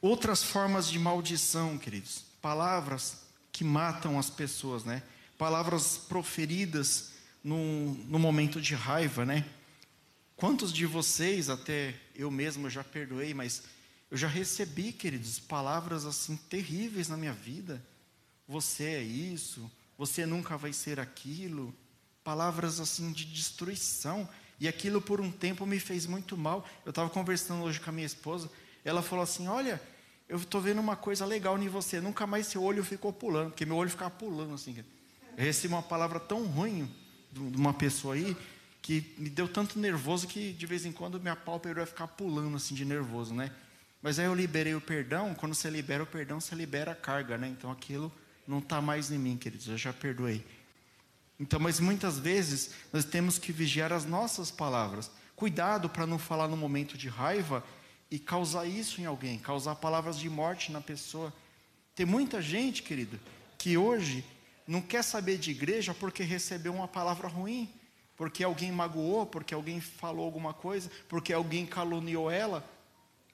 outras 0.00 0.42
formas 0.42 0.88
de 0.88 0.98
maldição, 0.98 1.76
queridos. 1.78 2.24
Palavras 2.40 3.18
que 3.52 3.64
matam 3.64 4.18
as 4.18 4.30
pessoas, 4.30 4.84
né? 4.84 5.02
Palavras 5.38 5.98
proferidas 5.98 7.12
no, 7.46 7.94
no 8.08 8.18
momento 8.18 8.60
de 8.60 8.74
raiva, 8.74 9.24
né? 9.24 9.46
Quantos 10.34 10.72
de 10.72 10.84
vocês, 10.84 11.48
até 11.48 11.94
eu 12.12 12.28
mesmo 12.28 12.68
já 12.68 12.82
perdoei, 12.82 13.32
mas 13.32 13.62
eu 14.10 14.16
já 14.16 14.26
recebi, 14.26 14.92
queridos, 14.92 15.38
palavras 15.38 16.04
assim 16.04 16.36
terríveis 16.36 17.08
na 17.08 17.16
minha 17.16 17.32
vida. 17.32 17.80
Você 18.48 18.82
é 18.82 19.02
isso, 19.02 19.70
você 19.96 20.26
nunca 20.26 20.56
vai 20.56 20.72
ser 20.72 20.98
aquilo. 20.98 21.72
Palavras 22.24 22.80
assim 22.80 23.12
de 23.12 23.24
destruição. 23.24 24.28
E 24.58 24.66
aquilo 24.66 25.00
por 25.00 25.20
um 25.20 25.30
tempo 25.30 25.64
me 25.64 25.78
fez 25.78 26.04
muito 26.04 26.36
mal. 26.36 26.68
Eu 26.84 26.90
estava 26.90 27.08
conversando 27.08 27.62
hoje 27.62 27.78
com 27.78 27.90
a 27.90 27.92
minha 27.92 28.06
esposa. 28.06 28.50
Ela 28.84 29.02
falou 29.02 29.22
assim: 29.22 29.46
Olha, 29.46 29.80
eu 30.28 30.36
estou 30.36 30.60
vendo 30.60 30.80
uma 30.80 30.96
coisa 30.96 31.24
legal 31.24 31.56
em 31.56 31.68
você. 31.68 32.00
Nunca 32.00 32.26
mais 32.26 32.48
seu 32.48 32.64
olho 32.64 32.82
ficou 32.82 33.12
pulando, 33.12 33.50
porque 33.50 33.64
meu 33.64 33.76
olho 33.76 33.90
ficava 33.90 34.10
pulando 34.10 34.54
assim. 34.54 34.84
Eu 35.36 35.44
recebi 35.44 35.72
uma 35.72 35.82
palavra 35.82 36.18
tão 36.18 36.44
ruim 36.44 36.92
de 37.50 37.56
uma 37.56 37.74
pessoa 37.74 38.14
aí 38.14 38.36
que 38.82 39.14
me 39.18 39.28
deu 39.28 39.48
tanto 39.48 39.78
nervoso 39.78 40.26
que 40.28 40.52
de 40.52 40.66
vez 40.66 40.86
em 40.86 40.92
quando 40.92 41.20
minha 41.20 41.34
pálpebra 41.34 41.84
vai 41.84 41.86
ficar 41.86 42.06
pulando 42.06 42.56
assim 42.56 42.74
de 42.74 42.84
nervoso, 42.84 43.34
né? 43.34 43.50
Mas 44.00 44.18
aí 44.18 44.26
eu 44.26 44.34
liberei 44.34 44.74
o 44.74 44.80
perdão. 44.80 45.34
Quando 45.34 45.54
você 45.54 45.68
libera 45.68 46.02
o 46.02 46.06
perdão, 46.06 46.40
você 46.40 46.54
libera 46.54 46.92
a 46.92 46.94
carga, 46.94 47.36
né? 47.36 47.48
Então 47.48 47.70
aquilo 47.70 48.12
não 48.46 48.58
está 48.58 48.80
mais 48.80 49.10
em 49.10 49.18
mim, 49.18 49.36
queridos. 49.36 49.66
Eu 49.66 49.76
já 49.76 49.92
perdoei. 49.92 50.44
Então, 51.38 51.60
mas 51.60 51.80
muitas 51.80 52.18
vezes 52.18 52.70
nós 52.92 53.04
temos 53.04 53.38
que 53.38 53.52
vigiar 53.52 53.92
as 53.92 54.04
nossas 54.04 54.50
palavras. 54.50 55.10
Cuidado 55.34 55.88
para 55.88 56.06
não 56.06 56.18
falar 56.18 56.48
no 56.48 56.56
momento 56.56 56.96
de 56.96 57.08
raiva 57.08 57.64
e 58.10 58.18
causar 58.18 58.66
isso 58.66 59.00
em 59.00 59.04
alguém, 59.04 59.38
causar 59.38 59.74
palavras 59.74 60.18
de 60.18 60.30
morte 60.30 60.72
na 60.72 60.80
pessoa. 60.80 61.32
Tem 61.94 62.06
muita 62.06 62.40
gente, 62.40 62.82
querido, 62.82 63.18
que 63.58 63.76
hoje 63.76 64.24
não 64.66 64.82
quer 64.82 65.02
saber 65.02 65.38
de 65.38 65.50
igreja 65.50 65.94
porque 65.94 66.22
recebeu 66.22 66.74
uma 66.74 66.88
palavra 66.88 67.28
ruim, 67.28 67.72
porque 68.16 68.42
alguém 68.42 68.72
magoou, 68.72 69.26
porque 69.26 69.54
alguém 69.54 69.80
falou 69.80 70.24
alguma 70.24 70.52
coisa, 70.52 70.90
porque 71.08 71.32
alguém 71.32 71.64
caluniou 71.66 72.30
ela. 72.30 72.68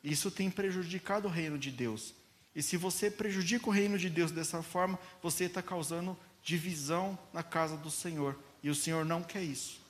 Isso 0.02 0.30
tem 0.30 0.50
prejudicado 0.50 1.28
o 1.28 1.30
reino 1.30 1.58
de 1.58 1.70
Deus. 1.70 2.14
E 2.54 2.62
se 2.62 2.76
você 2.76 3.10
prejudica 3.10 3.68
o 3.68 3.72
reino 3.72 3.98
de 3.98 4.10
Deus 4.10 4.30
dessa 4.30 4.62
forma, 4.62 4.98
você 5.22 5.44
está 5.44 5.62
causando 5.62 6.18
divisão 6.42 7.18
na 7.32 7.42
casa 7.42 7.76
do 7.76 7.90
Senhor. 7.90 8.38
E 8.62 8.68
o 8.68 8.74
Senhor 8.74 9.04
não 9.04 9.22
quer 9.22 9.42
isso. 9.42 9.80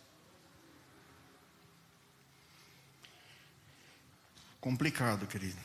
Complicado, 4.60 5.26
querido. 5.26 5.58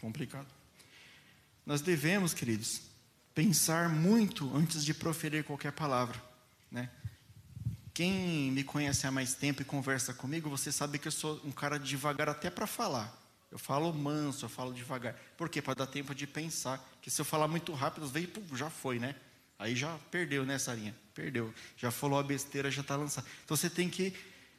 Complicado. 0.00 0.46
Nós 1.64 1.80
devemos, 1.80 2.34
queridos, 2.34 2.89
pensar 3.34 3.88
muito 3.88 4.54
antes 4.56 4.84
de 4.84 4.92
proferir 4.92 5.44
qualquer 5.44 5.72
palavra, 5.72 6.20
né? 6.70 6.90
Quem 7.92 8.50
me 8.52 8.64
conhece 8.64 9.06
há 9.06 9.10
mais 9.10 9.34
tempo 9.34 9.62
e 9.62 9.64
conversa 9.64 10.14
comigo, 10.14 10.48
você 10.48 10.70
sabe 10.72 10.98
que 10.98 11.08
eu 11.08 11.12
sou 11.12 11.40
um 11.44 11.52
cara 11.52 11.78
devagar 11.78 12.28
até 12.28 12.48
para 12.48 12.66
falar. 12.66 13.20
Eu 13.50 13.58
falo 13.58 13.92
manso, 13.92 14.44
eu 14.44 14.48
falo 14.48 14.72
devagar. 14.72 15.14
Por 15.36 15.48
quê? 15.48 15.60
Para 15.60 15.74
dar 15.74 15.86
tempo 15.86 16.14
de 16.14 16.26
pensar. 16.26 16.82
Que 17.02 17.10
se 17.10 17.20
eu 17.20 17.24
falar 17.24 17.48
muito 17.48 17.72
rápido, 17.72 18.06
veio, 18.06 18.30
já 18.54 18.70
foi, 18.70 18.98
né? 18.98 19.14
Aí 19.58 19.74
já 19.74 19.98
perdeu 20.10 20.46
nessa 20.46 20.72
linha. 20.72 20.94
Perdeu. 21.12 21.52
Já 21.76 21.90
falou 21.90 22.18
a 22.18 22.22
besteira, 22.22 22.70
já 22.70 22.80
está 22.80 22.94
lançado. 22.96 23.26
Então 23.44 23.56
você 23.56 23.68
tem 23.68 23.90
que 23.90 24.14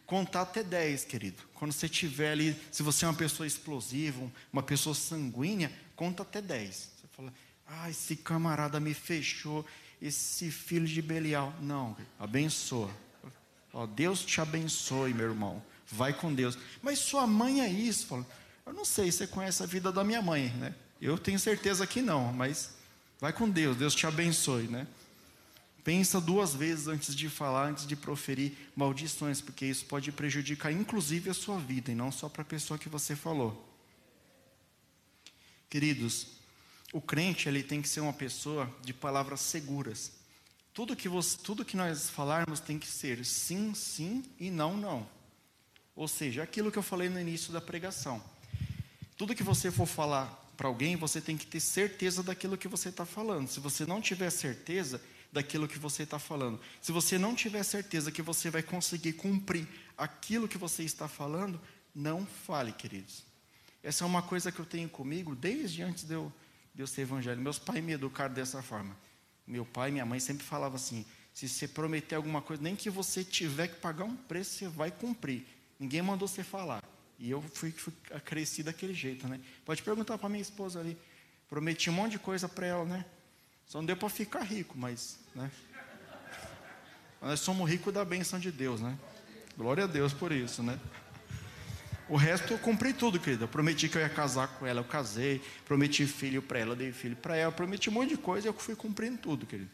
contar 0.05 0.41
até 0.41 0.61
10, 0.61 1.05
querido. 1.05 1.41
Quando 1.53 1.71
você 1.71 1.87
tiver 1.87 2.33
ali, 2.33 2.55
se 2.69 2.83
você 2.83 3.05
é 3.05 3.07
uma 3.07 3.13
pessoa 3.13 3.47
explosiva, 3.47 4.29
uma 4.51 4.61
pessoa 4.61 4.93
sanguínea, 4.93 5.71
conta 5.95 6.23
até 6.23 6.41
10. 6.41 6.75
Você 6.75 7.07
fala, 7.15 7.33
ah, 7.71 7.89
esse 7.89 8.15
camarada 8.17 8.79
me 8.79 8.93
fechou, 8.93 9.65
esse 10.01 10.51
filho 10.51 10.85
de 10.85 11.01
Belial. 11.01 11.53
Não, 11.61 11.95
abençoa. 12.19 12.91
Ó, 13.73 13.87
Deus 13.87 14.25
te 14.25 14.41
abençoe, 14.41 15.13
meu 15.13 15.29
irmão. 15.29 15.63
Vai 15.87 16.13
com 16.13 16.33
Deus. 16.33 16.57
Mas 16.81 16.99
sua 16.99 17.25
mãe 17.25 17.61
é 17.61 17.69
isso. 17.69 18.07
Fala, 18.07 18.27
eu 18.65 18.73
não 18.73 18.83
sei, 18.83 19.11
você 19.11 19.25
conhece 19.25 19.63
a 19.63 19.65
vida 19.65 19.91
da 19.91 20.03
minha 20.03 20.21
mãe, 20.21 20.49
né? 20.57 20.75
Eu 21.01 21.17
tenho 21.17 21.39
certeza 21.39 21.87
que 21.87 22.01
não, 22.01 22.31
mas 22.33 22.71
vai 23.19 23.33
com 23.33 23.49
Deus, 23.49 23.77
Deus 23.77 23.95
te 23.95 24.05
abençoe, 24.05 24.67
né? 24.67 24.85
Pensa 25.83 26.21
duas 26.21 26.53
vezes 26.53 26.87
antes 26.87 27.15
de 27.15 27.27
falar, 27.27 27.69
antes 27.69 27.87
de 27.87 27.95
proferir 27.95 28.53
maldições, 28.75 29.41
porque 29.41 29.65
isso 29.65 29.85
pode 29.85 30.11
prejudicar 30.11 30.71
inclusive 30.71 31.29
a 31.29 31.33
sua 31.33 31.57
vida 31.57 31.91
e 31.91 31.95
não 31.95 32.11
só 32.11 32.29
para 32.29 32.43
a 32.43 32.45
pessoa 32.45 32.77
que 32.77 32.87
você 32.87 33.15
falou. 33.15 33.67
Queridos, 35.69 36.40
o 36.93 37.01
crente 37.01 37.47
ele 37.47 37.63
tem 37.63 37.81
que 37.81 37.89
ser 37.89 38.01
uma 38.01 38.13
pessoa 38.13 38.73
de 38.81 38.93
palavras 38.93 39.41
seguras. 39.41 40.11
Tudo 40.73 40.95
que, 40.95 41.09
você, 41.09 41.37
tudo 41.37 41.65
que 41.65 41.75
nós 41.75 42.09
falarmos 42.09 42.59
tem 42.59 42.79
que 42.79 42.87
ser 42.87 43.25
sim, 43.25 43.73
sim 43.73 44.23
e 44.39 44.49
não, 44.49 44.77
não. 44.77 45.07
Ou 45.95 46.07
seja, 46.07 46.43
aquilo 46.43 46.71
que 46.71 46.77
eu 46.77 46.83
falei 46.83 47.09
no 47.09 47.19
início 47.19 47.51
da 47.51 47.61
pregação. 47.61 48.23
Tudo 49.17 49.35
que 49.35 49.43
você 49.43 49.69
for 49.69 49.85
falar 49.85 50.27
para 50.55 50.67
alguém, 50.67 50.95
você 50.95 51.19
tem 51.19 51.37
que 51.37 51.45
ter 51.45 51.59
certeza 51.59 52.23
daquilo 52.23 52.57
que 52.57 52.67
você 52.67 52.89
está 52.89 53.05
falando. 53.05 53.47
Se 53.47 53.59
você 53.59 53.85
não 53.85 54.01
tiver 54.01 54.29
certeza, 54.29 55.01
daquilo 55.31 55.67
que 55.67 55.79
você 55.79 56.03
está 56.03 56.19
falando. 56.19 56.59
Se 56.81 56.91
você 56.91 57.17
não 57.17 57.33
tiver 57.33 57.63
certeza 57.63 58.11
que 58.11 58.21
você 58.21 58.49
vai 58.49 58.61
conseguir 58.61 59.13
cumprir 59.13 59.67
aquilo 59.97 60.47
que 60.47 60.57
você 60.57 60.83
está 60.83 61.07
falando, 61.07 61.59
não 61.95 62.25
fale, 62.25 62.71
queridos. 62.71 63.23
Essa 63.83 64.03
é 64.03 64.07
uma 64.07 64.21
coisa 64.21 64.51
que 64.51 64.59
eu 64.59 64.65
tenho 64.65 64.89
comigo 64.89 65.35
desde 65.35 65.81
antes 65.81 66.03
de 66.03 66.13
eu, 66.13 66.31
de 66.73 66.81
eu 66.81 66.87
ser 66.87 67.01
evangélico. 67.01 67.43
Meus 67.43 67.59
pais 67.59 67.83
me 67.83 67.93
educaram 67.93 68.33
dessa 68.33 68.61
forma. 68.61 68.95
Meu 69.45 69.65
pai 69.65 69.89
e 69.89 69.91
minha 69.91 70.05
mãe 70.05 70.19
sempre 70.19 70.45
falavam 70.45 70.75
assim: 70.75 71.05
se 71.33 71.47
você 71.47 71.67
prometer 71.67 72.15
alguma 72.15 72.41
coisa, 72.41 72.61
nem 72.61 72.75
que 72.75 72.89
você 72.89 73.23
tiver 73.23 73.67
que 73.67 73.75
pagar 73.75 74.05
um 74.05 74.15
preço, 74.15 74.51
você 74.51 74.67
vai 74.67 74.91
cumprir. 74.91 75.45
Ninguém 75.79 76.01
mandou 76.01 76.27
você 76.27 76.43
falar. 76.43 76.83
E 77.17 77.29
eu 77.29 77.41
fui, 77.41 77.71
fui 77.71 77.93
daquele 78.63 78.93
jeito, 78.93 79.27
né? 79.27 79.39
Pode 79.63 79.83
perguntar 79.83 80.17
para 80.17 80.29
minha 80.29 80.41
esposa 80.41 80.79
ali. 80.79 80.97
Prometi 81.49 81.89
um 81.89 81.93
monte 81.93 82.13
de 82.13 82.19
coisa 82.19 82.47
para 82.49 82.65
ela, 82.65 82.85
né? 82.85 83.05
Só 83.65 83.79
não 83.79 83.85
deu 83.85 83.95
para 83.95 84.09
ficar 84.09 84.41
rico, 84.41 84.77
mas, 84.77 85.19
né? 85.35 85.51
Nós 87.21 87.39
somos 87.39 87.69
ricos 87.69 87.93
da 87.93 88.03
benção 88.03 88.39
de 88.39 88.51
Deus, 88.51 88.81
né? 88.81 88.97
Glória 89.55 89.83
a 89.83 89.87
Deus 89.87 90.13
por 90.13 90.31
isso, 90.31 90.63
né? 90.63 90.79
O 92.11 92.17
resto 92.17 92.51
eu 92.51 92.59
comprei 92.59 92.91
tudo, 92.91 93.17
querida. 93.17 93.45
Eu 93.45 93.47
prometi 93.47 93.87
que 93.87 93.97
eu 93.97 94.01
ia 94.01 94.09
casar 94.09 94.49
com 94.59 94.67
ela, 94.67 94.81
eu 94.81 94.83
casei. 94.83 95.41
Prometi 95.63 96.05
filho 96.05 96.41
para 96.41 96.59
ela, 96.59 96.75
dei 96.75 96.91
filho 96.91 97.15
para 97.15 97.37
ela. 97.37 97.53
Prometi 97.53 97.89
um 97.89 97.93
monte 97.93 98.09
de 98.09 98.17
coisa 98.17 98.47
e 98.47 98.49
eu 98.49 98.53
fui 98.53 98.75
cumprindo 98.75 99.17
tudo, 99.17 99.45
querido. 99.45 99.69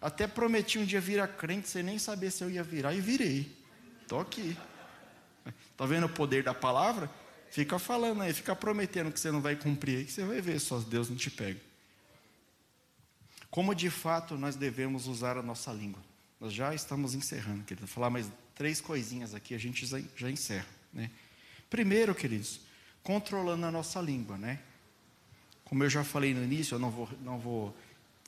Até 0.00 0.28
prometi 0.28 0.78
um 0.78 0.84
dia 0.84 1.00
virar 1.00 1.26
crente 1.26 1.68
sem 1.68 1.82
nem 1.82 1.98
saber 1.98 2.30
se 2.30 2.44
eu 2.44 2.48
ia 2.48 2.62
virar 2.62 2.94
e 2.94 3.00
virei. 3.00 3.52
Estou 4.00 4.20
aqui. 4.20 4.56
Está 5.72 5.84
vendo 5.86 6.06
o 6.06 6.08
poder 6.08 6.44
da 6.44 6.54
palavra? 6.54 7.10
Fica 7.50 7.80
falando 7.80 8.22
aí, 8.22 8.32
fica 8.32 8.54
prometendo 8.54 9.10
que 9.10 9.18
você 9.18 9.32
não 9.32 9.40
vai 9.40 9.56
cumprir 9.56 9.98
aí, 9.98 10.04
que 10.04 10.12
você 10.12 10.24
vai 10.24 10.40
ver 10.40 10.60
só 10.60 10.78
Deus 10.78 11.08
não 11.08 11.16
te 11.16 11.32
pega. 11.32 11.60
Como 13.50 13.74
de 13.74 13.90
fato 13.90 14.38
nós 14.38 14.54
devemos 14.54 15.08
usar 15.08 15.36
a 15.36 15.42
nossa 15.42 15.72
língua? 15.72 16.00
Nós 16.38 16.52
já 16.52 16.72
estamos 16.72 17.12
encerrando, 17.12 17.64
querido. 17.64 17.88
Vou 17.88 17.92
falar 17.92 18.10
mais 18.10 18.30
três 18.54 18.80
coisinhas 18.80 19.34
aqui, 19.34 19.52
a 19.52 19.58
gente 19.58 19.84
já 19.84 20.30
encerra. 20.30 20.66
Né? 20.92 21.10
Primeiro, 21.68 22.14
queridos, 22.14 22.60
controlando 23.02 23.66
a 23.66 23.70
nossa 23.70 24.00
língua, 24.00 24.36
né? 24.36 24.60
Como 25.64 25.82
eu 25.82 25.90
já 25.90 26.04
falei 26.04 26.32
no 26.32 26.44
início, 26.44 26.76
eu 26.76 26.78
não 26.78 26.90
vou, 26.90 27.08
não 27.22 27.38
vou 27.38 27.76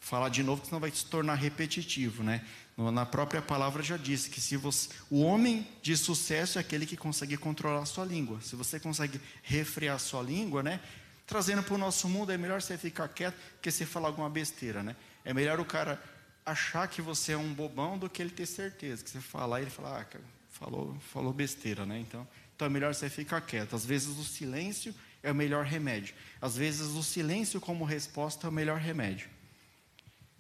falar 0.00 0.28
de 0.28 0.42
novo, 0.42 0.58
porque 0.58 0.68
senão 0.68 0.80
vai 0.80 0.90
se 0.90 1.04
tornar 1.04 1.34
repetitivo, 1.34 2.22
né? 2.22 2.44
Na 2.76 3.04
própria 3.04 3.42
palavra 3.42 3.82
já 3.82 3.96
disse 3.96 4.30
que 4.30 4.40
se 4.40 4.56
você, 4.56 4.88
o 5.10 5.20
homem 5.22 5.66
de 5.82 5.96
sucesso 5.96 6.58
é 6.58 6.60
aquele 6.60 6.86
que 6.86 6.96
consegue 6.96 7.36
controlar 7.36 7.82
a 7.82 7.86
sua 7.86 8.04
língua. 8.04 8.40
Se 8.40 8.54
você 8.54 8.78
consegue 8.78 9.20
refrear 9.42 9.96
a 9.96 9.98
sua 9.98 10.22
língua, 10.22 10.62
né? 10.62 10.80
Trazendo 11.26 11.62
para 11.62 11.74
o 11.74 11.78
nosso 11.78 12.08
mundo, 12.08 12.32
é 12.32 12.38
melhor 12.38 12.62
você 12.62 12.78
ficar 12.78 13.08
quieto 13.08 13.36
que 13.60 13.70
você 13.70 13.84
falar 13.84 14.08
alguma 14.08 14.30
besteira, 14.30 14.82
né? 14.82 14.96
É 15.24 15.34
melhor 15.34 15.60
o 15.60 15.64
cara 15.64 16.02
achar 16.46 16.88
que 16.88 17.02
você 17.02 17.32
é 17.32 17.36
um 17.36 17.52
bobão 17.52 17.98
do 17.98 18.08
que 18.08 18.22
ele 18.22 18.30
ter 18.30 18.46
certeza. 18.46 19.04
Que 19.04 19.10
você 19.10 19.20
falar 19.20 19.60
e 19.60 19.64
ele 19.64 19.70
falar, 19.70 20.00
ah, 20.00 20.18
falou, 20.48 20.96
falou 21.12 21.32
besteira, 21.32 21.84
né? 21.84 21.98
Então, 21.98 22.26
então 22.58 22.66
é 22.66 22.68
melhor 22.68 22.92
você 22.92 23.08
ficar 23.08 23.40
quieto. 23.40 23.76
Às 23.76 23.86
vezes 23.86 24.18
o 24.18 24.24
silêncio 24.24 24.92
é 25.22 25.30
o 25.30 25.34
melhor 25.34 25.64
remédio. 25.64 26.12
Às 26.42 26.56
vezes 26.56 26.88
o 26.88 27.04
silêncio 27.04 27.60
como 27.60 27.84
resposta 27.84 28.48
é 28.48 28.50
o 28.50 28.52
melhor 28.52 28.80
remédio. 28.80 29.28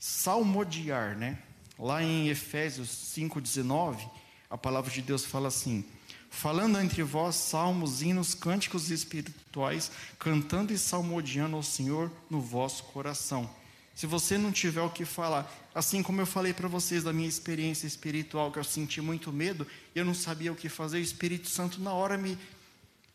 Salmodiar, 0.00 1.16
né? 1.16 1.38
Lá 1.78 2.02
em 2.02 2.28
Efésios 2.28 2.88
5,19, 2.88 4.00
a 4.50 4.58
palavra 4.58 4.90
de 4.90 5.00
Deus 5.00 5.24
fala 5.24 5.46
assim: 5.46 5.84
falando 6.28 6.80
entre 6.80 7.04
vós 7.04 7.36
salmos, 7.36 8.02
hinos, 8.02 8.34
cânticos 8.34 8.90
espirituais, 8.90 9.92
cantando 10.18 10.72
e 10.72 10.78
salmodiando 10.78 11.54
ao 11.54 11.62
Senhor 11.62 12.10
no 12.28 12.40
vosso 12.40 12.82
coração 12.86 13.48
se 13.98 14.06
você 14.06 14.38
não 14.38 14.52
tiver 14.52 14.80
o 14.80 14.88
que 14.88 15.04
falar, 15.04 15.52
assim 15.74 16.04
como 16.04 16.20
eu 16.20 16.26
falei 16.26 16.52
para 16.52 16.68
vocês 16.68 17.02
da 17.02 17.12
minha 17.12 17.28
experiência 17.28 17.84
espiritual, 17.84 18.52
que 18.52 18.58
eu 18.60 18.62
senti 18.62 19.00
muito 19.00 19.32
medo, 19.32 19.66
eu 19.92 20.04
não 20.04 20.14
sabia 20.14 20.52
o 20.52 20.54
que 20.54 20.68
fazer, 20.68 20.98
o 20.98 21.00
Espírito 21.00 21.48
Santo 21.48 21.80
na 21.80 21.92
hora 21.92 22.16
me 22.16 22.38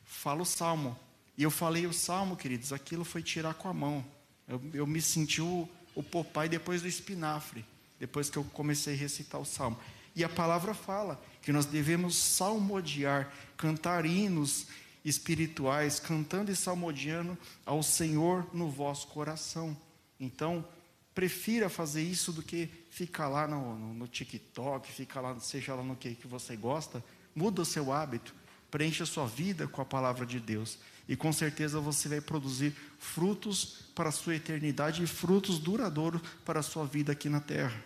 fala 0.04 0.42
o 0.42 0.46
salmo. 0.46 1.00
E 1.38 1.44
eu 1.44 1.50
falei 1.50 1.88
o 1.88 1.94
salmo, 1.94 2.36
queridos, 2.36 2.74
aquilo 2.74 3.06
foi 3.06 3.24
tirar 3.24 3.54
com 3.54 3.70
a 3.70 3.74
mão. 3.74 4.04
Eu, 4.46 4.62
eu 4.74 4.86
me 4.86 5.02
senti 5.02 5.42
o, 5.42 5.70
o 5.96 6.04
Popai 6.04 6.50
depois 6.50 6.82
do 6.82 6.88
espinafre, 6.90 7.64
depois 7.98 8.30
que 8.30 8.36
eu 8.36 8.44
comecei 8.44 8.94
a 8.94 8.98
recitar 8.98 9.40
o 9.40 9.46
salmo. 9.46 9.80
E 10.14 10.22
a 10.22 10.28
palavra 10.28 10.74
fala 10.74 11.18
que 11.42 11.54
nós 11.54 11.66
devemos 11.66 12.18
salmodiar, 12.18 13.32
cantar 13.56 14.06
hinos 14.06 14.68
espirituais, 15.06 15.98
cantando 15.98 16.52
e 16.52 16.56
salmodiando 16.58 17.38
ao 17.66 17.82
Senhor 17.82 18.46
no 18.54 18.70
vosso 18.70 19.08
coração. 19.08 19.78
Então, 20.24 20.66
prefira 21.14 21.70
fazer 21.70 22.02
isso 22.02 22.32
do 22.32 22.42
que 22.42 22.70
ficar 22.90 23.28
lá 23.28 23.46
no, 23.46 23.78
no, 23.78 23.94
no 23.94 24.08
TikTok, 24.08 24.90
ficar 24.92 25.20
lá, 25.20 25.38
seja 25.40 25.76
lá 25.76 25.84
no 25.84 25.96
que, 25.96 26.16
que 26.16 26.28
você 26.28 26.56
gosta. 26.56 27.04
Muda 27.36 27.62
o 27.62 27.66
seu 27.66 27.92
hábito, 27.92 28.34
preencha 28.72 29.04
a 29.04 29.08
sua 29.08 29.28
vida 29.28 29.68
com 29.68 29.82
a 29.82 29.86
palavra 29.86 30.26
de 30.26 30.40
Deus. 30.40 30.78
E 31.10 31.16
com 31.18 31.34
certeza 31.34 31.82
você 31.82 32.08
vai 32.08 32.22
produzir 32.22 32.74
frutos 32.98 33.80
para 33.94 34.10
a 34.10 34.12
sua 34.14 34.36
eternidade 34.36 35.04
e 35.04 35.08
frutos 35.08 35.60
duradouros 35.60 36.22
para 36.46 36.62
a 36.62 36.64
sua 36.64 36.86
vida 36.86 37.12
aqui 37.12 37.28
na 37.28 37.42
terra. 37.42 37.84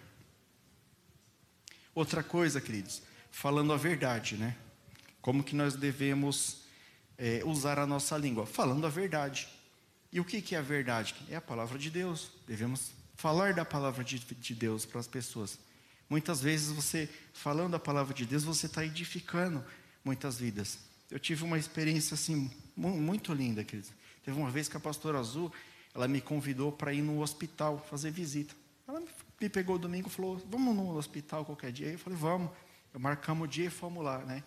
Outra 1.96 2.22
coisa, 2.22 2.62
queridos, 2.62 3.02
falando 3.32 3.74
a 3.74 3.78
verdade, 3.78 4.38
né? 4.38 4.56
Como 5.20 5.44
que 5.44 5.56
nós 5.56 5.76
devemos 5.76 6.62
é, 7.18 7.42
usar 7.44 7.80
a 7.80 7.88
nossa 7.88 8.16
língua? 8.16 8.46
Falando 8.46 8.86
a 8.86 8.90
verdade. 8.90 9.50
E 10.12 10.20
o 10.20 10.26
que, 10.26 10.56
é 10.56 10.58
a 10.58 10.62
verdade? 10.62 11.16
É 11.30 11.36
a 11.36 11.42
palavra 11.42 11.78
de 11.78 11.90
Deus. 11.90 12.32
Devemos 12.48 12.92
falar 13.16 13.54
da 13.54 13.66
palavra 13.66 14.04
de, 14.04 14.20
de 14.20 14.56
Deus 14.56 14.86
para 14.86 15.00
as 15.00 15.08
pessoas. 15.08 15.60
Muitas 16.10 16.42
vezes 16.42 16.72
você, 16.72 17.10
falando 17.34 17.76
a 17.76 17.80
palavra 17.80 18.14
de 18.14 18.26
Deus, 18.26 18.44
você 18.44 18.68
está 18.68 18.86
edificando 18.86 19.64
muitas 20.04 20.40
vidas. 20.40 20.80
Eu 21.12 21.20
tive 21.20 21.44
uma 21.44 21.58
experiência 21.58 22.14
assim, 22.14 22.50
muito 22.76 23.34
linda, 23.34 23.64
queridos. 23.64 23.92
Teve 24.24 24.38
uma 24.38 24.50
vez 24.50 24.70
que 24.70 24.78
a 24.78 24.80
pastora 24.80 25.20
Azul, 25.20 25.52
ela 25.94 26.08
me 26.08 26.22
convidou 26.22 26.72
para 26.72 26.94
ir 26.94 27.02
no 27.02 27.22
hospital 27.22 27.86
fazer 27.90 28.12
visita. 28.12 28.54
Ela 28.88 29.02
me 29.40 29.50
pegou 29.50 29.78
domingo 29.78 30.08
e 30.08 30.12
falou: 30.12 30.38
Vamos 30.50 30.76
no 30.76 30.96
hospital 30.96 31.44
qualquer 31.44 31.72
dia? 31.72 31.88
Eu 31.88 32.00
falei: 32.00 32.18
Vamos. 32.18 32.52
Eu 32.94 33.00
marcamos 33.00 33.46
o 33.46 33.48
dia 33.48 33.66
e 33.66 33.70
fomos 33.70 34.04
lá, 34.04 34.20
né? 34.20 34.44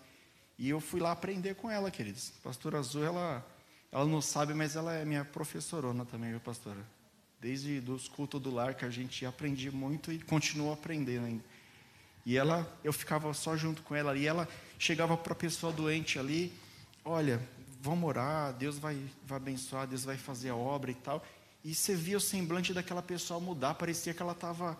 E 0.57 0.69
eu 0.69 0.79
fui 0.79 0.99
lá 0.99 1.11
aprender 1.11 1.55
com 1.55 1.69
ela, 1.69 1.89
queridos. 1.89 2.33
A 2.39 2.43
pastora 2.43 2.79
Azul, 2.79 3.03
ela 3.03 3.45
ela 3.91 4.05
não 4.05 4.21
sabe, 4.21 4.53
mas 4.53 4.75
ela 4.75 4.93
é 4.93 5.03
minha 5.03 5.25
professorona 5.25 6.05
também, 6.05 6.31
viu, 6.31 6.39
pastora? 6.39 6.79
Desde 7.39 7.83
os 7.87 8.07
cultos 8.07 8.41
do 8.41 8.49
lar 8.49 8.75
que 8.75 8.85
a 8.85 8.89
gente 8.89 9.25
aprendi 9.25 9.69
muito 9.69 10.11
e 10.11 10.19
continua 10.19 10.73
aprendendo 10.73 11.25
ainda. 11.25 11.43
E 12.25 12.37
ela, 12.37 12.71
eu 12.83 12.93
ficava 12.93 13.33
só 13.33 13.57
junto 13.57 13.81
com 13.81 13.95
ela 13.95 14.15
e 14.15 14.27
ela 14.27 14.47
chegava 14.77 15.17
para 15.17 15.33
a 15.33 15.35
pessoa 15.35 15.73
doente 15.73 16.19
ali, 16.19 16.53
olha, 17.03 17.41
vamos 17.81 18.07
orar, 18.07 18.53
Deus 18.53 18.77
vai, 18.77 18.97
vai 19.25 19.37
abençoar, 19.37 19.87
Deus 19.87 20.03
vai 20.05 20.17
fazer 20.17 20.49
a 20.49 20.55
obra 20.55 20.91
e 20.91 20.95
tal. 20.95 21.25
E 21.63 21.73
você 21.73 21.95
via 21.95 22.17
o 22.17 22.21
semblante 22.21 22.73
daquela 22.73 23.01
pessoa 23.01 23.39
mudar, 23.39 23.73
parecia 23.73 24.13
que 24.13 24.21
ela 24.21 24.33
estava 24.33 24.77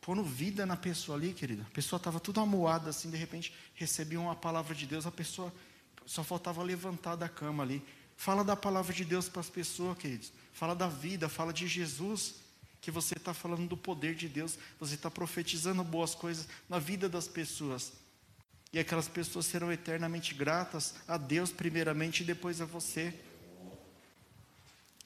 pondo 0.00 0.22
vida 0.22 0.64
na 0.64 0.76
pessoa 0.76 1.16
ali, 1.16 1.32
querida. 1.32 1.62
A 1.62 1.74
pessoa 1.74 1.98
estava 1.98 2.20
toda 2.20 2.40
amuada, 2.40 2.90
assim, 2.90 3.10
de 3.10 3.16
repente 3.16 3.52
recebia 3.74 4.20
uma 4.20 4.36
palavra 4.36 4.74
de 4.74 4.86
Deus, 4.86 5.06
a 5.06 5.10
pessoa 5.10 5.52
só 6.06 6.22
faltava 6.22 6.62
levantar 6.62 7.16
da 7.16 7.28
cama 7.28 7.62
ali. 7.62 7.82
Fala 8.20 8.44
da 8.44 8.54
palavra 8.54 8.92
de 8.92 9.02
Deus 9.02 9.30
para 9.30 9.40
as 9.40 9.48
pessoas, 9.48 9.96
queridos. 9.96 10.30
Fala 10.52 10.74
da 10.74 10.86
vida, 10.88 11.26
fala 11.26 11.54
de 11.54 11.66
Jesus. 11.66 12.34
Que 12.78 12.90
você 12.90 13.14
está 13.16 13.32
falando 13.32 13.66
do 13.66 13.78
poder 13.78 14.14
de 14.14 14.28
Deus, 14.28 14.58
você 14.78 14.94
está 14.94 15.10
profetizando 15.10 15.82
boas 15.82 16.14
coisas 16.14 16.46
na 16.68 16.78
vida 16.78 17.08
das 17.08 17.26
pessoas. 17.26 17.94
E 18.74 18.78
aquelas 18.78 19.08
pessoas 19.08 19.46
serão 19.46 19.72
eternamente 19.72 20.34
gratas 20.34 20.96
a 21.08 21.16
Deus, 21.16 21.50
primeiramente, 21.50 22.22
e 22.22 22.26
depois 22.26 22.60
a 22.60 22.66
você. 22.66 23.14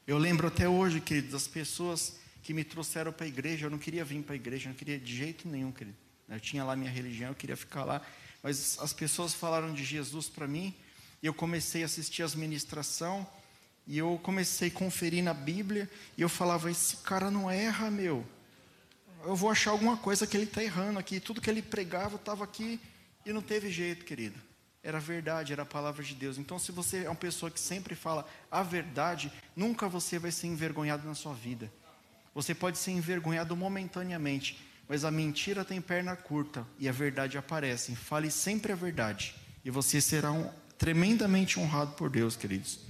Eu 0.08 0.18
lembro 0.18 0.48
até 0.48 0.68
hoje, 0.68 1.00
queridos, 1.00 1.30
das 1.30 1.46
pessoas 1.46 2.16
que 2.42 2.52
me 2.52 2.64
trouxeram 2.64 3.12
para 3.12 3.26
a 3.26 3.28
igreja. 3.28 3.66
Eu 3.66 3.70
não 3.70 3.78
queria 3.78 4.04
vir 4.04 4.24
para 4.24 4.32
a 4.32 4.36
igreja, 4.36 4.68
não 4.68 4.76
queria 4.76 4.98
de 4.98 5.16
jeito 5.16 5.46
nenhum, 5.46 5.70
querido. 5.70 5.96
Eu 6.28 6.40
tinha 6.40 6.64
lá 6.64 6.74
minha 6.74 6.90
religião, 6.90 7.28
eu 7.28 7.36
queria 7.36 7.56
ficar 7.56 7.84
lá. 7.84 8.04
Mas 8.42 8.76
as 8.80 8.92
pessoas 8.92 9.32
falaram 9.32 9.72
de 9.72 9.84
Jesus 9.84 10.28
para 10.28 10.48
mim 10.48 10.74
e 11.24 11.26
eu 11.26 11.32
comecei 11.32 11.80
a 11.80 11.86
assistir 11.86 12.22
as 12.22 12.34
ministração, 12.34 13.26
e 13.86 13.96
eu 13.96 14.20
comecei 14.22 14.68
a 14.68 14.70
conferir 14.70 15.24
na 15.24 15.32
Bíblia, 15.32 15.90
e 16.18 16.20
eu 16.20 16.28
falava, 16.28 16.70
esse 16.70 16.98
cara 16.98 17.30
não 17.30 17.50
erra, 17.50 17.90
meu. 17.90 18.26
eu 19.24 19.34
vou 19.34 19.48
achar 19.48 19.70
alguma 19.70 19.96
coisa 19.96 20.26
que 20.26 20.36
ele 20.36 20.44
está 20.44 20.62
errando 20.62 20.98
aqui. 20.98 21.18
Tudo 21.18 21.40
que 21.40 21.48
ele 21.48 21.62
pregava 21.62 22.16
estava 22.16 22.44
aqui 22.44 22.78
e 23.24 23.32
não 23.32 23.40
teve 23.40 23.70
jeito, 23.70 24.04
querido. 24.04 24.38
Era 24.82 25.00
verdade, 25.00 25.54
era 25.54 25.62
a 25.62 25.64
palavra 25.66 26.04
de 26.04 26.14
Deus. 26.14 26.36
Então, 26.36 26.58
se 26.58 26.70
você 26.70 27.04
é 27.04 27.08
uma 27.08 27.16
pessoa 27.16 27.50
que 27.50 27.58
sempre 27.58 27.94
fala 27.94 28.28
a 28.50 28.62
verdade, 28.62 29.32
nunca 29.56 29.88
você 29.88 30.18
vai 30.18 30.30
ser 30.30 30.48
envergonhado 30.48 31.08
na 31.08 31.14
sua 31.14 31.32
vida. 31.32 31.72
Você 32.34 32.54
pode 32.54 32.76
ser 32.76 32.90
envergonhado 32.90 33.56
momentaneamente, 33.56 34.62
mas 34.86 35.06
a 35.06 35.10
mentira 35.10 35.64
tem 35.64 35.80
perna 35.80 36.14
curta 36.16 36.66
e 36.78 36.86
a 36.86 36.92
verdade 36.92 37.38
aparece. 37.38 37.96
Fale 37.96 38.30
sempre 38.30 38.72
a 38.72 38.76
verdade 38.76 39.34
e 39.64 39.70
você 39.70 39.98
será 40.02 40.30
um, 40.30 40.50
tremendamente 40.78 41.58
honrado 41.58 41.92
por 41.92 42.10
Deus, 42.10 42.36
queridos. 42.36 42.80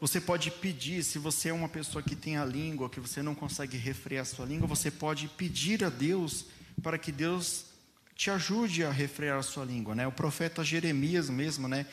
Você 0.00 0.20
pode 0.20 0.50
pedir, 0.50 1.02
se 1.02 1.18
você 1.18 1.48
é 1.48 1.52
uma 1.52 1.68
pessoa 1.68 2.02
que 2.02 2.14
tem 2.14 2.36
a 2.36 2.44
língua, 2.44 2.88
que 2.88 3.00
você 3.00 3.20
não 3.20 3.34
consegue 3.34 3.76
refrear 3.76 4.22
a 4.22 4.24
sua 4.24 4.46
língua, 4.46 4.68
você 4.68 4.90
pode 4.90 5.26
pedir 5.28 5.82
a 5.82 5.88
Deus 5.88 6.46
para 6.80 6.96
que 6.96 7.10
Deus 7.10 7.66
te 8.14 8.30
ajude 8.30 8.84
a 8.84 8.90
refrear 8.90 9.38
a 9.38 9.42
sua 9.42 9.64
língua, 9.64 9.94
né? 9.94 10.06
O 10.06 10.12
profeta 10.12 10.62
Jeremias 10.62 11.28
mesmo, 11.28 11.66
né? 11.66 11.84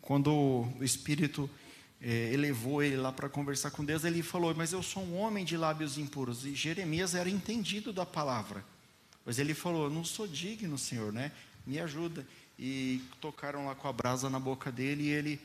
Quando 0.00 0.30
o 0.30 0.82
Espírito 0.82 1.48
é, 2.00 2.32
elevou 2.32 2.82
ele 2.82 2.96
lá 2.96 3.12
para 3.12 3.28
conversar 3.28 3.70
com 3.70 3.84
Deus, 3.84 4.04
ele 4.04 4.22
falou: 4.22 4.54
Mas 4.54 4.72
eu 4.72 4.82
sou 4.82 5.02
um 5.02 5.16
homem 5.16 5.44
de 5.44 5.56
lábios 5.56 5.96
impuros. 5.96 6.44
E 6.44 6.54
Jeremias 6.54 7.14
era 7.14 7.28
entendido 7.28 7.92
da 7.92 8.06
palavra. 8.06 8.64
Mas 9.24 9.38
ele 9.38 9.54
falou: 9.54 9.88
Não 9.90 10.04
sou 10.04 10.26
digno, 10.26 10.76
Senhor, 10.76 11.12
né? 11.12 11.32
Me 11.66 11.78
ajuda. 11.78 12.26
E 12.58 13.02
tocaram 13.20 13.66
lá 13.66 13.74
com 13.74 13.88
a 13.88 13.92
brasa 13.92 14.30
na 14.30 14.38
boca 14.38 14.70
dele 14.70 15.04
e 15.04 15.10
ele 15.10 15.40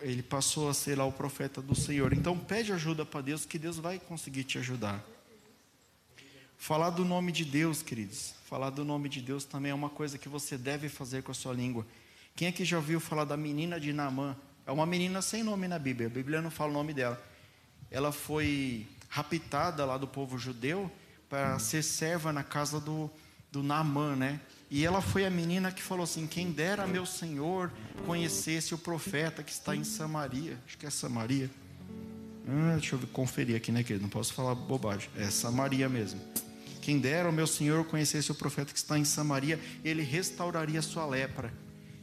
ele 0.00 0.22
passou 0.22 0.70
a 0.70 0.74
ser 0.74 0.96
lá 0.96 1.04
o 1.04 1.12
profeta 1.12 1.60
do 1.60 1.74
Senhor. 1.74 2.12
Então 2.14 2.38
pede 2.38 2.72
ajuda 2.72 3.04
para 3.04 3.20
Deus 3.20 3.44
que 3.44 3.58
Deus 3.58 3.76
vai 3.76 3.98
conseguir 3.98 4.44
te 4.44 4.56
ajudar. 4.58 5.04
Falar 6.56 6.90
do 6.90 7.04
nome 7.04 7.30
de 7.30 7.44
Deus, 7.44 7.82
queridos. 7.82 8.34
Falar 8.46 8.70
do 8.70 8.84
nome 8.84 9.10
de 9.10 9.20
Deus 9.20 9.44
também 9.44 9.70
é 9.70 9.74
uma 9.74 9.90
coisa 9.90 10.16
que 10.16 10.28
você 10.28 10.56
deve 10.56 10.88
fazer 10.88 11.22
com 11.22 11.30
a 11.30 11.34
sua 11.34 11.52
língua. 11.52 11.86
Quem 12.34 12.48
aqui 12.48 12.64
já 12.64 12.78
ouviu 12.78 12.98
falar 12.98 13.24
da 13.24 13.36
menina 13.36 13.78
de 13.78 13.92
Naamã? 13.92 14.34
É 14.66 14.72
uma 14.72 14.86
menina 14.86 15.20
sem 15.20 15.42
nome 15.42 15.68
na 15.68 15.78
Bíblia. 15.78 16.06
A 16.06 16.10
Bíblia 16.10 16.40
não 16.40 16.50
fala 16.50 16.70
o 16.70 16.72
nome 16.72 16.94
dela. 16.94 17.22
Ela 17.90 18.10
foi 18.10 18.86
raptada 19.10 19.84
lá 19.84 19.98
do 19.98 20.08
povo 20.08 20.38
judeu 20.38 20.90
para 21.28 21.58
ser 21.58 21.82
serva 21.82 22.32
na 22.32 22.42
casa 22.42 22.80
do, 22.80 23.10
do 23.52 23.62
Naamã, 23.62 24.16
né? 24.16 24.40
E 24.70 24.84
ela 24.84 25.00
foi 25.00 25.24
a 25.24 25.30
menina 25.30 25.70
que 25.70 25.82
falou 25.82 26.04
assim: 26.04 26.26
Quem 26.26 26.50
dera 26.50 26.86
meu 26.86 27.06
Senhor 27.06 27.70
conhecesse 28.06 28.74
o 28.74 28.78
profeta 28.78 29.42
que 29.42 29.52
está 29.52 29.74
em 29.76 29.84
Samaria. 29.84 30.58
Acho 30.66 30.78
que 30.78 30.86
é 30.86 30.90
Samaria. 30.90 31.50
Ah, 32.46 32.76
deixa 32.78 32.96
eu 32.96 33.00
conferir 33.12 33.56
aqui, 33.56 33.72
né, 33.72 33.82
querido? 33.82 34.02
Não 34.02 34.10
posso 34.10 34.34
falar 34.34 34.54
bobagem. 34.54 35.08
É 35.16 35.30
Samaria 35.30 35.88
mesmo. 35.88 36.20
Quem 36.82 36.98
dera 36.98 37.30
o 37.30 37.32
meu 37.32 37.46
Senhor 37.46 37.84
conhecesse 37.84 38.30
o 38.30 38.34
profeta 38.34 38.72
que 38.72 38.78
está 38.78 38.98
em 38.98 39.04
Samaria, 39.04 39.58
ele 39.82 40.02
restauraria 40.02 40.82
sua 40.82 41.06
lepra. 41.06 41.50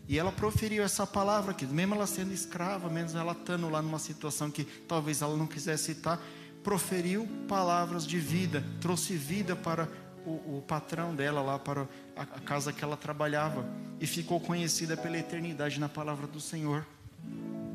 E 0.08 0.18
ela 0.18 0.32
proferiu 0.32 0.84
essa 0.84 1.06
palavra 1.06 1.52
aqui, 1.52 1.66
mesmo 1.68 1.94
ela 1.94 2.08
sendo 2.08 2.34
escrava, 2.34 2.90
menos 2.90 3.14
ela 3.14 3.34
estando 3.34 3.70
lá 3.70 3.82
numa 3.82 4.00
situação 4.00 4.50
que 4.50 4.66
talvez 4.88 5.22
ela 5.22 5.38
não 5.38 5.46
quisesse 5.46 5.92
estar, 5.92 6.20
proferiu 6.64 7.28
palavras 7.48 8.06
de 8.06 8.20
vida, 8.20 8.66
trouxe 8.80 9.14
vida 9.16 9.56
para 9.56 9.88
o, 10.26 10.58
o 10.58 10.64
patrão 10.68 11.16
dela 11.16 11.42
lá 11.42 11.58
para 11.58 11.88
a, 12.16 12.22
a 12.22 12.40
casa 12.40 12.72
que 12.74 12.84
ela 12.84 12.98
trabalhava 12.98 13.66
e 14.00 14.08
ficou 14.08 14.40
conhecida 14.40 14.98
pela 14.98 15.18
eternidade 15.18 15.80
na 15.80 15.90
palavra 15.90 16.28
do 16.28 16.40
Senhor. 16.40 16.86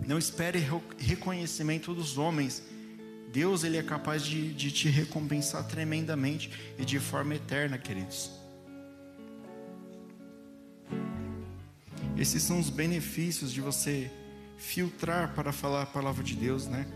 Não 0.07 0.19
espere 0.19 0.65
reconhecimento 0.99 1.95
dos 1.95 2.17
homens. 2.17 2.63
Deus 3.33 3.65
ele 3.65 3.77
é 3.77 3.83
capaz 3.83 4.23
de, 4.23 4.53
de 4.55 4.71
te 4.71 4.89
recompensar 4.89 5.67
tremendamente 5.67 6.51
e 6.79 6.85
de 6.85 6.99
forma 6.99 7.35
eterna, 7.35 7.77
queridos. 7.77 8.31
Esses 12.17 12.43
são 12.43 12.59
os 12.59 12.71
benefícios 12.71 13.53
de 13.53 13.61
você 13.61 14.11
filtrar 14.57 15.35
para 15.35 15.53
falar 15.53 15.83
a 15.83 15.87
palavra 15.87 16.25
de 16.25 16.35
Deus, 16.35 16.67
né? 16.67 16.87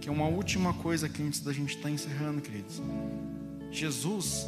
Que 0.00 0.08
é 0.08 0.12
uma 0.12 0.26
última 0.26 0.74
coisa 0.74 1.08
que 1.08 1.22
antes 1.22 1.40
da 1.40 1.52
gente 1.52 1.70
estar 1.70 1.84
tá 1.84 1.90
encerrando, 1.90 2.40
queridos. 2.40 2.82
Jesus, 3.70 4.46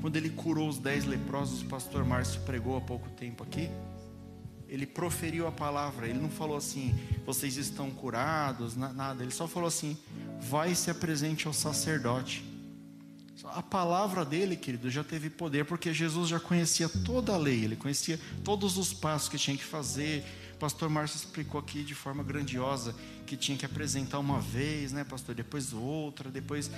quando 0.00 0.16
ele 0.16 0.30
curou 0.30 0.68
os 0.68 0.78
dez 0.78 1.04
leprosos, 1.04 1.62
o 1.62 1.66
pastor 1.66 2.04
Márcio 2.04 2.40
pregou 2.42 2.76
há 2.76 2.80
pouco 2.80 3.08
tempo 3.10 3.42
aqui, 3.42 3.68
ele 4.68 4.86
proferiu 4.86 5.46
a 5.46 5.52
palavra, 5.52 6.08
ele 6.08 6.18
não 6.18 6.28
falou 6.28 6.56
assim, 6.56 6.94
vocês 7.24 7.56
estão 7.56 7.90
curados, 7.90 8.76
nada, 8.76 9.22
ele 9.22 9.32
só 9.32 9.46
falou 9.46 9.68
assim, 9.68 9.96
vai 10.40 10.72
e 10.72 10.76
se 10.76 10.90
apresente 10.90 11.46
ao 11.46 11.52
sacerdote. 11.52 12.44
A 13.44 13.62
palavra 13.62 14.24
dele, 14.24 14.56
querido, 14.56 14.90
já 14.90 15.04
teve 15.04 15.30
poder, 15.30 15.64
porque 15.66 15.92
Jesus 15.92 16.28
já 16.28 16.40
conhecia 16.40 16.88
toda 16.88 17.32
a 17.32 17.36
lei, 17.36 17.64
ele 17.64 17.76
conhecia 17.76 18.18
todos 18.42 18.76
os 18.76 18.92
passos 18.92 19.28
que 19.28 19.38
tinha 19.38 19.56
que 19.56 19.64
fazer. 19.64 20.24
O 20.54 20.58
pastor 20.58 20.88
Márcio 20.88 21.16
explicou 21.16 21.60
aqui 21.60 21.84
de 21.84 21.94
forma 21.94 22.24
grandiosa 22.24 22.94
que 23.26 23.36
tinha 23.36 23.56
que 23.56 23.66
apresentar 23.66 24.18
uma 24.18 24.40
vez, 24.40 24.90
né, 24.90 25.04
pastor? 25.04 25.34
Depois 25.34 25.72
outra, 25.72 26.30
depois 26.30 26.70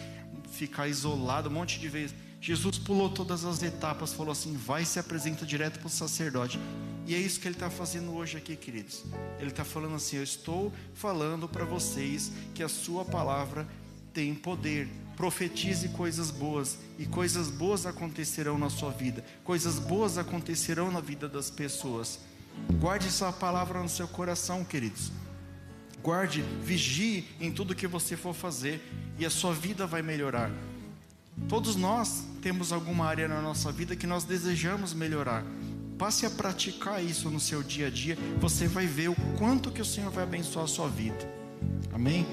ficar 0.51 0.89
isolado, 0.89 1.49
um 1.49 1.53
monte 1.53 1.79
de 1.79 1.89
vezes. 1.89 2.15
Jesus 2.41 2.79
pulou 2.79 3.11
todas 3.11 3.45
as 3.45 3.63
etapas, 3.63 4.13
falou 4.13 4.33
assim: 4.33 4.57
vai 4.57 4.85
se 4.85 4.99
apresenta 4.99 5.45
direto 5.45 5.79
para 5.79 5.87
o 5.87 5.91
sacerdote. 5.91 6.59
E 7.07 7.15
é 7.15 7.19
isso 7.19 7.41
que 7.41 7.49
ele 7.49 7.55
está 7.55 7.71
fazendo 7.71 8.13
hoje 8.13 8.37
aqui, 8.37 8.55
queridos. 8.55 9.03
Ele 9.39 9.51
está 9.51 9.65
falando 9.65 9.97
assim: 9.97 10.17
eu 10.17 10.23
estou 10.23 10.73
falando 10.95 11.49
para 11.49 11.65
vocês 11.65 12.31
que 12.55 12.63
a 12.63 12.69
sua 12.69 13.05
palavra 13.05 13.67
tem 14.13 14.35
poder. 14.35 14.89
Profetize 15.17 15.89
coisas 15.89 16.31
boas, 16.31 16.79
e 16.97 17.05
coisas 17.05 17.51
boas 17.51 17.87
acontecerão 17.87 18.57
na 18.57 18.71
sua 18.71 18.91
vida, 18.91 19.25
coisas 19.43 19.81
boas 19.81 20.17
acontecerão 20.17 20.93
na 20.93 21.01
vida 21.01 21.29
das 21.29 21.51
pessoas. 21.51 22.21
Guarde 22.79 23.11
sua 23.11 23.33
palavra 23.33 23.83
no 23.83 23.89
seu 23.89 24.07
coração, 24.07 24.65
queridos. 24.65 25.11
Guarde, 26.03 26.43
vigie 26.63 27.27
em 27.41 27.51
tudo 27.51 27.75
que 27.75 27.87
você 27.89 28.17
for 28.17 28.33
fazer, 28.33 28.81
e 29.19 29.27
a 29.27 29.31
sua 29.31 29.53
vida 29.53 29.89
vai 29.89 30.03
melhorar. 30.03 30.53
Todos 31.47 31.77
nós 31.77 32.25
temos 32.41 32.73
alguma 32.73 33.07
área 33.07 33.29
na 33.29 33.41
nossa 33.41 33.71
vida 33.71 33.95
que 33.95 34.07
nós 34.07 34.25
desejamos 34.25 34.95
melhorar. 34.95 35.45
Passe 35.99 36.25
a 36.25 36.31
praticar 36.31 37.05
isso 37.05 37.29
no 37.31 37.41
seu 37.41 37.63
dia 37.63 37.89
a 37.89 37.91
dia, 37.91 38.17
você 38.41 38.69
vai 38.69 38.87
ver 38.87 39.11
o 39.11 39.17
quanto 39.37 39.71
que 39.71 39.83
o 39.83 39.85
Senhor 39.85 40.11
vai 40.11 40.25
abençoar 40.25 40.65
a 40.65 40.69
sua 40.69 40.89
vida. 40.89 41.19
Amém? 41.93 42.27